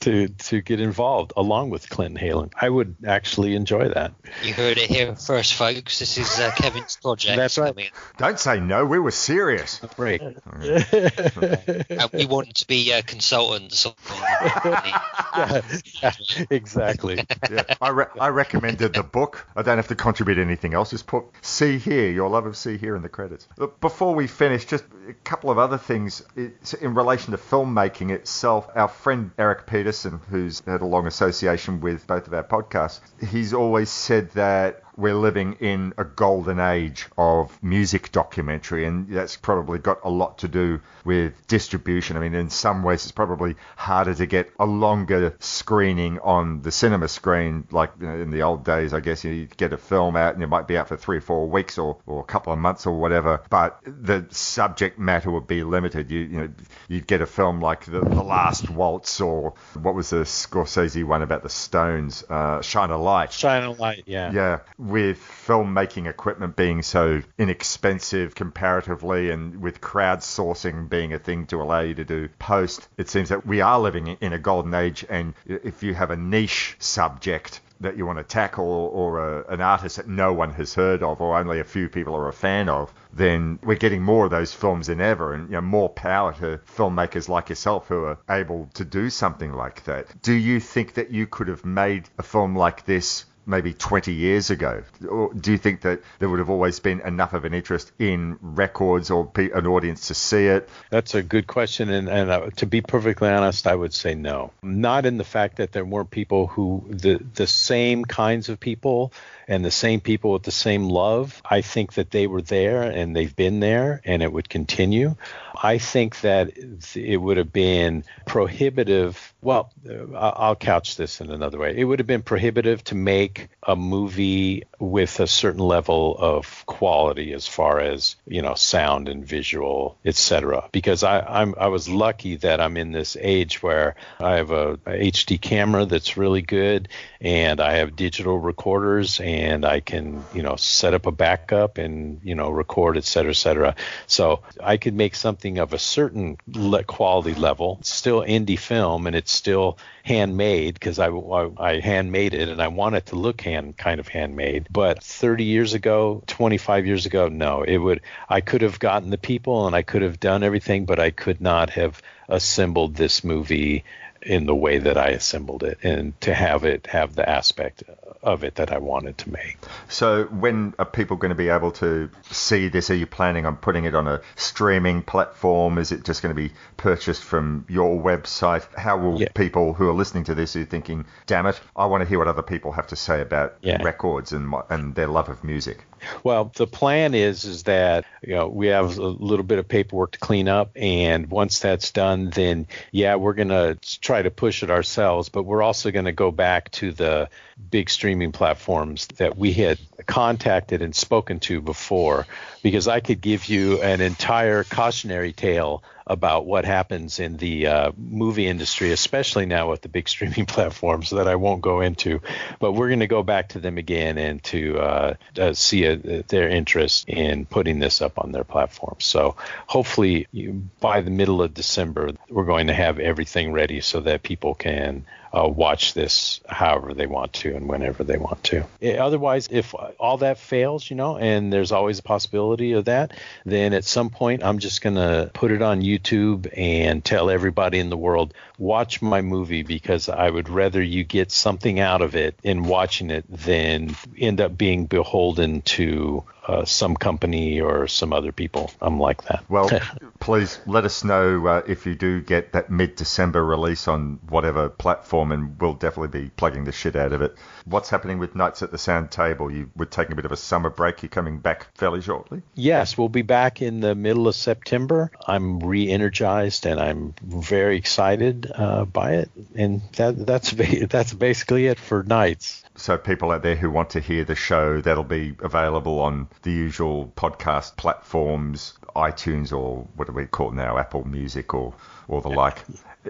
to 0.00 0.28
to 0.28 0.60
get 0.60 0.80
involved 0.80 1.32
along 1.36 1.70
with 1.70 1.88
Clinton 1.88 2.22
Heylin. 2.22 2.52
I 2.60 2.68
would 2.68 2.96
actually 3.06 3.54
enjoy 3.54 3.88
that. 3.88 4.12
You 4.42 4.52
heard 4.52 4.78
it 4.78 4.90
here 4.90 5.16
first, 5.16 5.54
folks. 5.54 5.98
This 5.98 6.18
is 6.18 6.38
uh, 6.38 6.52
Kevin's 6.56 6.96
project. 6.96 7.36
That's 7.36 7.58
right. 7.58 7.72
I 7.72 7.76
mean, 7.76 7.90
Don't 8.18 8.38
say 8.38 8.60
no. 8.60 8.84
We 8.84 8.98
were 8.98 9.10
serious. 9.10 9.80
Right. 9.96 10.20
and 10.52 12.10
we 12.12 12.26
wanted 12.26 12.56
to 12.56 12.66
be 12.66 12.92
uh, 12.92 13.02
consultants. 13.06 13.86
Yeah, 14.10 15.62
yeah, 16.02 16.12
exactly. 16.50 17.24
yeah, 17.50 17.62
I, 17.80 17.88
re- 17.90 18.06
I 18.20 18.28
recommended 18.28 18.94
the 18.94 19.02
book. 19.02 19.46
I 19.56 19.62
don't 19.62 19.78
have 19.78 19.88
to 19.88 19.94
contribute 19.94 20.38
anything 20.38 20.74
else. 20.74 20.90
Just 20.90 21.06
put 21.06 21.24
"See 21.42 21.78
Hear," 21.78 22.10
your 22.10 22.28
love 22.28 22.46
of 22.46 22.56
"See 22.56 22.76
Hear" 22.76 22.96
in 22.96 23.02
the 23.02 23.08
credits. 23.08 23.48
Look, 23.56 23.80
before 23.80 24.14
we 24.14 24.26
finish, 24.26 24.64
just 24.64 24.84
a 25.08 25.12
couple 25.12 25.50
of 25.50 25.58
other 25.58 25.78
things 25.78 26.22
It's 26.36 26.74
in 26.74 26.94
relation 26.94 27.32
to 27.32 27.38
filmmaking 27.38 28.10
itself. 28.10 28.68
Our 28.74 28.88
friend 28.88 29.30
Eric 29.38 29.66
Peterson, 29.66 30.20
who's 30.30 30.60
had 30.66 30.80
a 30.80 30.86
long 30.86 31.06
association 31.06 31.80
with 31.80 32.06
both 32.06 32.26
of 32.26 32.34
our 32.34 32.44
podcasts, 32.44 33.00
he's 33.28 33.52
always 33.52 33.90
said 33.90 34.30
that 34.32 34.82
we're 34.96 35.14
living 35.14 35.54
in 35.60 35.92
a 35.98 36.04
golden 36.04 36.58
age 36.58 37.06
of 37.16 37.62
music 37.62 38.12
documentary, 38.12 38.84
and 38.86 39.08
that's 39.08 39.36
probably 39.36 39.78
got 39.78 40.00
a 40.04 40.10
lot 40.10 40.38
to 40.38 40.48
do 40.48 40.80
with 41.04 41.46
distribution. 41.46 42.16
I 42.16 42.20
mean, 42.20 42.34
in 42.34 42.50
some 42.50 42.82
ways, 42.82 43.04
it's 43.04 43.12
probably 43.12 43.56
harder 43.76 44.14
to 44.14 44.26
get 44.26 44.50
a 44.58 44.66
longer 44.66 45.36
screening 45.38 46.18
on 46.20 46.62
the 46.62 46.70
cinema 46.72 47.08
screen, 47.08 47.66
like 47.70 47.92
you 48.00 48.06
know, 48.06 48.20
in 48.20 48.30
the 48.30 48.42
old 48.42 48.64
days. 48.64 48.92
I 48.92 49.00
guess 49.00 49.24
you'd 49.24 49.56
get 49.56 49.72
a 49.72 49.78
film 49.78 50.16
out 50.16 50.34
and 50.34 50.42
it 50.42 50.48
might 50.48 50.68
be 50.68 50.76
out 50.76 50.88
for 50.88 50.96
three 50.96 51.18
or 51.18 51.20
four 51.20 51.48
weeks 51.48 51.78
or, 51.78 51.98
or 52.06 52.20
a 52.20 52.24
couple 52.24 52.52
of 52.52 52.58
months 52.58 52.86
or 52.86 52.98
whatever, 52.98 53.42
but 53.50 53.80
the 53.84 54.26
subject 54.30 54.98
matter 54.98 55.30
would 55.30 55.46
be 55.46 55.62
limited. 55.62 56.10
You 56.10 56.20
you 56.20 56.40
know, 56.40 56.48
you'd 56.88 57.06
get 57.06 57.20
a 57.20 57.26
film 57.26 57.60
like 57.60 57.84
the, 57.84 58.00
the 58.00 58.22
Last 58.22 58.68
Waltz 58.70 59.20
or 59.20 59.54
what 59.74 59.94
was 59.94 60.10
the 60.10 60.24
Scorsese 60.24 61.04
one 61.04 61.22
about 61.22 61.42
the 61.42 61.48
Stones, 61.48 62.24
uh, 62.28 62.60
Shine 62.62 62.90
a 62.90 62.98
Light. 62.98 63.32
Shine 63.32 63.62
a 63.62 63.72
light, 63.72 64.04
yeah. 64.06 64.32
Yeah, 64.32 64.58
with 64.88 65.18
filmmaking 65.18 66.08
equipment 66.08 66.56
being 66.56 66.82
so 66.82 67.22
inexpensive 67.38 68.34
comparatively 68.34 69.30
and 69.30 69.60
with 69.60 69.80
crowdsourcing 69.80 70.88
being 70.88 71.12
a 71.12 71.18
thing 71.18 71.46
to 71.46 71.60
allow 71.60 71.80
you 71.80 71.94
to 71.94 72.04
do 72.04 72.28
post, 72.38 72.88
it 72.96 73.08
seems 73.08 73.28
that 73.30 73.46
we 73.46 73.60
are 73.60 73.80
living 73.80 74.06
in 74.06 74.32
a 74.32 74.38
golden 74.38 74.74
age. 74.74 75.04
And 75.08 75.34
if 75.46 75.82
you 75.82 75.94
have 75.94 76.10
a 76.10 76.16
niche 76.16 76.76
subject, 76.78 77.60
that 77.80 77.96
you 77.96 78.06
want 78.06 78.18
to 78.18 78.24
tackle 78.24 78.64
or 78.64 79.18
a, 79.18 79.52
an 79.52 79.60
artist 79.60 79.96
that 79.96 80.08
no 80.08 80.32
one 80.32 80.50
has 80.50 80.74
heard 80.74 81.02
of 81.02 81.20
or 81.20 81.36
only 81.36 81.60
a 81.60 81.64
few 81.64 81.88
people 81.88 82.14
are 82.14 82.28
a 82.28 82.32
fan 82.32 82.68
of, 82.68 82.92
then 83.12 83.58
we're 83.62 83.76
getting 83.76 84.02
more 84.02 84.24
of 84.24 84.30
those 84.30 84.52
films 84.52 84.86
than 84.86 85.00
ever 85.00 85.34
and 85.34 85.48
you 85.48 85.54
know, 85.54 85.60
more 85.60 85.88
power 85.88 86.32
to 86.32 86.58
filmmakers 86.74 87.28
like 87.28 87.48
yourself 87.48 87.86
who 87.88 88.04
are 88.04 88.18
able 88.30 88.68
to 88.74 88.84
do 88.84 89.10
something 89.10 89.52
like 89.52 89.84
that. 89.84 90.22
Do 90.22 90.32
you 90.32 90.60
think 90.60 90.94
that 90.94 91.10
you 91.10 91.26
could 91.26 91.48
have 91.48 91.64
made 91.64 92.08
a 92.18 92.22
film 92.22 92.56
like 92.56 92.86
this 92.86 93.26
maybe 93.46 93.72
20 93.72 94.12
years 94.12 94.50
ago? 94.50 94.82
Or 95.08 95.32
do 95.32 95.52
you 95.52 95.58
think 95.58 95.82
that 95.82 96.02
there 96.18 96.28
would 96.28 96.40
have 96.40 96.50
always 96.50 96.80
been 96.80 97.00
enough 97.00 97.32
of 97.32 97.44
an 97.44 97.54
interest 97.54 97.92
in 97.98 98.38
records 98.40 99.10
or 99.10 99.30
an 99.36 99.66
audience 99.66 100.08
to 100.08 100.14
see 100.14 100.46
it? 100.46 100.68
That's 100.90 101.14
a 101.14 101.22
good 101.22 101.46
question, 101.46 101.90
and, 101.90 102.08
and 102.08 102.30
uh, 102.30 102.50
to 102.56 102.66
be 102.66 102.80
perfectly 102.80 103.28
honest, 103.28 103.66
I 103.66 103.74
would 103.74 103.94
say 103.94 104.14
no. 104.14 104.52
Not 104.62 105.06
in 105.06 105.16
the 105.16 105.24
fact 105.24 105.56
that 105.56 105.72
there 105.72 105.84
weren't 105.84 106.10
people 106.10 106.48
who 106.48 106.86
the 106.88 107.18
the 107.34 107.46
same 107.46 108.04
kinds 108.04 108.48
of 108.48 108.58
people 108.58 109.12
and 109.48 109.64
the 109.64 109.70
same 109.70 110.00
people 110.00 110.32
with 110.32 110.42
the 110.42 110.50
same 110.50 110.88
love. 110.88 111.40
I 111.48 111.60
think 111.60 111.94
that 111.94 112.10
they 112.10 112.26
were 112.26 112.42
there 112.42 112.82
and 112.82 113.14
they've 113.14 113.34
been 113.34 113.60
there, 113.60 114.00
and 114.04 114.22
it 114.22 114.32
would 114.32 114.48
continue. 114.48 115.16
I 115.62 115.78
think 115.78 116.20
that 116.20 116.52
it 116.94 117.16
would 117.16 117.38
have 117.38 117.52
been 117.52 118.04
prohibitive. 118.26 119.32
Well, 119.40 119.72
I'll 120.14 120.56
couch 120.56 120.96
this 120.96 121.20
in 121.20 121.30
another 121.30 121.58
way. 121.58 121.76
It 121.76 121.84
would 121.84 121.98
have 121.98 122.06
been 122.06 122.22
prohibitive 122.22 122.84
to 122.84 122.94
make 122.94 123.48
a 123.62 123.74
movie 123.74 124.64
with 124.78 125.18
a 125.20 125.26
certain 125.26 125.60
level 125.60 126.16
of 126.18 126.64
quality 126.66 127.32
as 127.32 127.46
far 127.46 127.80
as 127.80 128.16
you 128.26 128.42
know 128.42 128.54
sound 128.54 129.08
and 129.08 129.24
visual, 129.24 129.96
etc. 130.04 130.68
Because 130.72 131.02
I, 131.02 131.20
I'm 131.20 131.54
I 131.58 131.68
was 131.68 131.88
lucky 131.88 132.36
that 132.36 132.60
I'm 132.60 132.76
in 132.76 132.92
this 132.92 133.16
age 133.18 133.62
where 133.62 133.94
I 134.20 134.34
have 134.36 134.50
a, 134.50 134.72
a 134.86 135.10
HD 135.10 135.40
camera 135.40 135.86
that's 135.86 136.16
really 136.16 136.42
good, 136.42 136.88
and 137.20 137.60
I 137.60 137.76
have 137.76 137.96
digital 137.96 138.38
recorders, 138.38 139.20
and 139.20 139.35
I 139.64 139.80
can 139.80 140.24
you 140.32 140.42
know 140.42 140.56
set 140.56 140.94
up 140.94 141.06
a 141.06 141.12
backup 141.12 141.78
and 141.78 142.20
you 142.22 142.34
know 142.34 142.50
record, 142.50 142.96
et 142.96 143.04
cetera, 143.04 143.30
et 143.30 143.36
cetera. 143.36 143.74
So 144.06 144.42
I 144.62 144.76
could 144.76 144.94
make 144.94 145.14
something 145.14 145.58
of 145.58 145.72
a 145.72 145.78
certain 145.78 146.38
le- 146.46 146.84
quality 146.84 147.34
level, 147.34 147.78
still 147.82 148.22
indie 148.22 148.58
film, 148.58 149.06
and 149.06 149.16
it's 149.16 149.32
still 149.32 149.78
handmade 150.06 150.74
because 150.74 150.98
I, 151.00 151.08
I, 151.08 151.50
I 151.58 151.80
handmade 151.80 152.32
it 152.32 152.48
and 152.48 152.62
I 152.62 152.68
want 152.68 152.94
it 152.94 153.06
to 153.06 153.16
look 153.16 153.40
hand 153.40 153.76
kind 153.76 153.98
of 153.98 154.06
handmade. 154.06 154.68
But 154.70 155.02
30 155.02 155.44
years 155.44 155.74
ago, 155.74 156.22
25 156.28 156.86
years 156.86 157.06
ago, 157.06 157.28
no, 157.28 157.62
it 157.62 157.78
would. 157.78 158.00
I 158.28 158.40
could 158.40 158.62
have 158.62 158.78
gotten 158.78 159.10
the 159.10 159.18
people 159.18 159.66
and 159.66 159.74
I 159.74 159.82
could 159.82 160.02
have 160.02 160.20
done 160.20 160.42
everything, 160.42 160.84
but 160.86 161.00
I 161.00 161.10
could 161.10 161.40
not 161.40 161.70
have 161.70 162.00
assembled 162.28 162.94
this 162.94 163.24
movie 163.24 163.84
in 164.26 164.46
the 164.46 164.54
way 164.54 164.78
that 164.78 164.98
I 164.98 165.08
assembled 165.08 165.62
it 165.62 165.78
and 165.82 166.20
to 166.22 166.34
have 166.34 166.64
it 166.64 166.86
have 166.88 167.14
the 167.14 167.28
aspect 167.28 167.84
of 168.22 168.42
it 168.42 168.56
that 168.56 168.72
I 168.72 168.78
wanted 168.78 169.18
to 169.18 169.30
make. 169.30 169.56
So, 169.88 170.24
when 170.24 170.74
are 170.80 170.84
people 170.84 171.16
going 171.16 171.28
to 171.30 171.36
be 171.36 171.48
able 171.48 171.70
to 171.72 172.10
see 172.30 172.66
this? 172.68 172.90
Are 172.90 172.94
you 172.96 173.06
planning 173.06 173.46
on 173.46 173.56
putting 173.56 173.84
it 173.84 173.94
on 173.94 174.08
a 174.08 174.20
streaming 174.34 175.02
platform? 175.02 175.78
Is 175.78 175.92
it 175.92 176.04
just 176.04 176.22
going 176.22 176.34
to 176.34 176.40
be 176.40 176.52
purchased 176.76 177.22
from 177.22 177.64
your 177.68 177.96
website? 178.02 178.66
How 178.76 178.96
will 178.98 179.20
Yeah. 179.20 179.28
people 179.34 179.74
who 179.74 179.88
are 179.88 179.92
listening 179.94 180.24
to 180.24 180.34
this 180.34 180.54
who 180.54 180.62
are 180.62 180.64
thinking, 180.64 181.04
"Damn 181.26 181.46
it, 181.46 181.60
I 181.76 181.86
want 181.86 182.02
to 182.02 182.08
hear 182.08 182.18
what 182.18 182.26
other 182.28 182.42
people 182.42 182.72
have 182.72 182.88
to 182.88 182.96
say 182.96 183.20
about 183.20 183.54
Yeah. 183.60 183.80
records 183.82 184.32
and 184.32 184.52
and 184.70 184.94
their 184.96 185.06
love 185.06 185.28
of 185.28 185.44
music"? 185.44 185.84
Well, 186.24 186.52
the 186.56 186.66
plan 186.66 187.14
is 187.14 187.44
is 187.44 187.62
that 187.64 188.04
you 188.22 188.34
know 188.34 188.48
we 188.48 188.66
have 188.68 188.98
a 188.98 189.02
little 189.06 189.44
bit 189.44 189.58
of 189.58 189.68
paperwork 189.68 190.12
to 190.12 190.18
clean 190.18 190.48
up, 190.48 190.70
and 190.76 191.30
once 191.30 191.60
that's 191.60 191.90
done, 191.92 192.30
then 192.30 192.66
yeah, 192.90 193.14
we're 193.14 193.32
gonna 193.34 193.76
try 194.00 194.15
to 194.22 194.30
push 194.30 194.62
it 194.62 194.70
ourselves, 194.70 195.28
but 195.28 195.44
we're 195.44 195.62
also 195.62 195.90
gonna 195.90 196.12
go 196.12 196.30
back 196.30 196.70
to 196.72 196.92
the 196.92 197.28
big 197.70 197.90
streaming 197.90 198.32
platforms 198.32 199.06
that 199.16 199.36
we 199.36 199.52
had 199.52 199.78
contacted 200.06 200.82
and 200.82 200.94
spoken 200.94 201.40
to 201.40 201.60
before, 201.60 202.26
because 202.62 202.88
I 202.88 203.00
could 203.00 203.20
give 203.20 203.46
you 203.46 203.82
an 203.82 204.00
entire 204.00 204.64
cautionary 204.64 205.32
tale 205.32 205.82
about 206.06 206.46
what 206.46 206.64
happens 206.64 207.18
in 207.18 207.36
the 207.36 207.66
uh, 207.66 207.92
movie 207.96 208.46
industry, 208.46 208.92
especially 208.92 209.46
now 209.46 209.70
with 209.70 209.82
the 209.82 209.88
big 209.88 210.08
streaming 210.16 210.46
platforms 210.46 211.10
that 211.10 211.26
I 211.26 211.36
won't 211.36 211.62
go 211.62 211.80
into. 211.80 212.20
But 212.60 212.72
we're 212.72 212.88
going 212.88 213.00
to 213.00 213.06
go 213.06 213.22
back 213.22 213.50
to 213.50 213.58
them 213.58 213.78
again 213.78 214.18
and 214.18 214.42
to 214.44 214.78
uh, 214.78 215.14
uh, 215.38 215.52
see 215.52 215.86
uh 215.86 216.22
their 216.28 216.48
interest 216.48 217.08
in 217.08 217.46
putting 217.46 217.78
this 217.78 218.00
up 218.00 218.18
on 218.18 218.32
their 218.32 218.44
platform. 218.44 218.96
So 218.98 219.36
hopefully 219.66 220.26
you, 220.32 220.68
by 220.80 221.00
the 221.00 221.10
middle 221.10 221.42
of 221.42 221.54
December, 221.54 222.12
we're 222.28 222.44
going 222.44 222.68
to 222.68 222.74
have 222.74 222.98
everything 222.98 223.52
ready 223.52 223.80
so 223.80 224.00
that 224.00 224.22
people 224.22 224.54
can 224.54 225.04
uh, 225.32 225.48
watch 225.48 225.94
this 225.94 226.40
however 226.48 226.94
they 226.94 227.06
want 227.06 227.32
to 227.34 227.54
and 227.54 227.68
whenever 227.68 228.04
they 228.04 228.16
want 228.16 228.42
to. 228.44 228.64
Otherwise, 228.98 229.48
if 229.50 229.74
all 229.98 230.18
that 230.18 230.38
fails, 230.38 230.88
you 230.88 230.96
know, 230.96 231.16
and 231.16 231.52
there's 231.52 231.72
always 231.72 231.98
a 231.98 232.02
possibility 232.02 232.72
of 232.72 232.86
that, 232.86 233.12
then 233.44 233.72
at 233.72 233.84
some 233.84 234.10
point 234.10 234.42
I'm 234.42 234.58
just 234.58 234.80
going 234.80 234.96
to 234.96 235.30
put 235.34 235.50
it 235.50 235.62
on 235.62 235.82
YouTube 235.82 236.48
and 236.56 237.04
tell 237.04 237.30
everybody 237.30 237.78
in 237.78 237.90
the 237.90 237.96
world, 237.96 238.34
watch 238.58 239.02
my 239.02 239.22
movie 239.22 239.62
because 239.62 240.08
I 240.08 240.30
would 240.30 240.48
rather 240.48 240.82
you 240.82 241.04
get 241.04 241.30
something 241.30 241.80
out 241.80 242.02
of 242.02 242.16
it 242.16 242.38
in 242.42 242.64
watching 242.64 243.10
it 243.10 243.24
than 243.28 243.96
end 244.16 244.40
up 244.40 244.56
being 244.56 244.86
beholden 244.86 245.62
to 245.62 246.24
uh, 246.46 246.64
some 246.64 246.96
company 246.96 247.60
or 247.60 247.88
some 247.88 248.12
other 248.12 248.32
people. 248.32 248.70
I'm 248.80 249.00
like 249.00 249.24
that. 249.24 249.44
Well, 249.48 249.68
please 250.20 250.60
let 250.66 250.84
us 250.84 251.02
know 251.02 251.44
uh, 251.46 251.62
if 251.66 251.86
you 251.86 251.94
do 251.94 252.20
get 252.20 252.52
that 252.52 252.70
mid-December 252.70 253.44
release 253.44 253.88
on 253.88 254.20
whatever 254.28 254.68
platform, 254.68 255.32
and 255.32 255.60
we'll 255.60 255.74
definitely 255.74 256.20
be 256.20 256.30
plugging 256.30 256.64
the 256.64 256.72
shit 256.72 256.94
out 256.94 257.12
of 257.12 257.22
it. 257.22 257.36
What's 257.64 257.90
happening 257.90 258.18
with 258.18 258.36
Nights 258.36 258.62
at 258.62 258.70
the 258.70 258.78
Sound 258.78 259.10
Table? 259.10 259.50
You 259.50 259.70
were 259.74 259.86
taking 259.86 260.12
a 260.12 260.16
bit 260.16 260.24
of 260.24 260.32
a 260.32 260.36
summer 260.36 260.70
break. 260.70 261.02
You're 261.02 261.10
coming 261.10 261.38
back 261.38 261.66
fairly 261.74 262.00
shortly. 262.00 262.42
Yes, 262.54 262.96
we'll 262.96 263.08
be 263.08 263.22
back 263.22 263.60
in 263.60 263.80
the 263.80 263.96
middle 263.96 264.28
of 264.28 264.36
September. 264.36 265.10
I'm 265.26 265.58
re-energized 265.58 266.66
and 266.66 266.78
I'm 266.78 267.14
very 267.24 267.76
excited 267.76 268.45
uh, 268.54 268.84
by 268.84 269.14
it, 269.14 269.30
and 269.54 269.82
that, 269.96 270.26
that's 270.26 270.50
that's 270.88 271.12
basically 271.12 271.66
it 271.66 271.78
for 271.78 272.02
nights. 272.02 272.64
So 272.76 272.98
people 272.98 273.30
out 273.30 273.42
there 273.42 273.56
who 273.56 273.70
want 273.70 273.90
to 273.90 274.00
hear 274.00 274.24
the 274.24 274.34
show, 274.34 274.80
that'll 274.80 275.04
be 275.04 275.34
available 275.40 276.00
on 276.00 276.28
the 276.42 276.52
usual 276.52 277.12
podcast 277.16 277.76
platforms, 277.76 278.74
iTunes 278.94 279.52
or 279.52 279.88
what 279.96 280.08
do 280.08 280.12
we 280.12 280.26
call 280.26 280.50
it 280.50 280.54
now, 280.54 280.78
Apple 280.78 281.06
Music 281.06 281.54
or 281.54 281.74
or 282.08 282.20
the 282.20 282.28
like. 282.28 282.58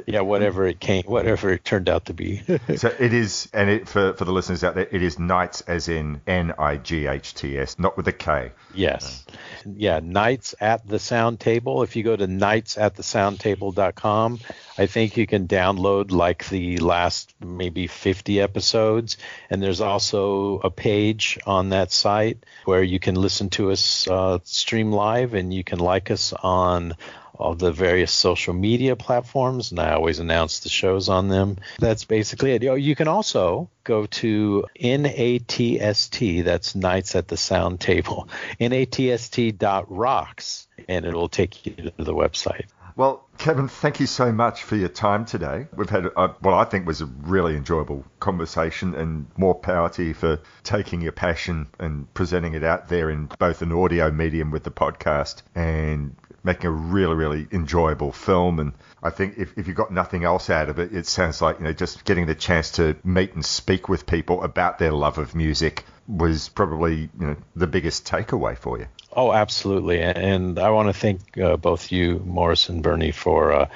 Yeah, 0.07 0.21
whatever 0.21 0.67
it 0.67 0.79
came, 0.79 1.05
whatever 1.05 1.51
it 1.51 1.65
turned 1.65 1.89
out 1.89 2.05
to 2.07 2.15
be. 2.15 2.43
so 2.77 2.95
it 2.99 3.15
is, 3.15 3.49
and 3.55 3.71
it, 3.71 3.89
for 3.89 4.13
for 4.15 4.25
the 4.25 4.33
listeners 4.33 4.63
out 4.63 4.75
there, 4.75 4.89
it 4.91 5.03
is 5.03 5.19
Nights 5.19 5.63
as 5.63 5.89
in 5.89 6.21
N 6.27 6.53
I 6.59 6.77
G 6.77 7.07
H 7.07 7.35
T 7.35 7.59
S, 7.59 7.79
not 7.79 7.97
with 7.97 8.07
a 8.09 8.13
K. 8.13 8.53
Yes. 8.75 9.25
Yeah, 9.65 10.01
Nights 10.03 10.55
at 10.61 10.87
the 10.87 10.99
Sound 10.99 11.41
Table. 11.41 11.83
If 11.83 11.97
you 11.97 12.03
go 12.03 12.15
to 12.15 12.27
nightsatthesoundtable.com, 12.27 14.41
I 14.79 14.87
think 14.87 15.17
you 15.17 15.27
can 15.27 15.49
download 15.49 16.11
like 16.11 16.47
the 16.49 16.77
last 16.79 17.35
maybe 17.41 17.87
50 17.87 18.41
episodes. 18.41 19.17
And 19.49 19.63
there's 19.63 19.81
also 19.81 20.59
a 20.59 20.71
page 20.71 21.39
on 21.47 21.71
that 21.71 21.91
site 21.91 22.45
where 22.67 22.83
you 22.83 22.99
can 22.99 23.15
listen 23.15 23.49
to 23.51 23.71
us 23.71 24.07
uh, 24.07 24.41
stream 24.45 24.93
live 24.93 25.35
and 25.35 25.55
you 25.55 25.65
can 25.65 25.79
like 25.79 26.11
us 26.11 26.35
on 26.35 26.95
all 27.39 27.55
the 27.55 27.73
various 27.73 28.13
social 28.13 28.55
media 28.55 28.97
platforms, 28.97 29.71
and 29.71 29.81
I 29.81 29.93
always 29.93 30.19
announce 30.19 30.61
the 30.61 30.69
shows 30.69 31.09
on 31.09 31.29
them. 31.29 31.59
That's 31.79 32.05
basically 32.05 32.53
it. 32.53 32.65
Oh, 32.65 32.75
you 32.75 32.97
can 32.97 33.09
also 33.09 33.71
go 33.85 34.07
to 34.07 34.65
NATST, 34.81 36.45
that's 36.45 36.75
Nights 36.75 37.15
at 37.15 37.29
the 37.29 37.37
Sound 37.37 37.81
Table, 37.81 38.29
natst.rocks, 38.61 40.67
and 40.89 41.07
it'll 41.07 41.29
take 41.29 41.67
you 41.67 41.73
to 41.73 41.93
the 41.99 42.15
website. 42.15 42.67
Well, 42.97 43.26
Kevin, 43.39 43.69
thank 43.69 44.01
you 44.01 44.07
so 44.07 44.33
much 44.33 44.63
for 44.63 44.77
your 44.77 44.89
time 44.89 45.25
today. 45.25 45.67
We've 45.75 45.89
had 45.89 46.07
a, 46.07 46.29
what 46.41 46.55
I 46.55 46.65
think 46.65 46.87
was 46.87 47.01
a 47.01 47.07
really 47.07 47.57
enjoyable 47.57 48.05
conversation, 48.19 48.95
and 48.95 49.27
more 49.37 49.55
power 49.55 49.89
to 49.91 50.03
you 50.03 50.15
for 50.15 50.41
taking 50.65 51.01
your 51.01 51.13
passion 51.13 51.69
and 51.79 52.13
presenting 52.15 52.55
it 52.55 52.65
out 52.65 52.89
there 52.89 53.11
in 53.11 53.29
both 53.39 53.63
an 53.63 53.73
audio 53.73 54.11
medium 54.11 54.51
with 54.51 54.65
the 54.65 54.71
podcast 54.71 55.43
and 55.55 56.17
making 56.43 56.67
a 56.67 56.71
really, 56.71 57.15
really 57.15 57.47
enjoyable 57.51 58.13
film. 58.13 58.61
And 58.61 58.73
I 59.03 59.11
think 59.11 59.35
if, 59.37 59.59
if 59.59 59.67
you 59.67 59.75
got 59.75 59.93
nothing 59.93 60.25
else 60.25 60.49
out 60.49 60.69
of 60.69 60.79
it, 60.79 60.95
it 60.95 61.07
sounds 61.07 61.43
like, 61.43 61.59
you 61.59 61.65
know, 61.65 61.73
just 61.73 62.05
getting 62.05 62.27
the 62.27 62.37
chance 62.37 62.73
to 62.73 62.97
meet 63.05 63.35
and 63.35 63.45
speak 63.45 63.89
with 63.89 64.07
people 64.07 64.43
about 64.43 64.79
their 64.79 64.93
love 64.93 65.19
of 65.19 65.35
music 65.35 65.85
was 66.07 66.49
probably, 66.49 67.11
you 67.19 67.27
know, 67.27 67.37
the 67.57 67.67
biggest 67.67 68.07
takeaway 68.07 68.57
for 68.57 68.79
you. 68.79 68.87
Oh, 69.13 69.33
absolutely. 69.33 70.03
And 70.03 70.59
I 70.59 70.71
want 70.71 70.89
to 70.89 70.93
thank 70.93 71.37
uh, 71.39 71.57
both 71.57 71.91
you, 71.91 72.21
Morris 72.25 72.69
and 72.69 72.83
Bernie, 72.83 73.11
for 73.11 73.26
uh, 73.35 73.69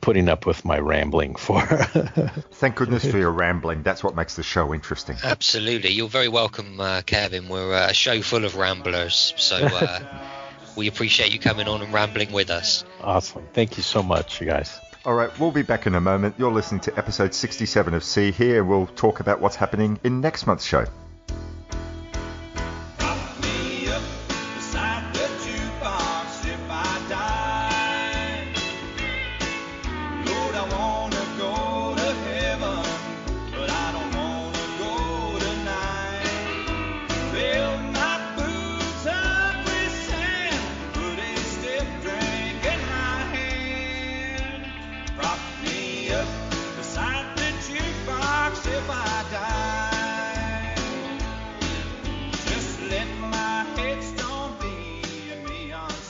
putting 0.00 0.28
up 0.28 0.46
with 0.46 0.64
my 0.64 0.78
rambling 0.78 1.34
for. 1.34 1.60
Thank 2.52 2.76
goodness 2.76 3.08
for 3.10 3.18
your 3.18 3.30
rambling. 3.44 3.82
That's 3.82 4.02
what 4.02 4.14
makes 4.14 4.36
the 4.36 4.42
show 4.42 4.72
interesting. 4.74 5.16
Absolutely. 5.22 5.90
You're 5.90 6.08
very 6.08 6.28
welcome, 6.28 6.80
uh, 6.80 7.02
Kevin. 7.02 7.48
We're 7.48 7.74
uh, 7.74 7.90
a 7.90 7.94
show 7.94 8.20
full 8.22 8.44
of 8.44 8.56
ramblers. 8.56 9.34
So 9.36 9.56
uh, 9.56 10.00
we 10.76 10.88
appreciate 10.88 11.32
you 11.32 11.38
coming 11.38 11.68
on 11.68 11.82
and 11.82 11.92
rambling 11.92 12.32
with 12.32 12.50
us. 12.50 12.84
awesome. 13.02 13.46
Thank 13.52 13.76
you 13.76 13.82
so 13.82 14.02
much, 14.02 14.40
you 14.40 14.46
guys. 14.46 14.78
All 15.04 15.14
right, 15.14 15.30
we'll 15.38 15.52
be 15.52 15.62
back 15.62 15.86
in 15.86 15.94
a 15.94 16.00
moment. 16.00 16.34
You're 16.38 16.52
listening 16.52 16.80
to 16.82 16.98
episode 16.98 17.32
67 17.32 17.94
of 17.94 18.04
See 18.04 18.30
Hear. 18.30 18.62
We'll 18.64 18.88
talk 18.88 19.20
about 19.20 19.40
what's 19.40 19.56
happening 19.56 19.98
in 20.04 20.20
next 20.20 20.46
month's 20.46 20.66
show. 20.66 20.84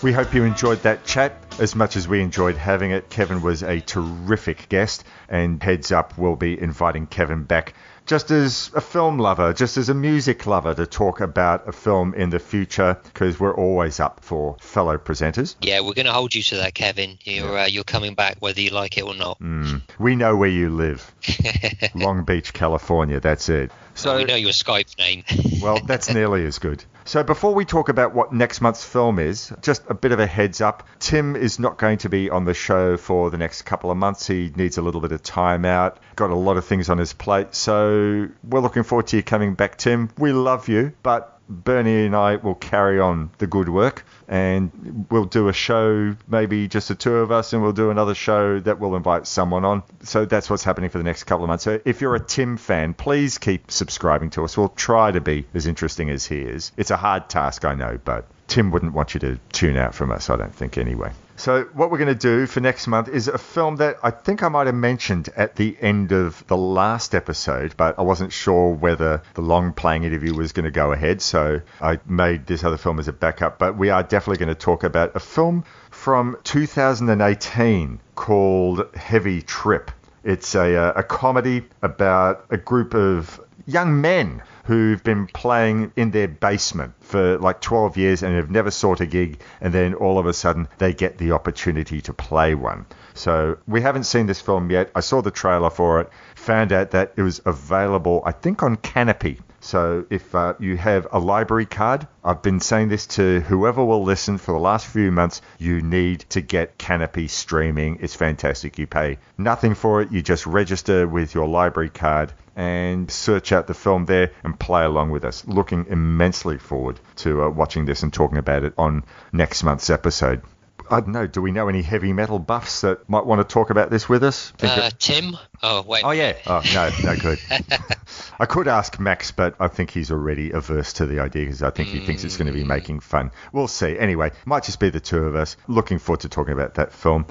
We 0.00 0.12
hope 0.12 0.32
you 0.32 0.44
enjoyed 0.44 0.82
that 0.82 1.04
chat 1.04 1.34
as 1.58 1.74
much 1.74 1.96
as 1.96 2.06
we 2.06 2.20
enjoyed 2.20 2.56
having 2.56 2.92
it. 2.92 3.10
Kevin 3.10 3.42
was 3.42 3.64
a 3.64 3.80
terrific 3.80 4.68
guest, 4.68 5.02
and 5.28 5.60
heads 5.60 5.90
up, 5.90 6.16
we'll 6.16 6.36
be 6.36 6.60
inviting 6.60 7.08
Kevin 7.08 7.42
back 7.42 7.74
just 8.08 8.30
as 8.30 8.70
a 8.74 8.80
film 8.80 9.18
lover, 9.18 9.52
just 9.52 9.76
as 9.76 9.88
a 9.90 9.94
music 9.94 10.46
lover, 10.46 10.74
to 10.74 10.86
talk 10.86 11.20
about 11.20 11.68
a 11.68 11.72
film 11.72 12.14
in 12.14 12.30
the 12.30 12.38
future 12.38 12.96
because 13.04 13.38
we're 13.38 13.54
always 13.54 14.00
up 14.00 14.20
for 14.24 14.56
fellow 14.60 14.96
presenters. 14.96 15.56
Yeah, 15.60 15.80
we're 15.80 15.94
going 15.94 16.06
to 16.06 16.12
hold 16.12 16.34
you 16.34 16.42
to 16.44 16.56
that, 16.56 16.74
Kevin. 16.74 17.18
You're 17.24 17.58
uh, 17.58 17.66
you're 17.66 17.84
coming 17.84 18.14
back 18.14 18.36
whether 18.38 18.60
you 18.60 18.70
like 18.70 18.96
it 18.98 19.02
or 19.02 19.14
not. 19.14 19.38
Mm. 19.40 19.82
We 19.98 20.16
know 20.16 20.36
where 20.36 20.48
you 20.48 20.70
live, 20.70 21.12
Long 21.94 22.24
Beach, 22.24 22.52
California. 22.52 23.20
That's 23.20 23.48
it. 23.48 23.70
So 23.98 24.16
we 24.16 24.24
know 24.24 24.36
your 24.36 24.52
Skype 24.52 24.96
name. 24.96 25.24
well, 25.62 25.80
that's 25.80 26.12
nearly 26.14 26.46
as 26.46 26.60
good. 26.60 26.84
So 27.04 27.24
before 27.24 27.52
we 27.52 27.64
talk 27.64 27.88
about 27.88 28.14
what 28.14 28.32
next 28.32 28.60
month's 28.60 28.84
film 28.84 29.18
is, 29.18 29.52
just 29.60 29.82
a 29.88 29.94
bit 29.94 30.12
of 30.12 30.20
a 30.20 30.26
heads 30.26 30.60
up. 30.60 30.86
Tim 31.00 31.34
is 31.34 31.58
not 31.58 31.78
going 31.78 31.98
to 31.98 32.08
be 32.08 32.30
on 32.30 32.44
the 32.44 32.54
show 32.54 32.96
for 32.96 33.30
the 33.30 33.38
next 33.38 33.62
couple 33.62 33.90
of 33.90 33.96
months. 33.96 34.26
He 34.26 34.52
needs 34.54 34.78
a 34.78 34.82
little 34.82 35.00
bit 35.00 35.10
of 35.10 35.22
time 35.24 35.64
out. 35.64 35.98
Got 36.14 36.30
a 36.30 36.36
lot 36.36 36.56
of 36.56 36.64
things 36.64 36.88
on 36.88 36.98
his 36.98 37.12
plate. 37.12 37.56
So 37.56 38.28
we're 38.44 38.60
looking 38.60 38.84
forward 38.84 39.08
to 39.08 39.16
you 39.16 39.22
coming 39.24 39.54
back, 39.54 39.78
Tim. 39.78 40.10
We 40.16 40.32
love 40.32 40.68
you, 40.68 40.92
but 41.02 41.37
Bernie 41.48 42.06
and 42.06 42.14
I 42.14 42.36
will 42.36 42.54
carry 42.54 43.00
on 43.00 43.30
the 43.38 43.46
good 43.46 43.68
work 43.68 44.04
and 44.28 45.06
we'll 45.10 45.24
do 45.24 45.48
a 45.48 45.52
show, 45.52 46.14
maybe 46.28 46.68
just 46.68 46.88
the 46.88 46.94
two 46.94 47.16
of 47.16 47.32
us, 47.32 47.52
and 47.52 47.62
we'll 47.62 47.72
do 47.72 47.90
another 47.90 48.14
show 48.14 48.60
that 48.60 48.78
we'll 48.78 48.94
invite 48.96 49.26
someone 49.26 49.64
on. 49.64 49.82
So 50.02 50.26
that's 50.26 50.50
what's 50.50 50.64
happening 50.64 50.90
for 50.90 50.98
the 50.98 51.04
next 51.04 51.24
couple 51.24 51.44
of 51.44 51.48
months. 51.48 51.64
So 51.64 51.80
if 51.84 52.00
you're 52.00 52.14
a 52.14 52.20
Tim 52.20 52.58
fan, 52.58 52.92
please 52.92 53.38
keep 53.38 53.70
subscribing 53.70 54.30
to 54.30 54.44
us. 54.44 54.56
We'll 54.56 54.68
try 54.68 55.10
to 55.10 55.20
be 55.20 55.46
as 55.54 55.66
interesting 55.66 56.10
as 56.10 56.26
he 56.26 56.40
is. 56.40 56.72
It's 56.76 56.90
a 56.90 56.96
hard 56.96 57.30
task, 57.30 57.64
I 57.64 57.74
know, 57.74 57.98
but 58.04 58.26
Tim 58.48 58.70
wouldn't 58.70 58.92
want 58.92 59.14
you 59.14 59.20
to 59.20 59.38
tune 59.52 59.76
out 59.76 59.94
from 59.94 60.10
us, 60.10 60.28
I 60.28 60.36
don't 60.36 60.54
think, 60.54 60.76
anyway. 60.76 61.12
So, 61.38 61.66
what 61.72 61.92
we're 61.92 61.98
going 61.98 62.08
to 62.08 62.16
do 62.16 62.46
for 62.46 62.58
next 62.58 62.88
month 62.88 63.08
is 63.08 63.28
a 63.28 63.38
film 63.38 63.76
that 63.76 63.98
I 64.02 64.10
think 64.10 64.42
I 64.42 64.48
might 64.48 64.66
have 64.66 64.74
mentioned 64.74 65.28
at 65.36 65.54
the 65.54 65.76
end 65.80 66.10
of 66.10 66.44
the 66.48 66.56
last 66.56 67.14
episode, 67.14 67.76
but 67.76 67.96
I 67.96 68.02
wasn't 68.02 68.32
sure 68.32 68.74
whether 68.74 69.22
the 69.34 69.40
long 69.40 69.72
playing 69.72 70.02
interview 70.02 70.34
was 70.34 70.50
going 70.50 70.64
to 70.64 70.72
go 70.72 70.90
ahead. 70.90 71.22
So, 71.22 71.60
I 71.80 72.00
made 72.06 72.48
this 72.48 72.64
other 72.64 72.76
film 72.76 72.98
as 72.98 73.06
a 73.06 73.12
backup. 73.12 73.60
But 73.60 73.78
we 73.78 73.88
are 73.88 74.02
definitely 74.02 74.44
going 74.44 74.54
to 74.54 74.60
talk 74.60 74.82
about 74.82 75.14
a 75.14 75.20
film 75.20 75.64
from 75.92 76.36
2018 76.42 78.00
called 78.16 78.96
Heavy 78.96 79.40
Trip. 79.40 79.92
It's 80.24 80.56
a, 80.56 80.76
uh, 80.76 80.92
a 80.96 81.04
comedy 81.04 81.62
about 81.82 82.46
a 82.50 82.56
group 82.56 82.94
of 82.94 83.40
young 83.64 84.00
men 84.00 84.42
who've 84.68 85.02
been 85.02 85.26
playing 85.26 85.90
in 85.96 86.10
their 86.10 86.28
basement 86.28 86.92
for 87.00 87.38
like 87.38 87.58
12 87.62 87.96
years 87.96 88.22
and 88.22 88.36
have 88.36 88.50
never 88.50 88.70
sought 88.70 89.00
a 89.00 89.06
gig, 89.06 89.40
and 89.62 89.72
then 89.72 89.94
all 89.94 90.18
of 90.18 90.26
a 90.26 90.34
sudden 90.34 90.68
they 90.76 90.92
get 90.92 91.16
the 91.16 91.32
opportunity 91.32 92.02
to 92.02 92.12
play 92.12 92.54
one. 92.54 92.84
So 93.14 93.56
we 93.66 93.80
haven't 93.80 94.04
seen 94.04 94.26
this 94.26 94.42
film 94.42 94.70
yet. 94.70 94.90
I 94.94 95.00
saw 95.00 95.22
the 95.22 95.30
trailer 95.30 95.70
for 95.70 96.02
it, 96.02 96.10
found 96.34 96.70
out 96.74 96.90
that 96.90 97.14
it 97.16 97.22
was 97.22 97.40
available, 97.46 98.22
I 98.26 98.32
think, 98.32 98.62
on 98.62 98.76
Kanopy. 98.76 99.38
So 99.60 100.04
if 100.10 100.34
uh, 100.34 100.52
you 100.60 100.76
have 100.76 101.06
a 101.12 101.18
library 101.18 101.66
card, 101.66 102.06
I've 102.22 102.42
been 102.42 102.60
saying 102.60 102.90
this 102.90 103.06
to 103.18 103.40
whoever 103.40 103.82
will 103.82 104.04
listen 104.04 104.36
for 104.36 104.52
the 104.52 104.58
last 104.58 104.86
few 104.86 105.10
months, 105.10 105.40
you 105.58 105.80
need 105.80 106.20
to 106.28 106.42
get 106.42 106.78
Kanopy 106.78 107.28
streaming. 107.30 107.98
It's 108.02 108.14
fantastic. 108.14 108.78
You 108.78 108.86
pay 108.86 109.18
nothing 109.38 109.74
for 109.74 110.02
it. 110.02 110.12
You 110.12 110.20
just 110.20 110.46
register 110.46 111.08
with 111.08 111.34
your 111.34 111.48
library 111.48 111.88
card 111.88 112.34
and 112.58 113.08
search 113.08 113.52
out 113.52 113.68
the 113.68 113.72
film 113.72 114.04
there 114.04 114.32
and 114.42 114.58
play 114.58 114.84
along 114.84 115.10
with 115.10 115.24
us. 115.24 115.46
Looking 115.46 115.86
immensely 115.88 116.58
forward 116.58 116.98
to 117.16 117.44
uh, 117.44 117.48
watching 117.50 117.86
this 117.86 118.02
and 118.02 118.12
talking 118.12 118.36
about 118.36 118.64
it 118.64 118.74
on 118.76 119.04
next 119.32 119.62
month's 119.62 119.90
episode. 119.90 120.42
I 120.90 121.00
don't 121.00 121.12
know. 121.12 121.28
Do 121.28 121.40
we 121.40 121.52
know 121.52 121.68
any 121.68 121.82
heavy 121.82 122.12
metal 122.12 122.40
buffs 122.40 122.80
that 122.80 123.08
might 123.08 123.26
want 123.26 123.46
to 123.46 123.52
talk 123.52 123.70
about 123.70 123.90
this 123.90 124.08
with 124.08 124.24
us? 124.24 124.52
Uh, 124.60 124.90
Tim? 124.98 125.36
Oh, 125.62 125.82
wait. 125.82 126.02
Oh, 126.02 126.10
yeah. 126.10 126.32
Oh, 126.46 126.62
no, 126.74 126.90
no 127.04 127.16
good. 127.16 127.38
I 128.40 128.46
could 128.46 128.66
ask 128.66 128.98
Max, 128.98 129.30
but 129.30 129.54
I 129.60 129.68
think 129.68 129.90
he's 129.90 130.10
already 130.10 130.50
averse 130.50 130.94
to 130.94 131.06
the 131.06 131.20
idea 131.20 131.44
because 131.44 131.62
I 131.62 131.70
think 131.70 131.90
he 131.90 132.00
thinks 132.00 132.24
it's 132.24 132.38
going 132.38 132.46
to 132.48 132.58
be 132.58 132.64
making 132.64 133.00
fun. 133.00 133.30
We'll 133.52 133.68
see. 133.68 133.96
Anyway, 133.96 134.32
might 134.46 134.64
just 134.64 134.80
be 134.80 134.90
the 134.90 134.98
two 135.00 135.24
of 135.24 135.36
us. 135.36 135.56
Looking 135.68 135.98
forward 135.98 136.20
to 136.20 136.28
talking 136.28 136.54
about 136.54 136.74
that 136.74 136.92
film. 136.92 137.26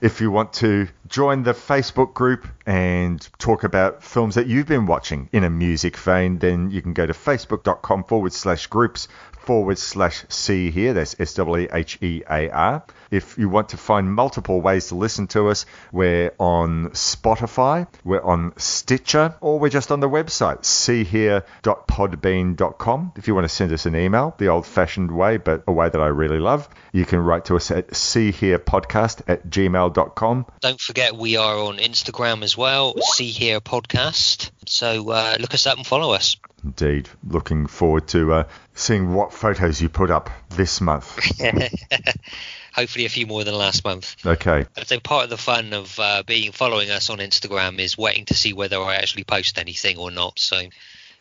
If 0.00 0.22
you 0.22 0.30
want 0.30 0.54
to 0.54 0.88
join 1.08 1.42
the 1.42 1.52
Facebook 1.52 2.14
group 2.14 2.48
and 2.64 3.20
talk 3.38 3.64
about 3.64 4.02
films 4.02 4.36
that 4.36 4.46
you've 4.46 4.66
been 4.66 4.86
watching 4.86 5.28
in 5.30 5.44
a 5.44 5.50
music 5.50 5.96
vein, 5.98 6.38
then 6.38 6.70
you 6.70 6.80
can 6.80 6.94
go 6.94 7.04
to 7.04 7.12
facebook.com 7.12 8.04
forward 8.04 8.32
slash 8.32 8.66
groups 8.68 9.08
forward 9.42 9.78
slash 9.78 10.24
See 10.28 10.70
Hear. 10.70 10.92
That's 10.94 11.16
S 11.18 11.34
W 11.34 11.66
H 11.72 11.98
E 12.00 12.22
A 12.28 12.48
R. 12.50 12.84
If 13.10 13.38
you 13.38 13.48
want 13.48 13.70
to 13.70 13.76
find 13.76 14.14
multiple 14.14 14.60
ways 14.60 14.86
to 14.88 14.94
listen 14.94 15.26
to 15.28 15.48
us, 15.48 15.64
we're 15.90 16.32
on 16.38 16.90
Spotify, 16.90 17.88
we're 18.04 18.22
on 18.22 18.52
Stitcher, 18.56 19.34
or 19.40 19.58
we're 19.58 19.68
just 19.68 19.90
on 19.90 19.98
the 19.98 20.08
website, 20.08 20.60
seehear.podbean.com. 20.60 23.12
If 23.16 23.26
you 23.26 23.34
want 23.34 23.44
to 23.44 23.48
send 23.48 23.72
us 23.72 23.86
an 23.86 23.96
email, 23.96 24.36
the 24.38 24.46
old 24.48 24.66
fashioned 24.66 25.10
way, 25.10 25.38
but 25.38 25.64
a 25.66 25.72
way 25.72 25.88
that 25.88 26.00
I 26.00 26.06
really 26.06 26.38
love, 26.38 26.68
you 26.92 27.04
can 27.04 27.18
write 27.18 27.46
to 27.46 27.56
us 27.56 27.72
at 27.72 27.88
seehearpodcast 27.88 29.22
at 29.26 29.48
gmail.com. 29.48 30.46
Don't 30.60 30.80
forget, 30.80 31.16
we 31.16 31.36
are 31.36 31.58
on 31.58 31.78
Instagram 31.78 32.44
as 32.44 32.56
well, 32.56 32.94
See 33.14 33.30
Hear 33.30 33.60
Podcast. 33.60 34.52
So 34.66 35.10
uh, 35.10 35.36
look 35.40 35.52
us 35.52 35.66
up 35.66 35.78
and 35.78 35.86
follow 35.86 36.12
us. 36.12 36.36
Indeed. 36.62 37.08
Looking 37.26 37.66
forward 37.66 38.06
to 38.08 38.32
uh, 38.32 38.44
seeing 38.80 39.14
what 39.14 39.32
photos 39.32 39.80
you 39.80 39.88
put 39.88 40.10
up 40.10 40.30
this 40.50 40.80
month. 40.80 41.18
Hopefully, 42.74 43.04
a 43.04 43.08
few 43.08 43.26
more 43.26 43.44
than 43.44 43.54
last 43.54 43.84
month. 43.84 44.16
Okay. 44.24 44.64
I'd 44.76 44.86
say 44.86 45.00
part 45.00 45.24
of 45.24 45.30
the 45.30 45.36
fun 45.36 45.72
of 45.72 45.98
uh, 45.98 46.22
being 46.24 46.52
following 46.52 46.90
us 46.90 47.10
on 47.10 47.18
Instagram 47.18 47.78
is 47.78 47.98
waiting 47.98 48.24
to 48.26 48.34
see 48.34 48.52
whether 48.52 48.78
I 48.78 48.96
actually 48.96 49.24
post 49.24 49.58
anything 49.58 49.98
or 49.98 50.10
not. 50.10 50.38
So 50.38 50.60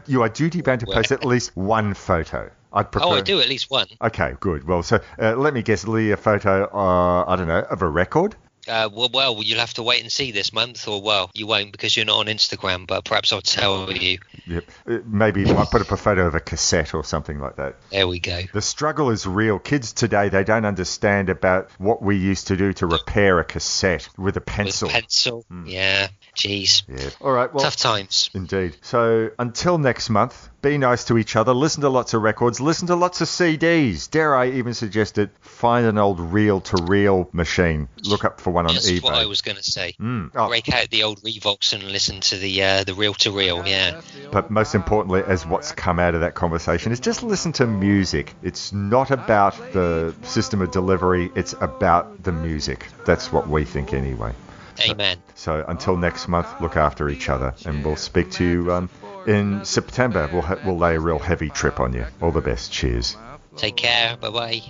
You 0.07 0.21
are 0.21 0.29
duty 0.29 0.61
bound 0.61 0.81
to 0.81 0.85
post 0.85 1.11
at 1.11 1.25
least 1.25 1.55
one 1.57 1.93
photo. 1.93 2.51
I'd 2.71 2.91
prefer. 2.91 3.07
Oh, 3.07 3.11
I 3.11 3.21
do 3.21 3.39
at 3.41 3.49
least 3.49 3.71
one. 3.71 3.87
Okay, 4.01 4.35
good. 4.39 4.67
Well, 4.67 4.83
so 4.83 4.99
uh, 5.19 5.35
let 5.35 5.53
me 5.53 5.63
guess, 5.63 5.87
Lee, 5.87 6.11
a 6.11 6.17
photo, 6.17 6.65
uh, 6.71 7.25
I 7.27 7.35
don't 7.35 7.47
know, 7.47 7.61
of 7.61 7.81
a 7.81 7.89
record? 7.89 8.35
Uh, 8.69 8.89
well, 8.91 9.09
well, 9.13 9.43
you'll 9.43 9.59
have 9.59 9.73
to 9.75 9.83
wait 9.83 10.01
and 10.01 10.11
see 10.11 10.31
this 10.31 10.53
month, 10.53 10.87
or 10.87 11.01
well, 11.01 11.31
you 11.33 11.47
won't 11.47 11.71
because 11.71 11.95
you're 11.97 12.05
not 12.05 12.17
on 12.19 12.25
Instagram. 12.27 12.87
But 12.87 13.05
perhaps 13.05 13.33
I'll 13.33 13.41
tell 13.41 13.91
you. 13.91 14.19
Yep. 14.45 14.65
Uh, 14.87 14.97
Maybe 15.05 15.49
I 15.49 15.65
put 15.65 15.81
up 15.81 15.91
a 15.91 15.97
photo 15.97 16.27
of 16.27 16.35
a 16.35 16.39
cassette 16.39 16.93
or 16.93 17.03
something 17.03 17.39
like 17.39 17.55
that. 17.57 17.75
There 17.91 18.07
we 18.07 18.19
go. 18.19 18.41
The 18.53 18.61
struggle 18.61 19.09
is 19.09 19.25
real. 19.25 19.59
Kids 19.59 19.93
today, 19.93 20.29
they 20.29 20.43
don't 20.43 20.65
understand 20.65 21.29
about 21.29 21.69
what 21.77 22.01
we 22.01 22.17
used 22.17 22.47
to 22.47 22.57
do 22.57 22.73
to 22.73 22.87
repair 22.87 23.39
a 23.39 23.43
cassette 23.43 24.07
with 24.17 24.37
a 24.37 24.41
pencil. 24.41 24.87
With 24.87 24.93
pencil. 24.93 25.45
Yeah. 25.65 26.07
Jeez. 26.35 26.83
Yeah. 26.87 27.09
All 27.21 27.31
right. 27.31 27.53
Well, 27.53 27.63
Tough 27.63 27.75
times. 27.75 28.29
Indeed. 28.33 28.77
So 28.81 29.31
until 29.37 29.77
next 29.77 30.09
month, 30.09 30.49
be 30.61 30.77
nice 30.77 31.05
to 31.05 31.17
each 31.17 31.35
other. 31.35 31.53
Listen 31.53 31.81
to 31.81 31.89
lots 31.89 32.13
of 32.13 32.21
records. 32.21 32.59
Listen 32.59 32.87
to 32.87 32.95
lots 32.95 33.21
of 33.21 33.27
CDs. 33.27 34.09
Dare 34.09 34.35
I 34.35 34.49
even 34.49 34.73
suggest 34.73 35.17
it? 35.17 35.29
Find 35.41 35.85
an 35.85 35.97
old 35.97 36.19
reel-to-reel 36.19 37.29
machine. 37.31 37.87
Look 38.03 38.25
up 38.25 38.41
for 38.41 38.51
one 38.51 38.67
on 38.67 38.73
That's 38.73 38.89
eBay. 38.89 39.03
what 39.03 39.13
I 39.15 39.25
was 39.25 39.41
going 39.41 39.57
to 39.57 39.63
say. 39.63 39.95
Mm. 39.99 40.31
Oh, 40.35 40.47
Break 40.49 40.73
out 40.73 40.89
the 40.89 41.03
old 41.03 41.21
Revox 41.21 41.73
and 41.73 41.83
listen 41.83 42.19
to 42.21 42.37
the 42.37 42.63
uh, 42.63 42.83
the 42.83 42.93
reel 42.93 43.13
to 43.15 43.31
reel. 43.31 43.65
Yeah. 43.65 44.01
but 44.31 44.51
most 44.51 44.75
importantly, 44.75 45.23
as 45.25 45.45
what's 45.45 45.71
come 45.71 45.99
out 45.99 46.15
of 46.15 46.21
that 46.21 46.35
conversation, 46.35 46.91
is 46.91 46.99
just 46.99 47.23
listen 47.23 47.51
to 47.53 47.67
music. 47.67 48.33
It's 48.43 48.73
not 48.73 49.11
about 49.11 49.55
the 49.73 50.13
system 50.23 50.61
of 50.61 50.71
delivery. 50.71 51.31
It's 51.35 51.53
about 51.61 52.23
the 52.23 52.31
music. 52.31 52.87
That's 53.05 53.31
what 53.31 53.47
we 53.47 53.63
think 53.65 53.93
anyway. 53.93 54.33
Amen. 54.81 55.17
So 55.35 55.63
until 55.67 55.97
next 55.97 56.27
month, 56.29 56.47
look 56.61 56.77
after 56.77 57.09
each 57.09 57.27
other, 57.29 57.53
and 57.65 57.83
we'll 57.83 57.97
speak 57.97 58.31
to 58.31 58.45
you 58.45 58.73
um, 58.73 58.89
in 59.29 59.63
September. 59.63 60.29
We'll 60.33 60.41
ha- 60.41 60.57
we'll 60.65 60.77
lay 60.77 60.95
a 60.95 60.99
real 60.99 61.19
heavy 61.19 61.49
trip 61.49 61.79
on 61.79 61.93
you. 61.93 62.05
All 62.21 62.31
the 62.31 62.41
best. 62.41 62.71
Cheers. 62.71 63.15
Take 63.55 63.75
care. 63.77 64.17
Bye 64.17 64.29
bye. 64.29 64.61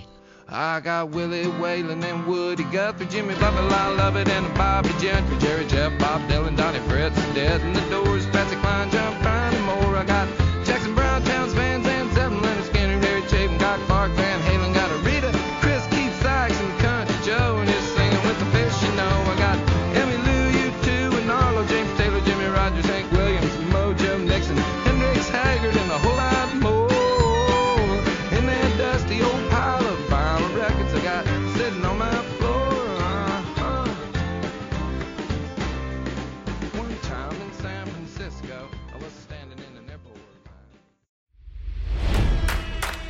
I 0.52 0.80
got 0.80 1.10
Willie 1.10 1.44
Whalen 1.46 2.02
and 2.02 2.26
Woody 2.26 2.64
Guthrie, 2.64 3.06
Jimmy 3.06 3.34
Buffett, 3.36 3.70
I 3.70 3.88
love 3.94 4.16
it, 4.16 4.28
and 4.28 4.52
Bobbie 4.54 4.88
Gentry, 5.00 5.38
Jerry 5.38 5.64
Jeff, 5.66 5.96
Bob 6.00 6.20
Dylan, 6.28 6.56
Donnie 6.56 6.80
Fritts, 6.88 7.16
and 7.16 7.34
Dead 7.36 7.60
in 7.60 7.72
the 7.72 7.80
Doors, 7.82 8.26
Patsy 8.26 8.56
Cline, 8.56 8.90
John 8.90 9.14
Prine, 9.22 9.52
and 9.54 9.64
more. 9.64 9.96
I 9.96 10.04
got 10.04 10.26